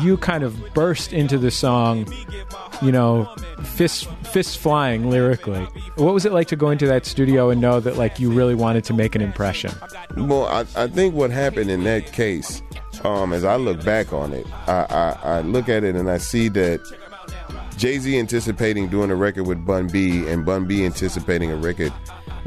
you 0.00 0.16
kind 0.16 0.42
of 0.42 0.58
burst 0.74 1.12
into 1.12 1.38
the 1.38 1.50
song, 1.50 2.06
you 2.82 2.90
know, 2.90 3.24
fists 3.62 4.06
fists 4.30 4.56
flying 4.56 5.10
lyrically. 5.10 5.62
What 5.96 6.14
was 6.14 6.24
it 6.24 6.32
like 6.32 6.48
to 6.48 6.56
go 6.56 6.70
into 6.70 6.86
that 6.86 7.04
studio 7.04 7.50
and 7.50 7.60
know 7.60 7.80
that 7.80 7.96
like 7.96 8.18
you 8.18 8.30
really 8.30 8.54
wanted 8.54 8.84
to 8.84 8.94
make 8.94 9.14
an 9.14 9.20
impression? 9.20 9.72
Well, 10.16 10.46
I, 10.46 10.60
I 10.76 10.86
think 10.86 11.14
what 11.14 11.30
happened 11.30 11.70
in 11.70 11.84
that 11.84 12.12
case, 12.12 12.62
um, 13.04 13.32
as 13.32 13.44
I 13.44 13.56
look 13.56 13.84
back 13.84 14.12
on 14.12 14.32
it, 14.32 14.46
I, 14.66 14.86
I, 15.22 15.36
I 15.36 15.40
look 15.42 15.68
at 15.68 15.84
it 15.84 15.94
and 15.94 16.10
I 16.10 16.18
see 16.18 16.48
that 16.48 16.80
Jay 17.76 17.98
Z 17.98 18.18
anticipating 18.18 18.88
doing 18.88 19.10
a 19.10 19.16
record 19.16 19.46
with 19.46 19.64
Bun 19.64 19.86
B 19.88 20.26
and 20.26 20.44
Bun 20.44 20.66
B 20.66 20.84
anticipating 20.84 21.52
a 21.52 21.56
record 21.56 21.92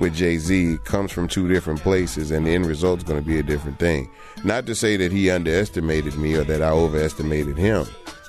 with 0.02 0.16
Jay 0.16 0.38
Z 0.38 0.80
comes 0.84 1.12
from 1.12 1.28
two 1.28 1.47
different 1.47 1.80
places, 1.80 2.32
and 2.32 2.45
the 2.45 2.52
end 2.52 2.66
result's 2.66 3.04
going 3.04 3.22
to 3.22 3.26
be 3.26 3.38
a 3.38 3.43
different 3.43 3.80
thing. 3.80 4.10
Not 4.43 4.66
to 4.66 4.76
say 4.76 4.97
that 4.97 5.12
he 5.12 5.30
underestimated 5.30 6.18
me 6.18 6.34
or 6.34 6.43
that 6.43 6.62
I 6.62 6.72
overestimated 6.72 7.56
him, 7.58 7.86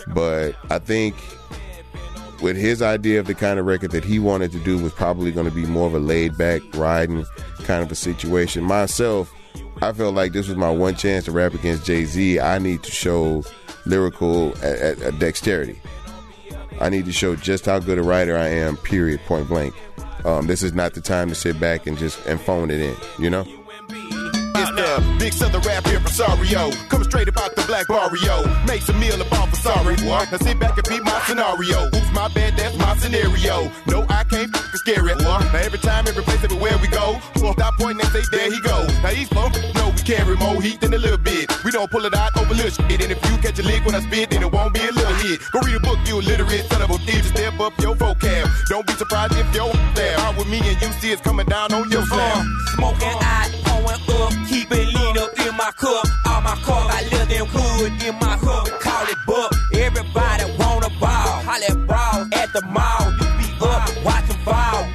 but 0.08 0.54
I 0.70 0.78
think 0.78 1.16
with 2.42 2.56
his 2.56 2.82
idea 2.82 3.20
of 3.20 3.26
the 3.26 3.34
kind 3.34 3.58
of 3.58 3.66
record 3.66 3.92
that 3.92 4.04
he 4.04 4.18
wanted 4.18 4.52
to 4.52 4.58
do 4.58 4.78
was 4.78 4.92
probably 4.92 5.32
going 5.32 5.48
to 5.48 5.54
be 5.54 5.64
more 5.64 5.86
of 5.86 5.94
a 5.94 5.98
laid 5.98 6.36
back, 6.36 6.60
riding 6.74 7.24
kind 7.64 7.82
of 7.82 7.90
a 7.90 7.94
situation. 7.94 8.62
Myself, 8.62 9.32
I 9.80 9.92
felt 9.92 10.14
like 10.14 10.32
this 10.32 10.48
was 10.48 10.56
my 10.58 10.70
one 10.70 10.94
chance 10.94 11.24
to 11.24 11.32
rap 11.32 11.54
against 11.54 11.86
Jay 11.86 12.04
Z. 12.04 12.38
I 12.38 12.58
need 12.58 12.82
to 12.82 12.90
show 12.90 13.44
lyrical 13.86 14.52
uh, 14.62 14.94
uh, 15.06 15.10
dexterity. 15.12 15.80
I 16.80 16.90
need 16.90 17.06
to 17.06 17.12
show 17.12 17.34
just 17.34 17.64
how 17.64 17.78
good 17.78 17.98
a 17.98 18.02
writer 18.02 18.36
I 18.36 18.48
am. 18.48 18.76
Period. 18.76 19.20
Point 19.20 19.48
blank. 19.48 19.74
Um, 20.24 20.46
this 20.46 20.62
is 20.62 20.72
not 20.72 20.94
the 20.94 21.00
time 21.00 21.28
to 21.28 21.34
sit 21.34 21.58
back 21.58 21.86
and 21.86 21.98
just 21.98 22.24
and 22.26 22.40
phone 22.40 22.70
it 22.70 22.80
in. 22.80 22.96
You 23.18 23.30
know. 23.30 23.61
It's 24.54 24.70
the 24.70 25.16
big 25.18 25.32
southern 25.32 25.62
rap 25.62 25.86
impresario. 25.86 26.70
Coming 26.88 27.08
straight 27.08 27.28
about 27.28 27.56
the 27.56 27.62
black 27.62 27.86
barrio. 27.88 28.46
Makes 28.66 28.88
a 28.88 28.92
meal 28.94 29.20
about 29.20 29.48
for 29.50 29.56
sorry. 29.56 29.96
Now 29.96 30.24
sit 30.38 30.58
back 30.58 30.76
and 30.76 30.86
beat 30.88 31.02
my 31.02 31.20
scenario. 31.26 31.86
Oops, 31.86 32.12
my 32.12 32.28
bad, 32.28 32.56
that's 32.56 32.76
my 32.78 32.96
scenario. 32.96 33.70
No, 33.86 34.06
I 34.08 34.24
can't 34.24 34.54
f- 34.54 34.70
scare 34.74 35.06
it. 35.08 35.18
Now 35.18 35.38
every 35.54 35.78
time, 35.78 36.06
every 36.06 36.22
place, 36.22 36.42
everywhere 36.44 36.76
we 36.80 36.88
go. 36.88 37.18
Stop 37.36 37.74
pointing 37.78 38.04
and 38.04 38.12
say, 38.12 38.22
there 38.30 38.50
he 38.50 38.60
go. 38.60 38.86
Now 39.02 39.10
these 39.10 39.28
folks 39.28 39.58
know 39.74 39.90
we 39.90 40.02
carry 40.02 40.36
more 40.36 40.60
heat 40.60 40.80
than 40.80 40.94
a 40.94 40.98
little 40.98 41.18
bit. 41.18 41.50
We 41.64 41.70
don't 41.70 41.90
pull 41.90 42.04
it 42.04 42.14
out 42.14 42.36
over 42.36 42.54
little 42.54 42.70
shit. 42.70 43.02
And 43.02 43.12
if 43.12 43.20
you 43.30 43.36
catch 43.38 43.58
a 43.58 43.62
lick 43.62 43.84
when 43.84 43.94
I 43.94 44.00
spit, 44.00 44.30
then 44.30 44.42
it 44.42 44.52
won't 44.52 44.74
be 44.74 44.80
a 44.80 44.92
little 44.92 45.14
hit. 45.14 45.40
Go 45.52 45.60
read 45.60 45.76
a 45.76 45.80
book, 45.80 45.98
you 46.06 46.20
illiterate 46.20 46.64
son 46.70 46.82
of 46.82 46.90
a 46.90 46.94
bitch. 46.94 47.24
Step 47.24 47.58
up 47.60 47.72
your 47.80 47.94
vocab. 47.94 48.50
Don't 48.68 48.86
be 48.86 48.92
surprised 48.94 49.34
if 49.36 49.54
your 49.54 49.72
there. 49.94 50.18
Out 50.18 50.36
with 50.36 50.48
me 50.48 50.58
and 50.58 50.80
you 50.80 50.92
see 51.00 51.12
it's 51.12 51.22
coming 51.22 51.46
down 51.46 51.72
on 51.72 51.90
your 51.90 52.04
slab. 52.06 52.44
Smoking 52.74 53.08
out, 53.20 53.50
pouring 53.82 54.22
up, 54.22 54.48
keep 54.48 54.70
it 54.70 54.86
lean 54.94 55.18
up 55.18 55.38
in 55.46 55.56
my 55.56 55.70
cup. 55.76 56.04
All 56.26 56.40
my 56.40 56.54
car 56.62 56.88
got 56.88 57.02
little 57.04 57.26
damn 57.26 57.46
wood 57.52 58.02
in 58.02 58.14
my. 58.18 58.36
We 58.42 58.70
call 58.78 59.06
it 59.06 59.18
buck. 59.26 59.52
Everybody 59.74 60.44
wanna 60.58 60.88
ball. 61.00 61.42
Holly 61.46 61.86
brawl 61.86 62.26
at 62.34 62.52
the 62.52 62.62
mall. 62.66 63.12
You 63.12 63.28
be 63.38 63.66
up, 63.66 64.04
watching 64.04 64.44
ball. 64.44 64.86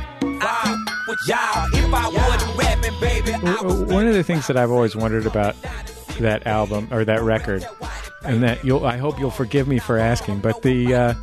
I 0.41 0.85
with 1.07 1.19
y'all. 1.27 1.67
If 1.73 1.93
I 1.93 2.07
wasn't 2.09 2.57
rapping, 2.57 2.99
baby, 2.99 3.33
I 3.33 3.55
W- 3.61 3.85
One 3.93 4.07
of 4.07 4.13
the 4.13 4.23
things 4.23 4.47
that 4.47 4.57
I've 4.57 4.71
always 4.71 4.95
wondered 4.95 5.25
about 5.25 5.55
that 6.19 6.45
album 6.47 6.87
or 6.91 7.05
that 7.05 7.21
record, 7.21 7.65
and 8.23 8.43
that 8.43 8.63
you'll 8.63 8.85
I 8.85 8.97
hope 8.97 9.19
you'll 9.19 9.31
forgive 9.31 9.67
me 9.67 9.79
for 9.79 9.97
asking, 9.97 10.39
but 10.39 10.61
the 10.61 10.93
uh, 10.93 11.13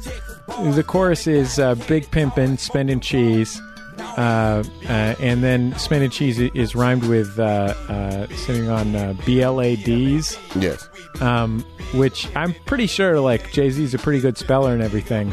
the 0.73 0.85
chorus 0.87 1.27
is 1.27 1.59
uh, 1.59 1.75
"Big 1.89 2.05
Pimpin', 2.11 2.59
Spending 2.59 3.01
Cheese," 3.01 3.61
uh, 3.99 4.63
uh, 4.89 5.15
and 5.19 5.43
then 5.43 5.77
"Spending 5.79 6.11
Cheese" 6.11 6.39
is 6.39 6.75
rhymed 6.75 7.05
with 7.05 7.39
uh, 7.39 7.75
uh, 7.89 8.27
sitting 8.37 8.69
on 8.69 8.95
uh, 8.95 9.15
BLADs. 9.21 10.39
Yes. 10.61 10.89
Um, 11.21 11.65
which 11.95 12.35
I'm 12.37 12.55
pretty 12.67 12.87
sure 12.87 13.21
like 13.21 13.53
Jay 13.53 13.71
Z's 13.71 13.95
a 13.95 13.99
pretty 13.99 14.21
good 14.21 14.37
speller 14.37 14.73
and 14.73 14.83
everything, 14.83 15.33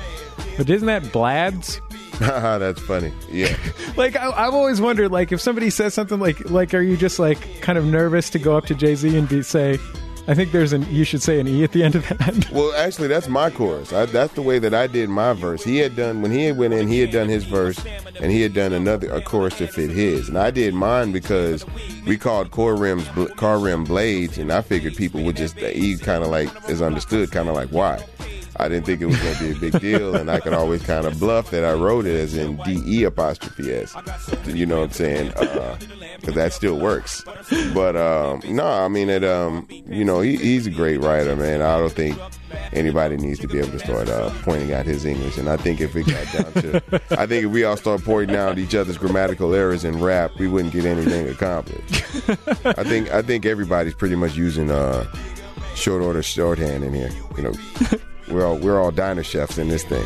but 0.58 0.70
isn't 0.70 0.88
that 0.88 1.12
Blads? 1.12 1.82
That's 2.20 2.80
funny. 2.82 3.12
Yeah. 3.32 3.56
like 3.98 4.16
I, 4.16 4.30
I've 4.30 4.54
always 4.54 4.80
wondered, 4.80 5.12
like 5.12 5.32
if 5.32 5.42
somebody 5.42 5.72
says 5.72 5.96
something 5.96 6.20
like, 6.20 6.52
like, 6.52 6.74
are 6.74 6.82
you 6.82 6.96
just 6.96 7.18
like 7.18 7.62
kind 7.62 7.80
of 7.80 7.86
nervous 7.86 8.30
to 8.32 8.40
go 8.40 8.56
up 8.56 8.66
to 8.68 8.76
Jay 8.76 8.94
Z 8.94 9.18
and 9.18 9.28
be 9.28 9.42
say, 9.42 9.80
I 10.28 10.34
think 10.36 10.52
there's 10.52 10.72
an 10.72 10.86
you 10.90 11.04
should 11.04 11.22
say 11.22 11.40
an 11.40 11.48
e 11.48 11.64
at 11.64 11.72
the 11.72 11.84
end 11.84 11.96
of 11.96 12.08
that. 12.08 12.50
Well, 12.52 12.74
actually, 12.76 13.08
that's 13.08 13.28
my 13.28 13.50
chorus. 13.50 13.92
I, 13.94 14.06
that's 14.06 14.34
the 14.34 14.42
way 14.42 14.60
that 14.60 14.74
I 14.74 14.88
did 14.88 15.10
my 15.10 15.34
verse. 15.34 15.64
He 15.64 15.78
had 15.78 15.96
done 15.96 16.22
when 16.22 16.32
he 16.32 16.46
had 16.46 16.58
went 16.58 16.74
in, 16.74 16.88
he 16.88 17.00
had 17.00 17.12
done 17.12 17.28
his 17.28 17.44
verse, 17.44 17.84
and 18.20 18.32
he 18.32 18.42
had 18.42 18.54
done 18.54 18.74
another 18.74 19.12
a 19.12 19.22
chorus 19.22 19.58
to 19.58 19.68
fit 19.68 19.90
his. 19.90 20.30
And 20.30 20.38
I 20.38 20.52
did 20.52 20.74
mine 20.74 21.12
because 21.12 21.66
we 22.06 22.18
called 22.18 22.52
car 22.52 22.76
rims 22.76 23.08
car 23.36 23.58
rim 23.60 23.84
blades, 23.84 24.38
and 24.38 24.52
I 24.52 24.62
figured 24.62 24.96
people 24.96 25.24
would 25.24 25.38
just 25.38 25.56
the 25.56 25.76
E 25.78 25.98
kind 25.98 26.24
of 26.24 26.30
like 26.30 26.50
is 26.70 26.82
understood, 26.82 27.32
kind 27.32 27.50
of 27.50 27.56
like 27.56 27.70
why. 27.70 28.04
I 28.58 28.68
didn't 28.70 28.86
think 28.86 29.02
it 29.02 29.06
was 29.06 29.18
going 29.22 29.36
to 29.36 29.44
be 29.44 29.52
a 29.68 29.72
big 29.72 29.82
deal, 29.82 30.16
and 30.16 30.30
I 30.30 30.40
could 30.40 30.54
always 30.54 30.84
kind 30.84 31.06
of 31.08 31.20
bluff 31.20 31.50
that 31.52 31.64
I 31.64 31.74
wrote 31.74 32.06
it 32.06 32.16
as 32.20 32.36
in 32.36 32.58
D 32.58 32.82
E 32.86 33.04
apostrophe 33.06 33.72
S. 33.74 33.96
You 34.46 34.66
know 34.66 34.80
what 34.82 34.86
I'm 34.86 34.92
saying? 34.92 35.34
Uh, 35.36 35.78
Because 36.22 36.36
that 36.36 36.54
still 36.54 36.78
works. 36.78 37.24
But 37.74 37.96
um, 37.96 38.42
no, 38.46 38.66
I 38.66 38.88
mean 38.88 39.10
it. 39.10 39.24
Um, 39.24 39.68
you 39.70 40.06
know, 40.06 40.22
he, 40.22 40.38
he's 40.38 40.68
a 40.68 40.70
great 40.70 41.02
writer, 41.02 41.36
man. 41.36 41.64
I 41.64 41.80
don't 41.80 41.92
think 41.92 42.16
anybody 42.74 43.18
needs 43.18 43.40
to 43.40 43.48
be 43.48 43.58
able 43.58 43.72
to 43.72 43.80
start 43.80 44.08
uh, 44.08 44.30
pointing 44.44 44.72
out 44.72 44.86
his 44.86 45.04
English. 45.04 45.40
And 45.40 45.50
I 45.50 45.58
think 45.58 45.82
if 45.82 45.96
it 45.96 46.04
got 46.04 46.32
down 46.32 46.54
to, 46.62 47.02
I 47.20 47.26
think 47.26 47.46
if 47.46 47.52
we 47.52 47.64
all 47.64 47.76
start 47.76 48.04
pointing 48.04 48.36
out 48.36 48.60
each 48.60 48.76
other's 48.76 49.00
grammatical 49.00 49.56
errors 49.56 49.84
in 49.84 50.00
rap, 50.00 50.32
we 50.38 50.48
wouldn't 50.48 50.74
get 50.74 50.86
anything 50.86 51.28
accomplished. 51.28 52.04
I 52.66 52.84
think 52.84 53.12
I 53.12 53.24
think 53.24 53.48
everybody's 53.48 53.96
pretty 53.96 54.16
much 54.16 54.36
using 54.36 54.70
uh, 54.70 55.12
short 55.76 56.04
order 56.04 56.22
shorthand 56.22 56.84
in 56.84 56.94
here. 56.94 57.10
You 57.36 57.44
know, 57.44 57.54
we're 58.30 58.46
all 58.46 58.58
we're 58.58 58.80
all 58.80 58.92
diner 58.92 59.24
chefs 59.24 59.58
in 59.58 59.70
this 59.70 59.84
thing. 59.84 60.06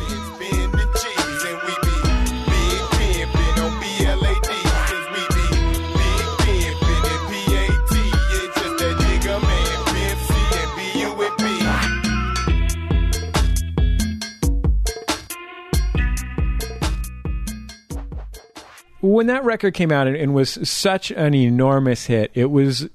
When 19.16 19.28
that 19.28 19.44
record 19.44 19.72
came 19.72 19.90
out 19.90 20.06
and, 20.06 20.14
and 20.14 20.34
was 20.34 20.58
such 20.68 21.10
an 21.10 21.34
enormous 21.34 22.04
hit, 22.04 22.30
it 22.34 22.50
was 22.50 22.86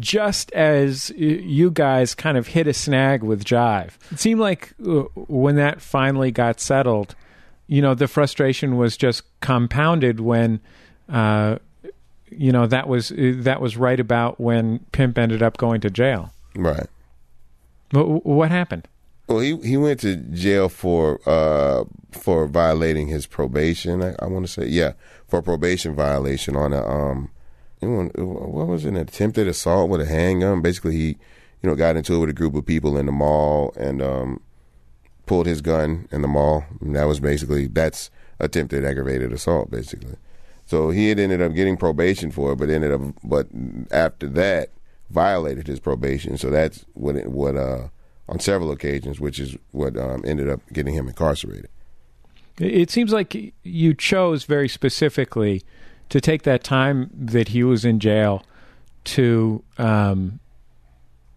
just 0.00 0.50
as 0.52 1.10
you 1.10 1.70
guys 1.70 2.14
kind 2.14 2.38
of 2.38 2.46
hit 2.46 2.66
a 2.66 2.72
snag 2.72 3.22
with 3.22 3.44
Jive. 3.44 3.90
It 4.10 4.18
seemed 4.18 4.40
like 4.40 4.72
uh, 4.82 5.02
when 5.14 5.56
that 5.56 5.82
finally 5.82 6.30
got 6.30 6.60
settled, 6.60 7.14
you 7.66 7.82
know, 7.82 7.94
the 7.94 8.08
frustration 8.08 8.78
was 8.78 8.96
just 8.96 9.22
compounded 9.40 10.18
when, 10.18 10.60
uh, 11.10 11.58
you 12.30 12.52
know, 12.52 12.66
that 12.66 12.88
was 12.88 13.12
that 13.14 13.60
was 13.60 13.76
right 13.76 14.00
about 14.00 14.40
when 14.40 14.78
Pimp 14.92 15.18
ended 15.18 15.42
up 15.42 15.58
going 15.58 15.82
to 15.82 15.90
jail. 15.90 16.32
Right. 16.54 16.86
But 17.90 18.24
what 18.24 18.50
happened? 18.50 18.88
Well, 19.28 19.40
he 19.40 19.56
he 19.58 19.76
went 19.76 20.00
to 20.00 20.16
jail 20.16 20.68
for 20.68 21.20
uh, 21.26 21.84
for 22.12 22.46
violating 22.46 23.08
his 23.08 23.26
probation. 23.26 24.02
I, 24.02 24.14
I 24.20 24.26
want 24.26 24.46
to 24.46 24.52
say, 24.52 24.66
yeah, 24.66 24.92
for 25.26 25.42
probation 25.42 25.94
violation 25.94 26.54
on 26.54 26.72
a 26.72 26.86
um, 26.86 27.30
what 27.80 28.66
was 28.68 28.84
it, 28.84 28.90
an 28.90 28.96
attempted 28.96 29.48
assault 29.48 29.90
with 29.90 30.00
a 30.00 30.06
handgun? 30.06 30.62
Basically, 30.62 30.96
he 30.96 31.06
you 31.62 31.70
know 31.70 31.74
got 31.74 31.96
into 31.96 32.14
it 32.14 32.18
with 32.18 32.30
a 32.30 32.34
group 32.34 32.54
of 32.54 32.64
people 32.64 32.96
in 32.96 33.06
the 33.06 33.12
mall 33.12 33.74
and 33.76 34.00
um, 34.00 34.40
pulled 35.26 35.46
his 35.46 35.60
gun 35.60 36.08
in 36.12 36.22
the 36.22 36.28
mall. 36.28 36.64
And 36.80 36.94
that 36.94 37.04
was 37.04 37.18
basically 37.18 37.66
that's 37.66 38.10
attempted 38.38 38.84
aggravated 38.84 39.32
assault, 39.32 39.70
basically. 39.70 40.16
So 40.66 40.90
he 40.90 41.08
had 41.08 41.18
ended 41.18 41.42
up 41.42 41.54
getting 41.54 41.76
probation 41.76 42.30
for 42.30 42.52
it, 42.52 42.56
but 42.56 42.70
ended 42.70 42.92
up 42.92 43.00
but 43.24 43.48
after 43.90 44.28
that 44.28 44.70
violated 45.10 45.66
his 45.66 45.80
probation. 45.80 46.38
So 46.38 46.50
that's 46.50 46.84
what 46.94 47.16
it, 47.16 47.30
what 47.30 47.56
uh 47.56 47.88
on 48.28 48.40
several 48.40 48.70
occasions, 48.70 49.20
which 49.20 49.38
is 49.38 49.56
what 49.72 49.96
um, 49.96 50.22
ended 50.26 50.48
up 50.48 50.60
getting 50.72 50.94
him 50.94 51.08
incarcerated. 51.08 51.68
It 52.58 52.90
seems 52.90 53.12
like 53.12 53.52
you 53.62 53.94
chose 53.94 54.44
very 54.44 54.68
specifically 54.68 55.62
to 56.08 56.20
take 56.20 56.44
that 56.44 56.64
time 56.64 57.10
that 57.12 57.48
he 57.48 57.62
was 57.62 57.84
in 57.84 58.00
jail 58.00 58.44
to 59.04 59.62
um, 59.78 60.40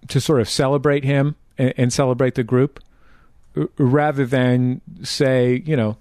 to 0.08 0.22
sort 0.22 0.40
of 0.40 0.50
celebrate 0.50 1.04
him 1.04 1.36
and, 1.58 1.74
and 1.78 1.94
celebrate 1.94 2.36
the 2.36 2.44
group, 2.44 2.80
rather 3.78 4.26
than 4.26 4.82
say, 5.04 5.62
you 5.66 5.76
know, 5.76 5.98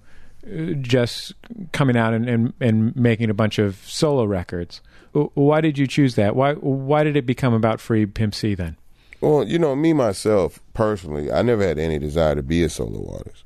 just 0.81 1.33
coming 1.73 1.97
out 1.97 2.13
and, 2.13 2.29
and, 2.29 2.53
and 2.61 2.95
making 2.95 3.29
a 3.29 3.33
bunch 3.33 3.59
of 3.59 3.75
solo 3.85 4.23
records. 4.23 4.81
Why 5.11 5.59
did 5.59 5.77
you 5.77 5.85
choose 5.85 6.15
that? 6.15 6.35
Why 6.35 6.53
why 6.53 7.03
did 7.03 7.17
it 7.17 7.25
become 7.25 7.53
about 7.53 7.81
Free 7.81 8.05
Pimp 8.05 8.33
C 8.33 8.55
then? 8.55 8.77
Well, 9.21 9.45
you 9.45 9.59
know, 9.59 9.75
me 9.75 9.91
myself 9.91 10.59
personally, 10.73 11.31
I 11.31 11.41
never 11.41 11.63
had 11.63 11.77
any 11.77 11.99
desire 11.99 12.35
to 12.35 12.43
be 12.43 12.63
a 12.63 12.69
solo 12.69 13.17
artist. 13.17 13.43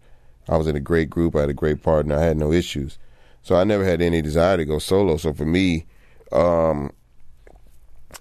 I 0.48 0.58
was 0.58 0.68
in 0.68 0.76
a 0.76 0.82
great 0.82 1.10
group. 1.10 1.36
I 1.36 1.42
had 1.42 1.50
a 1.50 1.54
great 1.54 1.82
partner. 1.82 2.16
I 2.16 2.22
had 2.24 2.38
no 2.38 2.52
issues, 2.52 3.00
so 3.42 3.56
I 3.56 3.64
never 3.64 3.84
had 3.84 4.02
any 4.02 4.22
desire 4.22 4.58
to 4.58 4.66
go 4.66 4.78
solo. 4.78 5.18
So 5.18 5.34
for 5.34 5.46
me, 5.46 5.86
um, 6.32 6.92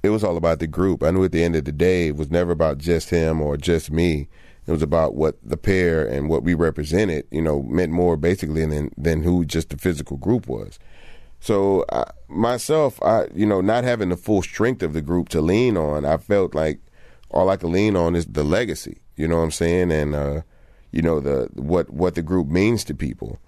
it 0.03 0.11
was 0.11 0.24
all 0.24 0.36
about 0.36 0.61
the 0.61 0.66
group. 0.66 1.03
I 1.03 1.11
knew 1.11 1.24
at 1.24 1.32
the 1.32 1.44
end 1.44 1.57
of 1.57 1.64
the 1.64 1.72
day, 1.72 2.09
it 2.09 2.16
was 2.16 2.30
never 2.30 2.53
about 2.53 2.78
just 2.78 3.11
him 3.11 3.42
or 3.42 3.57
just 3.57 3.90
me. 3.90 4.28
It 4.66 4.70
was 4.70 4.82
about 4.82 5.14
what 5.14 5.36
the 5.42 5.57
pair 5.57 6.07
and 6.07 6.28
what 6.28 6.44
we 6.44 6.55
represented. 6.55 7.26
You 7.30 7.42
know, 7.42 7.62
meant 7.64 7.92
more 7.92 8.16
basically 8.16 8.64
than 8.64 8.90
than 8.96 9.24
who 9.24 9.44
just 9.44 9.68
the 9.70 9.76
physical 9.76 10.16
group 10.16 10.46
was. 10.46 10.78
So 11.40 11.84
I, 11.92 12.05
myself, 12.28 13.03
I 13.03 13.26
you 13.34 13.44
know, 13.44 13.61
not 13.61 13.84
having 13.84 14.09
the 14.09 14.16
full 14.16 14.40
strength 14.40 14.82
of 14.82 14.94
the 14.94 15.03
group 15.03 15.28
to 15.30 15.42
lean 15.42 15.76
on, 15.76 16.07
I 16.07 16.16
felt 16.16 16.55
like 16.55 16.80
all 17.33 17.49
I 17.49 17.57
can 17.57 17.72
lean 17.72 17.97
on 17.97 18.14
is 18.14 18.26
the 18.26 18.45
legacy. 18.45 18.99
You 19.16 19.28
know 19.28 19.39
what 19.39 19.45
I'm 19.45 19.51
saying? 19.51 19.91
And 19.91 20.14
uh, 20.14 20.43
you 20.91 21.03
know 21.03 21.20
the 21.20 21.49
what 21.55 21.91
what 21.91 22.14
the 22.14 22.22
group 22.22 22.49
means 22.49 22.85
to 22.85 22.95
people, 22.95 23.39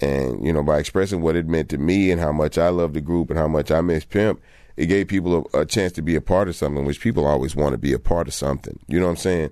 and 0.00 0.44
you 0.44 0.52
know 0.52 0.62
by 0.62 0.78
expressing 0.78 1.20
what 1.20 1.36
it 1.36 1.46
meant 1.46 1.68
to 1.70 1.78
me 1.78 2.10
and 2.10 2.20
how 2.20 2.32
much 2.32 2.58
I 2.58 2.68
love 2.68 2.94
the 2.94 3.00
group 3.00 3.30
and 3.30 3.38
how 3.38 3.48
much 3.48 3.70
I 3.70 3.80
miss 3.80 4.04
Pimp, 4.04 4.40
it 4.76 4.86
gave 4.86 5.08
people 5.08 5.48
a, 5.52 5.60
a 5.60 5.66
chance 5.66 5.92
to 5.92 6.02
be 6.02 6.14
a 6.14 6.20
part 6.20 6.48
of 6.48 6.56
something, 6.56 6.84
which 6.84 7.00
people 7.00 7.26
always 7.26 7.54
want 7.54 7.72
to 7.72 7.78
be 7.78 7.92
a 7.92 7.98
part 7.98 8.28
of 8.28 8.34
something. 8.34 8.78
You 8.86 9.00
know 9.00 9.06
what 9.06 9.12
I'm 9.12 9.16
saying? 9.16 9.50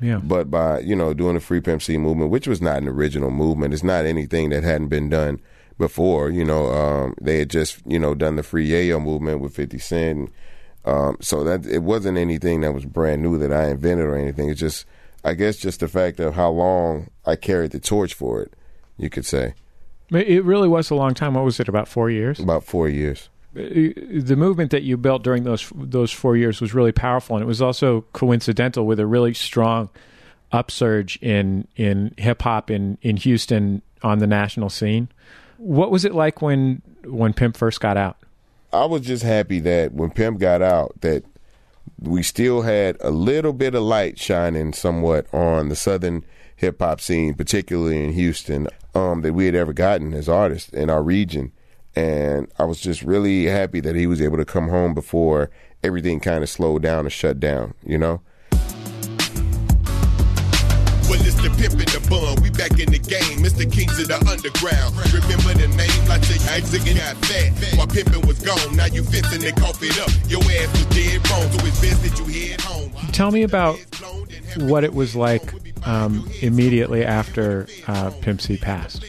Yeah. 0.00 0.20
But 0.22 0.50
by 0.50 0.80
you 0.80 0.96
know 0.96 1.14
doing 1.14 1.34
the 1.34 1.40
Free 1.40 1.60
Pimp 1.60 1.82
C 1.82 1.98
movement, 1.98 2.30
which 2.30 2.48
was 2.48 2.60
not 2.60 2.78
an 2.78 2.88
original 2.88 3.30
movement, 3.30 3.74
it's 3.74 3.84
not 3.84 4.06
anything 4.06 4.50
that 4.50 4.64
hadn't 4.64 4.88
been 4.88 5.08
done 5.08 5.40
before. 5.78 6.30
You 6.30 6.44
know, 6.44 6.72
um, 6.72 7.14
they 7.20 7.38
had 7.40 7.50
just 7.50 7.80
you 7.86 7.98
know 7.98 8.14
done 8.14 8.36
the 8.36 8.42
Free 8.42 8.68
Yayo 8.68 9.02
movement 9.02 9.40
with 9.40 9.54
Fifty 9.54 9.78
Cent. 9.78 10.18
And, 10.18 10.30
um, 10.84 11.16
so 11.20 11.44
that 11.44 11.66
it 11.66 11.82
wasn't 11.82 12.18
anything 12.18 12.60
that 12.60 12.72
was 12.72 12.84
brand 12.84 13.22
new 13.22 13.38
that 13.38 13.52
I 13.52 13.68
invented 13.68 14.06
or 14.06 14.16
anything. 14.16 14.50
It's 14.50 14.60
just, 14.60 14.86
I 15.24 15.34
guess, 15.34 15.56
just 15.56 15.80
the 15.80 15.88
fact 15.88 16.20
of 16.20 16.34
how 16.34 16.50
long 16.50 17.08
I 17.24 17.36
carried 17.36 17.70
the 17.72 17.80
torch 17.80 18.14
for 18.14 18.42
it. 18.42 18.52
You 18.96 19.10
could 19.10 19.26
say. 19.26 19.54
It 20.10 20.44
really 20.44 20.68
was 20.68 20.90
a 20.90 20.94
long 20.94 21.14
time. 21.14 21.34
What 21.34 21.44
was 21.44 21.58
it? 21.58 21.68
About 21.68 21.88
four 21.88 22.10
years. 22.10 22.38
About 22.38 22.64
four 22.64 22.88
years. 22.88 23.28
The 23.54 24.34
movement 24.36 24.70
that 24.72 24.82
you 24.82 24.96
built 24.96 25.22
during 25.22 25.44
those 25.44 25.70
those 25.74 26.10
four 26.10 26.36
years 26.36 26.60
was 26.60 26.74
really 26.74 26.92
powerful, 26.92 27.36
and 27.36 27.42
it 27.42 27.46
was 27.46 27.62
also 27.62 28.02
coincidental 28.12 28.84
with 28.84 28.98
a 28.98 29.06
really 29.06 29.32
strong 29.32 29.90
upsurge 30.50 31.18
in 31.22 31.68
in 31.76 32.14
hip 32.18 32.42
hop 32.42 32.70
in 32.70 32.98
in 33.00 33.16
Houston 33.16 33.82
on 34.02 34.18
the 34.18 34.26
national 34.26 34.70
scene. 34.70 35.08
What 35.56 35.92
was 35.92 36.04
it 36.04 36.14
like 36.14 36.42
when 36.42 36.82
when 37.04 37.32
Pimp 37.32 37.56
first 37.56 37.80
got 37.80 37.96
out? 37.96 38.16
I 38.74 38.86
was 38.86 39.02
just 39.02 39.22
happy 39.22 39.60
that 39.60 39.92
when 39.92 40.10
Pimp 40.10 40.40
got 40.40 40.60
out, 40.60 41.00
that 41.00 41.24
we 42.00 42.24
still 42.24 42.62
had 42.62 42.96
a 43.00 43.10
little 43.10 43.52
bit 43.52 43.74
of 43.76 43.84
light 43.84 44.18
shining 44.18 44.72
somewhat 44.72 45.32
on 45.32 45.68
the 45.68 45.76
southern 45.76 46.24
hip 46.56 46.80
hop 46.80 47.00
scene, 47.00 47.34
particularly 47.34 48.02
in 48.02 48.12
Houston, 48.12 48.66
um, 48.94 49.22
that 49.22 49.32
we 49.32 49.46
had 49.46 49.54
ever 49.54 49.72
gotten 49.72 50.12
as 50.12 50.28
artists 50.28 50.72
in 50.72 50.90
our 50.90 51.02
region. 51.02 51.52
And 51.94 52.50
I 52.58 52.64
was 52.64 52.80
just 52.80 53.02
really 53.02 53.44
happy 53.44 53.78
that 53.80 53.94
he 53.94 54.08
was 54.08 54.20
able 54.20 54.38
to 54.38 54.44
come 54.44 54.68
home 54.68 54.92
before 54.92 55.50
everything 55.84 56.18
kind 56.18 56.42
of 56.42 56.50
slowed 56.50 56.82
down 56.82 57.00
and 57.00 57.12
shut 57.12 57.38
down, 57.38 57.74
you 57.86 57.96
know? 57.96 58.22
Well, 61.54 61.64
it's 61.64 61.74
the 61.74 61.84
pimp 61.84 62.10
bun. 62.10 62.42
We 62.42 62.50
back 62.50 62.78
in 62.78 62.90
the 62.90 62.98
game. 62.98 63.44
It's 63.44 63.54
the 63.54 63.66
kings 63.66 63.98
of 63.98 64.08
the 64.08 64.18
underground. 64.26 64.96
Remember 65.14 65.54
the 65.54 65.68
name 65.68 66.08
like 66.08 66.22
the 66.22 66.38
Isaac 66.50 66.82
got 66.96 67.16
fat. 67.26 67.78
While 67.78 67.86
pimping 67.86 68.26
was 68.26 68.40
gone, 68.40 68.76
now 68.76 68.86
you 68.86 69.04
fencing 69.04 69.44
and 69.44 69.56
cough 69.56 69.82
it 69.82 69.98
up. 70.00 70.10
Your 70.28 70.40
ass 70.42 70.70
was 70.72 70.86
dead 70.86 71.30
wrong, 71.30 71.50
so 71.52 71.66
it's 71.66 71.80
best 71.80 72.02
that 72.02 72.18
you 72.18 72.48
head 72.48 72.60
home. 72.60 72.90
Tell 73.12 73.30
me 73.30 73.42
about 73.42 73.78
what 74.58 74.84
it 74.84 74.94
was 74.94 75.14
like 75.14 75.42
um, 75.86 76.28
immediately 76.40 77.04
after 77.04 77.68
uh, 77.86 78.10
Pimp 78.20 78.40
C 78.40 78.56
passed. 78.56 79.04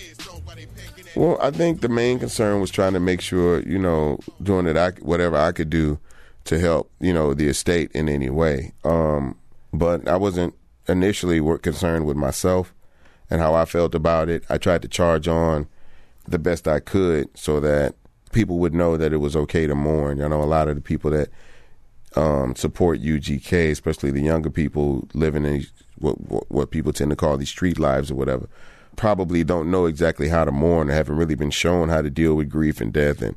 Well, 1.15 1.37
I 1.41 1.49
think 1.49 1.81
the 1.81 1.89
main 1.89 2.19
concern 2.19 2.59
was 2.59 2.69
trying 2.69 2.93
to 2.93 2.99
make 2.99 3.21
sure, 3.21 3.61
you 3.61 3.79
know, 3.79 4.19
doing 4.43 4.67
it, 4.67 4.75
I, 4.75 4.91
whatever 5.01 5.37
I 5.37 5.53
could 5.53 5.69
do 5.69 5.97
to 6.43 6.59
help, 6.59 6.91
you 6.99 7.13
know, 7.13 7.33
the 7.33 7.47
estate 7.47 7.89
in 7.93 8.09
any 8.09 8.29
way. 8.29 8.73
Um, 8.83 9.37
but 9.73 10.07
I 10.07 10.17
wasn't 10.17 10.53
initially 10.87 11.41
were 11.41 11.57
concerned 11.57 12.05
with 12.05 12.17
myself 12.17 12.73
and 13.29 13.41
how 13.41 13.55
I 13.55 13.65
felt 13.65 13.95
about 13.95 14.29
it. 14.29 14.43
I 14.49 14.57
tried 14.57 14.81
to 14.83 14.87
charge 14.87 15.27
on 15.27 15.67
the 16.27 16.39
best 16.39 16.67
I 16.67 16.79
could 16.79 17.35
so 17.37 17.59
that 17.59 17.95
people 18.31 18.59
would 18.59 18.73
know 18.73 18.97
that 18.97 19.13
it 19.13 19.17
was 19.17 19.35
okay 19.35 19.67
to 19.67 19.75
mourn. 19.75 20.17
You 20.17 20.29
know, 20.29 20.43
a 20.43 20.45
lot 20.45 20.67
of 20.67 20.75
the 20.75 20.81
people 20.81 21.11
that 21.11 21.29
um, 22.15 22.55
support 22.55 23.01
UGK, 23.01 23.71
especially 23.71 24.11
the 24.11 24.21
younger 24.21 24.49
people 24.49 25.07
living 25.13 25.45
in 25.45 25.65
what, 25.97 26.19
what 26.21 26.51
what 26.51 26.71
people 26.71 26.93
tend 26.93 27.09
to 27.09 27.15
call 27.15 27.37
these 27.37 27.49
street 27.49 27.79
lives 27.79 28.11
or 28.11 28.15
whatever, 28.15 28.47
probably 28.95 29.43
don't 29.43 29.71
know 29.71 29.85
exactly 29.85 30.29
how 30.29 30.45
to 30.45 30.51
mourn 30.51 30.89
or 30.89 30.93
haven't 30.93 31.17
really 31.17 31.35
been 31.35 31.51
shown 31.51 31.89
how 31.89 32.01
to 32.01 32.09
deal 32.09 32.35
with 32.35 32.49
grief 32.49 32.79
and 32.79 32.93
death. 32.93 33.21
And 33.21 33.35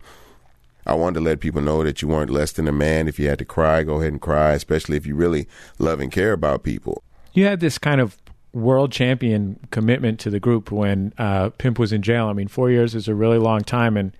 I 0.86 0.94
wanted 0.94 1.20
to 1.20 1.24
let 1.24 1.40
people 1.40 1.60
know 1.60 1.82
that 1.84 2.00
you 2.00 2.08
weren't 2.08 2.30
less 2.30 2.52
than 2.52 2.68
a 2.68 2.72
man. 2.72 3.08
If 3.08 3.18
you 3.18 3.28
had 3.28 3.38
to 3.40 3.44
cry, 3.44 3.82
go 3.82 3.96
ahead 3.96 4.12
and 4.12 4.20
cry, 4.20 4.52
especially 4.52 4.96
if 4.96 5.06
you 5.06 5.14
really 5.14 5.48
love 5.78 6.00
and 6.00 6.10
care 6.10 6.32
about 6.32 6.62
people. 6.62 7.02
You 7.38 7.46
had 7.46 7.60
this 7.60 7.78
kind 7.78 8.00
of 8.00 8.16
world 8.52 8.90
champion 8.90 9.60
commitment 9.70 10.18
to 10.18 10.28
the 10.28 10.40
group 10.40 10.72
when 10.72 11.12
uh, 11.18 11.50
Pimp 11.50 11.78
was 11.78 11.92
in 11.92 12.02
jail. 12.02 12.26
I 12.26 12.32
mean, 12.32 12.48
four 12.48 12.68
years 12.68 12.96
is 12.96 13.06
a 13.06 13.14
really 13.14 13.38
long 13.38 13.60
time, 13.60 13.96
and 13.96 14.10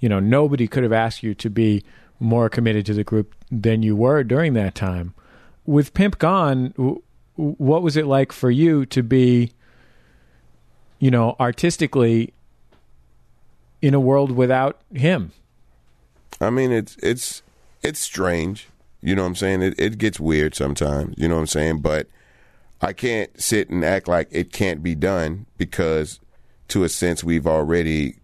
you 0.00 0.08
know 0.08 0.18
nobody 0.18 0.66
could 0.66 0.82
have 0.82 0.92
asked 0.92 1.22
you 1.22 1.32
to 1.32 1.48
be 1.48 1.84
more 2.18 2.48
committed 2.48 2.84
to 2.86 2.92
the 2.92 3.04
group 3.04 3.36
than 3.52 3.84
you 3.84 3.94
were 3.94 4.24
during 4.24 4.54
that 4.54 4.74
time. 4.74 5.14
With 5.64 5.94
Pimp 5.94 6.18
gone, 6.18 6.70
w- 6.70 7.02
what 7.36 7.84
was 7.84 7.96
it 7.96 8.04
like 8.04 8.32
for 8.32 8.50
you 8.50 8.84
to 8.86 9.00
be, 9.00 9.52
you 10.98 11.12
know, 11.12 11.36
artistically 11.38 12.34
in 13.80 13.94
a 13.94 14.00
world 14.00 14.32
without 14.32 14.80
him? 14.92 15.30
I 16.40 16.50
mean, 16.50 16.72
it's 16.72 16.96
it's 16.96 17.44
it's 17.84 18.00
strange. 18.00 18.66
You 19.02 19.14
know 19.14 19.22
what 19.22 19.28
I'm 19.28 19.34
saying? 19.36 19.62
It 19.62 19.78
it 19.78 19.98
gets 19.98 20.18
weird 20.18 20.56
sometimes. 20.56 21.14
You 21.16 21.28
know 21.28 21.36
what 21.36 21.42
I'm 21.42 21.46
saying? 21.46 21.78
But 21.78 22.08
I 22.80 22.92
can't 22.92 23.40
sit 23.40 23.70
and 23.70 23.84
act 23.84 24.08
like 24.08 24.28
it 24.30 24.52
can't 24.52 24.82
be 24.82 24.94
done 24.94 25.46
because, 25.56 26.20
to 26.68 26.84
a 26.84 26.88
sense, 26.88 27.24
we've 27.24 27.46
already 27.46 28.16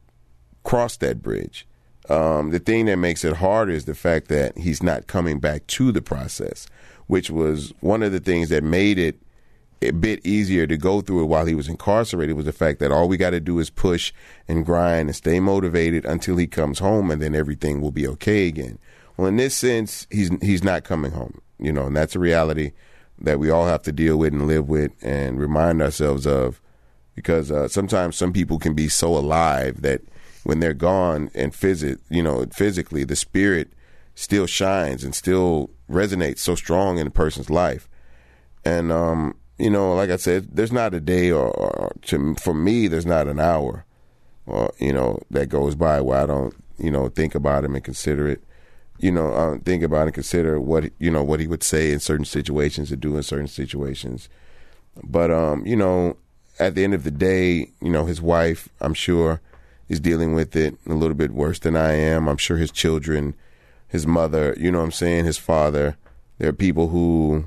crossed 0.63 1.01
that 1.01 1.23
bridge. 1.23 1.67
Um, 2.09 2.51
the 2.51 2.59
thing 2.59 2.87
that 2.87 2.97
makes 2.97 3.25
it 3.25 3.37
harder 3.37 3.73
is 3.73 3.85
the 3.85 3.95
fact 3.95 4.29
that 4.29 4.59
he's 4.59 4.83
not 4.83 5.07
coming 5.07 5.39
back 5.39 5.67
to 5.69 5.93
the 5.93 6.03
process, 6.03 6.67
which 7.07 7.31
was 7.31 7.73
one 7.81 8.03
of 8.03 8.13
the 8.13 8.21
things 8.21 8.49
that 8.51 8.63
made 8.63 8.99
it 8.99 9.19
a 9.81 9.91
bit 9.91 10.25
easier 10.25 10.67
to 10.67 10.77
go 10.77 11.01
through 11.01 11.23
it 11.23 11.27
while 11.27 11.47
he 11.47 11.55
was 11.55 11.69
incarcerated 11.69 12.37
was 12.37 12.45
the 12.45 12.53
fact 12.53 12.79
that 12.81 12.93
all 12.93 13.09
we 13.09 13.17
got 13.17 13.31
to 13.31 13.41
do 13.41 13.59
is 13.59 13.71
push 13.71 14.13
and 14.47 14.65
grind 14.65 15.09
and 15.09 15.17
stay 15.17 15.41
motivated 15.41 16.05
until 16.05 16.37
he 16.37 16.47
comes 16.47 16.79
home 16.79 17.11
and 17.11 17.21
then 17.21 17.35
everything 17.35 17.81
will 17.81 17.91
be 17.91 18.07
okay 18.07 18.47
again. 18.47 18.79
Well, 19.17 19.27
in 19.27 19.37
this 19.37 19.57
sense, 19.57 20.07
he's 20.11 20.31
he's 20.41 20.65
not 20.65 20.85
coming 20.85 21.13
home, 21.13 21.41
you 21.59 21.73
know, 21.73 21.87
and 21.87 21.97
that's 21.97 22.17
a 22.17 22.21
reality 22.21 22.73
that 23.23 23.39
we 23.39 23.51
all 23.51 23.67
have 23.67 23.83
to 23.83 23.93
deal 23.93 24.17
with 24.17 24.33
and 24.33 24.47
live 24.47 24.69
with 24.69 24.93
and 25.03 25.41
remind 25.41 25.81
ourselves 25.81 26.27
of 26.27 26.61
because 27.15 27.51
uh, 27.51 27.69
sometimes 27.69 28.17
some 28.17 28.33
people 28.33 28.59
can 28.59 28.75
be 28.75 28.89
so 28.89 29.17
alive 29.17 29.83
that 29.83 30.01
when 30.45 30.61
they're 30.61 30.75
gone 30.75 31.31
and 31.35 31.55
physic, 31.55 31.99
you 32.11 32.23
know, 32.23 32.45
physically, 32.53 33.05
the 33.05 33.17
spirit 33.17 33.73
still 34.15 34.47
shines 34.47 35.05
and 35.05 35.15
still 35.15 35.71
resonates 35.89 36.39
so 36.39 36.55
strong 36.55 36.99
in 36.99 37.07
a 37.07 37.11
person's 37.11 37.51
life. 37.51 37.89
And 38.65 38.91
um, 38.91 39.37
you 39.59 39.71
know, 39.71 39.95
like 39.95 40.11
I 40.11 40.17
said, 40.17 40.49
there's 40.57 40.73
not 40.73 40.95
a 40.95 41.01
day 41.01 41.31
or, 41.31 41.51
or 41.51 41.93
to, 42.03 42.35
for 42.37 42.55
me, 42.55 42.89
there's 42.89 43.07
not 43.07 43.29
an 43.29 43.39
hour, 43.39 43.85
or 44.47 44.73
you 44.79 44.93
know, 44.93 45.21
that 45.31 45.49
goes 45.49 45.75
by 45.75 46.01
where 46.01 46.23
I 46.23 46.27
don't, 46.27 46.55
you 46.79 46.91
know, 46.91 47.09
think 47.09 47.35
about 47.35 47.65
him 47.65 47.75
and 47.75 47.85
consider 47.85 48.29
it. 48.29 48.43
You 49.03 49.13
know, 49.13 49.35
uh, 49.35 49.59
think 49.59 49.83
about 49.83 50.05
and 50.05 50.15
consider 50.15 50.59
what 50.61 50.91
you 50.99 51.11
know 51.11 51.23
what 51.23 51.41
he 51.41 51.47
would 51.47 51.63
say 51.63 51.93
in 51.93 52.01
certain 52.01 52.25
situations 52.25 52.91
and 52.91 53.01
do 53.01 53.17
in 53.17 53.23
certain 53.23 53.49
situations. 53.49 54.29
But 55.03 55.31
um, 55.31 55.67
you 55.67 55.77
know, 55.77 56.17
at 56.59 56.75
the 56.75 56.85
end 56.85 56.95
of 56.95 57.05
the 57.05 57.11
day, 57.11 57.73
you 57.81 57.91
know, 57.91 58.07
his 58.07 58.23
wife, 58.23 58.69
I'm 58.81 58.95
sure, 58.95 59.41
is 59.89 60.01
dealing 60.01 60.35
with 60.35 60.57
it 60.57 60.77
a 60.87 60.95
little 60.95 61.17
bit 61.17 61.33
worse 61.33 61.59
than 61.59 61.77
I 61.77 61.93
am. 61.93 62.29
I'm 62.29 62.37
sure 62.37 62.57
his 62.57 62.71
children, 62.71 63.35
his 63.89 64.07
mother, 64.07 64.55
you 64.59 64.71
know 64.71 64.79
what 64.79 64.85
I'm 64.85 64.93
saying, 64.93 65.25
his 65.27 65.39
father. 65.39 65.97
There 66.39 66.49
are 66.49 66.55
people 66.55 66.89
who 66.89 67.47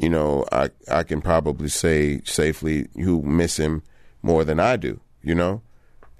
you 0.00 0.08
know, 0.08 0.46
I 0.50 0.70
I 0.90 1.02
can 1.02 1.20
probably 1.20 1.68
say 1.68 2.22
safely 2.24 2.88
who 2.94 3.20
miss 3.22 3.58
him 3.58 3.82
more 4.22 4.44
than 4.44 4.58
I 4.58 4.76
do, 4.76 4.98
you 5.22 5.34
know? 5.34 5.60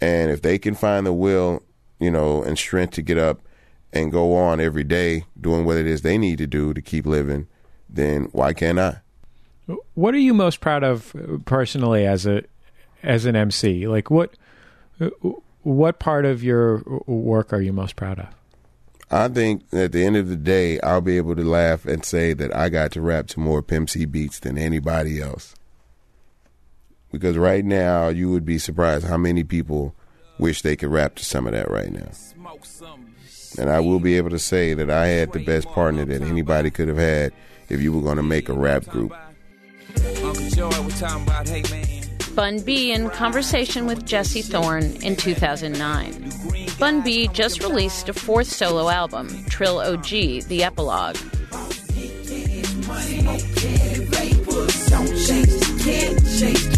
And 0.03 0.31
if 0.31 0.43
they 0.43 0.59
can 0.59 0.75
find 0.75 1.07
the 1.07 1.15
will, 1.15 1.63
you 1.99 2.11
know, 2.11 2.43
and 2.43 2.59
strength 2.59 2.93
to 2.95 3.03
get 3.03 3.17
up 3.17 3.41
and 3.93 4.13
go 4.13 4.37
on 4.37 4.61
every 4.61 4.85
day 4.85 5.25
doing 5.41 5.65
what 5.65 5.77
it 5.77 5.87
is 5.87 6.03
they 6.03 6.19
need 6.19 6.39
to 6.39 6.47
do 6.47 6.73
to 6.75 6.83
keep 6.83 7.07
living, 7.07 7.47
then 7.89 8.29
why 8.33 8.53
can't 8.53 8.79
I? 8.79 9.01
What 9.95 10.15
are 10.15 10.19
you 10.19 10.35
most 10.35 10.61
proud 10.61 10.83
of 10.83 11.15
uh, 11.15 11.39
personally 11.45 12.07
as 12.07 12.27
a 12.27 12.43
as 13.03 13.25
an 13.25 13.37
MC? 13.37 13.87
Like 13.87 14.11
what 14.11 14.35
uh, 15.01 15.11
what 15.63 15.99
part 15.99 16.25
of 16.25 16.43
your 16.43 16.83
work 17.07 17.53
are 17.53 17.61
you 17.61 17.73
most 17.73 17.97
proud 17.97 18.19
of? 18.19 18.27
I 19.11 19.29
think 19.29 19.65
at 19.73 19.91
the 19.91 20.05
end 20.05 20.17
of 20.17 20.29
the 20.29 20.37
day, 20.37 20.79
I'll 20.81 21.01
be 21.01 21.17
able 21.17 21.35
to 21.35 21.43
laugh 21.43 21.85
and 21.85 22.05
say 22.05 22.33
that 22.35 22.55
I 22.55 22.69
got 22.69 22.93
to 22.93 23.01
rap 23.01 23.27
to 23.29 23.41
more 23.41 23.61
Pimp 23.61 23.91
C 23.91 24.05
beats 24.05 24.39
than 24.39 24.57
anybody 24.57 25.21
else. 25.21 25.57
Because 27.11 27.37
right 27.37 27.65
now, 27.65 28.09
you 28.09 28.31
would 28.31 28.45
be 28.45 28.59
surprised 28.59 29.07
how 29.07 29.17
many 29.17 29.43
people 29.43 29.97
wish 30.39 30.63
they 30.63 30.77
could 30.77 30.91
rap 30.91 31.17
to 31.17 31.25
some 31.25 31.49
of 31.49 31.53
that 31.53 31.69
right 31.69 31.91
now. 31.91 32.09
And 33.59 33.69
I 33.71 33.81
will 33.81 34.01
be 34.01 34.17
able 34.17 34.31
to 34.31 34.39
say 34.39 34.75
that 34.75 34.91
I 34.91 35.07
had 35.09 35.33
the 35.33 35.45
best 35.45 35.69
partner 35.69 36.05
that 36.05 36.23
anybody 36.23 36.71
could 36.71 36.89
have 36.89 36.97
had 36.97 37.33
if 37.69 37.81
you 37.81 37.93
were 37.93 38.03
going 38.03 38.17
to 38.17 38.23
make 38.23 38.49
a 38.49 38.53
rap 38.53 38.87
group. 38.87 39.13
Bun 42.35 42.61
B 42.61 42.93
in 42.93 43.11
conversation 43.11 43.87
with 43.87 44.07
Jesse 44.07 44.43
Thorne 44.43 44.85
in 45.03 45.17
2009. 45.17 46.33
Bun 46.79 47.03
B 47.03 47.29
just 47.29 47.63
released 47.63 48.09
a 48.09 48.13
fourth 48.13 48.47
solo 48.47 48.89
album, 48.89 49.45
Trill 49.47 49.79
OG, 49.79 50.09
The 50.09 50.63
Epilogue. 50.63 51.17
Well, 54.91 56.70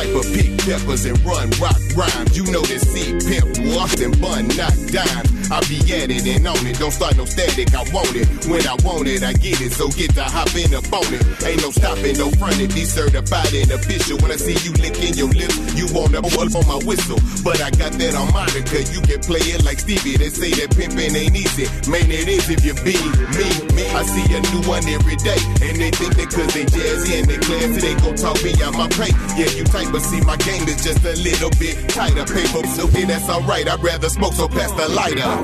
Piper 0.00 0.22
pick 0.32 0.56
peppers 0.64 1.04
and 1.04 1.22
run 1.26 1.50
rock 1.60 1.76
rhymes. 1.94 2.34
You 2.34 2.50
know 2.50 2.62
this 2.62 2.80
C 2.90 3.12
pimp 3.28 3.76
walked 3.76 4.00
and 4.00 4.18
bun 4.18 4.48
not 4.56 4.72
dimes. 4.90 5.39
I 5.50 5.58
be 5.66 5.82
at 5.98 6.10
it 6.10 6.26
and 6.26 6.46
on 6.46 6.62
it. 6.66 6.78
Don't 6.78 6.94
start 6.94 7.16
no 7.16 7.24
static. 7.24 7.74
I 7.74 7.82
want 7.90 8.14
it. 8.14 8.26
When 8.46 8.62
I 8.66 8.78
want 8.86 9.08
it, 9.10 9.22
I 9.22 9.32
get 9.34 9.60
it. 9.60 9.72
So 9.74 9.90
get 9.90 10.14
to 10.14 10.22
hop 10.22 10.54
in 10.54 10.70
up 10.74 10.86
on 10.94 11.10
it. 11.10 11.22
Ain't 11.42 11.62
no 11.62 11.74
stopping, 11.74 12.16
no 12.18 12.30
fronting. 12.38 12.70
Be 12.70 12.86
certified 12.86 13.50
and 13.54 13.70
official. 13.74 14.18
When 14.22 14.30
I 14.30 14.38
see 14.38 14.54
you 14.62 14.70
licking 14.78 15.18
your 15.18 15.30
lips, 15.34 15.58
you 15.74 15.90
wanna 15.90 16.22
oh, 16.22 16.30
blow 16.30 16.46
on 16.54 16.66
my 16.70 16.78
whistle. 16.86 17.18
But 17.42 17.58
I 17.58 17.74
got 17.74 17.98
that 17.98 18.14
on 18.14 18.30
Monica. 18.30 18.78
You 18.94 19.02
can 19.02 19.18
play 19.26 19.42
it 19.50 19.66
like 19.66 19.82
Stevie. 19.82 20.16
They 20.22 20.30
say 20.30 20.54
that 20.54 20.70
pimping 20.70 21.18
ain't 21.18 21.34
easy. 21.34 21.66
Man, 21.90 22.06
it 22.06 22.30
is 22.30 22.46
if 22.46 22.62
you 22.62 22.74
be 22.86 22.94
me. 23.34 23.50
me. 23.74 23.84
I 23.90 24.06
see 24.06 24.26
a 24.30 24.40
new 24.54 24.62
one 24.70 24.86
every 24.86 25.18
day. 25.18 25.40
And 25.66 25.82
they 25.82 25.90
think 25.90 26.14
that 26.14 26.30
cause 26.30 26.50
they 26.54 26.62
jazzy 26.70 27.20
and 27.20 27.26
they 27.26 27.42
classy, 27.42 27.80
they 27.82 27.94
gon' 27.98 28.14
talk 28.14 28.38
me 28.46 28.54
out 28.62 28.78
my 28.78 28.86
pay. 28.94 29.10
Yeah, 29.34 29.50
you 29.58 29.66
tight, 29.66 29.90
but 29.90 30.02
see 30.06 30.22
my 30.22 30.38
game 30.46 30.62
is 30.70 30.78
just 30.78 31.02
a 31.02 31.18
little 31.18 31.50
bit 31.58 31.74
tighter. 31.90 32.22
Paper, 32.22 32.62
so 32.70 32.86
hey, 32.86 33.04
that's 33.04 33.26
alright. 33.26 33.66
I'd 33.66 33.82
rather 33.82 34.08
smoke, 34.08 34.34
so 34.34 34.46
pass 34.46 34.70
the 34.78 34.86
lighter. 34.94 35.39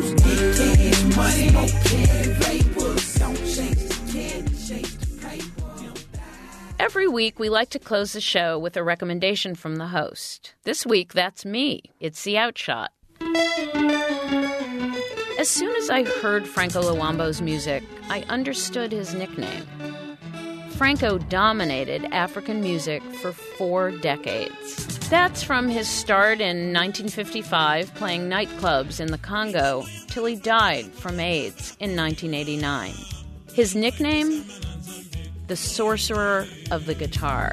Every 6.78 7.08
week, 7.08 7.38
we 7.38 7.48
like 7.48 7.70
to 7.70 7.78
close 7.78 8.12
the 8.12 8.20
show 8.20 8.58
with 8.58 8.76
a 8.76 8.82
recommendation 8.82 9.54
from 9.54 9.76
the 9.76 9.86
host. 9.86 10.54
This 10.64 10.84
week, 10.84 11.14
that's 11.14 11.46
me. 11.46 11.80
It's 11.98 12.22
The 12.24 12.36
Outshot. 12.36 12.92
As 15.38 15.48
soon 15.48 15.74
as 15.76 15.88
I 15.88 16.04
heard 16.04 16.46
Franco 16.46 16.82
Luambo's 16.82 17.40
music, 17.40 17.82
I 18.10 18.22
understood 18.28 18.92
his 18.92 19.14
nickname. 19.14 19.66
Franco 20.76 21.16
dominated 21.16 22.04
African 22.12 22.60
music 22.60 23.02
for 23.22 23.32
four 23.32 23.90
decades. 23.90 24.98
That's 25.08 25.42
from 25.42 25.68
his 25.68 25.88
start 25.88 26.42
in 26.42 26.74
1955 26.74 27.94
playing 27.94 28.28
nightclubs 28.28 29.00
in 29.00 29.10
the 29.10 29.16
Congo 29.16 29.84
till 30.08 30.26
he 30.26 30.36
died 30.36 30.92
from 30.92 31.18
AIDS 31.18 31.76
in 31.80 31.96
1989. 31.96 32.92
His 33.54 33.74
nickname? 33.74 34.44
The 35.46 35.56
Sorcerer 35.56 36.46
of 36.70 36.84
the 36.84 36.94
Guitar. 36.94 37.52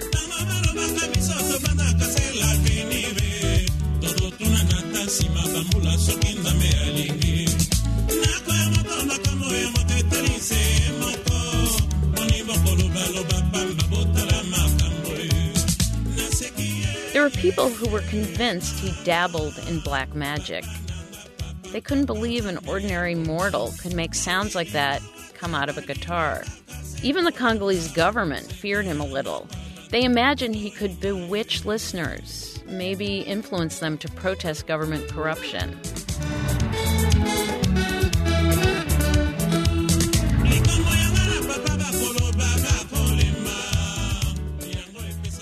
There 17.13 17.21
were 17.21 17.29
people 17.29 17.69
who 17.69 17.89
were 17.89 18.01
convinced 18.01 18.79
he 18.79 18.93
dabbled 19.03 19.57
in 19.67 19.79
black 19.81 20.15
magic. 20.15 20.65
They 21.71 21.79
couldn't 21.79 22.05
believe 22.05 22.45
an 22.45 22.59
ordinary 22.67 23.15
mortal 23.15 23.73
could 23.81 23.93
make 23.93 24.13
sounds 24.15 24.55
like 24.55 24.71
that 24.71 25.01
come 25.33 25.53
out 25.53 25.69
of 25.69 25.77
a 25.77 25.81
guitar. 25.81 26.43
Even 27.03 27.23
the 27.25 27.31
Congolese 27.31 27.91
government 27.91 28.51
feared 28.51 28.85
him 28.85 28.99
a 28.99 29.05
little. 29.05 29.47
They 29.89 30.03
imagined 30.03 30.55
he 30.55 30.71
could 30.71 30.99
bewitch 30.99 31.65
listeners, 31.65 32.63
maybe 32.67 33.19
influence 33.19 33.79
them 33.79 33.97
to 33.99 34.07
protest 34.09 34.65
government 34.65 35.07
corruption. 35.09 35.79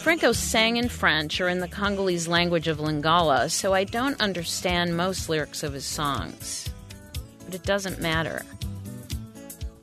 Franco 0.01 0.31
sang 0.31 0.77
in 0.77 0.89
French 0.89 1.39
or 1.39 1.47
in 1.47 1.59
the 1.59 1.67
Congolese 1.67 2.27
language 2.27 2.67
of 2.67 2.79
Lingala, 2.79 3.51
so 3.51 3.71
I 3.71 3.83
don't 3.83 4.19
understand 4.19 4.97
most 4.97 5.29
lyrics 5.29 5.61
of 5.61 5.73
his 5.73 5.85
songs. 5.85 6.67
But 7.45 7.53
it 7.53 7.61
doesn't 7.61 8.01
matter. 8.01 8.41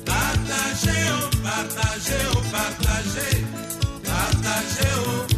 partage 0.05 0.97
o 1.15 1.29
partage 1.41 2.19
o 2.29 2.41
partage 2.51 3.27
partage 4.05 4.87
o 4.97 5.33
oh. 5.33 5.36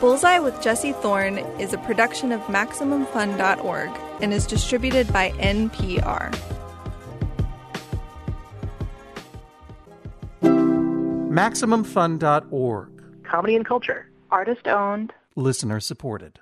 Bullseye 0.00 0.38
with 0.38 0.60
Jesse 0.62 0.92
Thorne 0.92 1.38
is 1.58 1.72
a 1.72 1.78
production 1.78 2.32
of 2.32 2.40
MaximumFun.org 2.42 3.90
and 4.20 4.32
is 4.32 4.46
distributed 4.46 5.12
by 5.12 5.30
NPR. 5.32 6.34
MaximumFun.org. 10.42 13.24
Comedy 13.24 13.56
and 13.56 13.66
culture. 13.66 14.10
Artist 14.30 14.66
owned. 14.66 15.12
Listener 15.36 15.80
supported. 15.80 16.40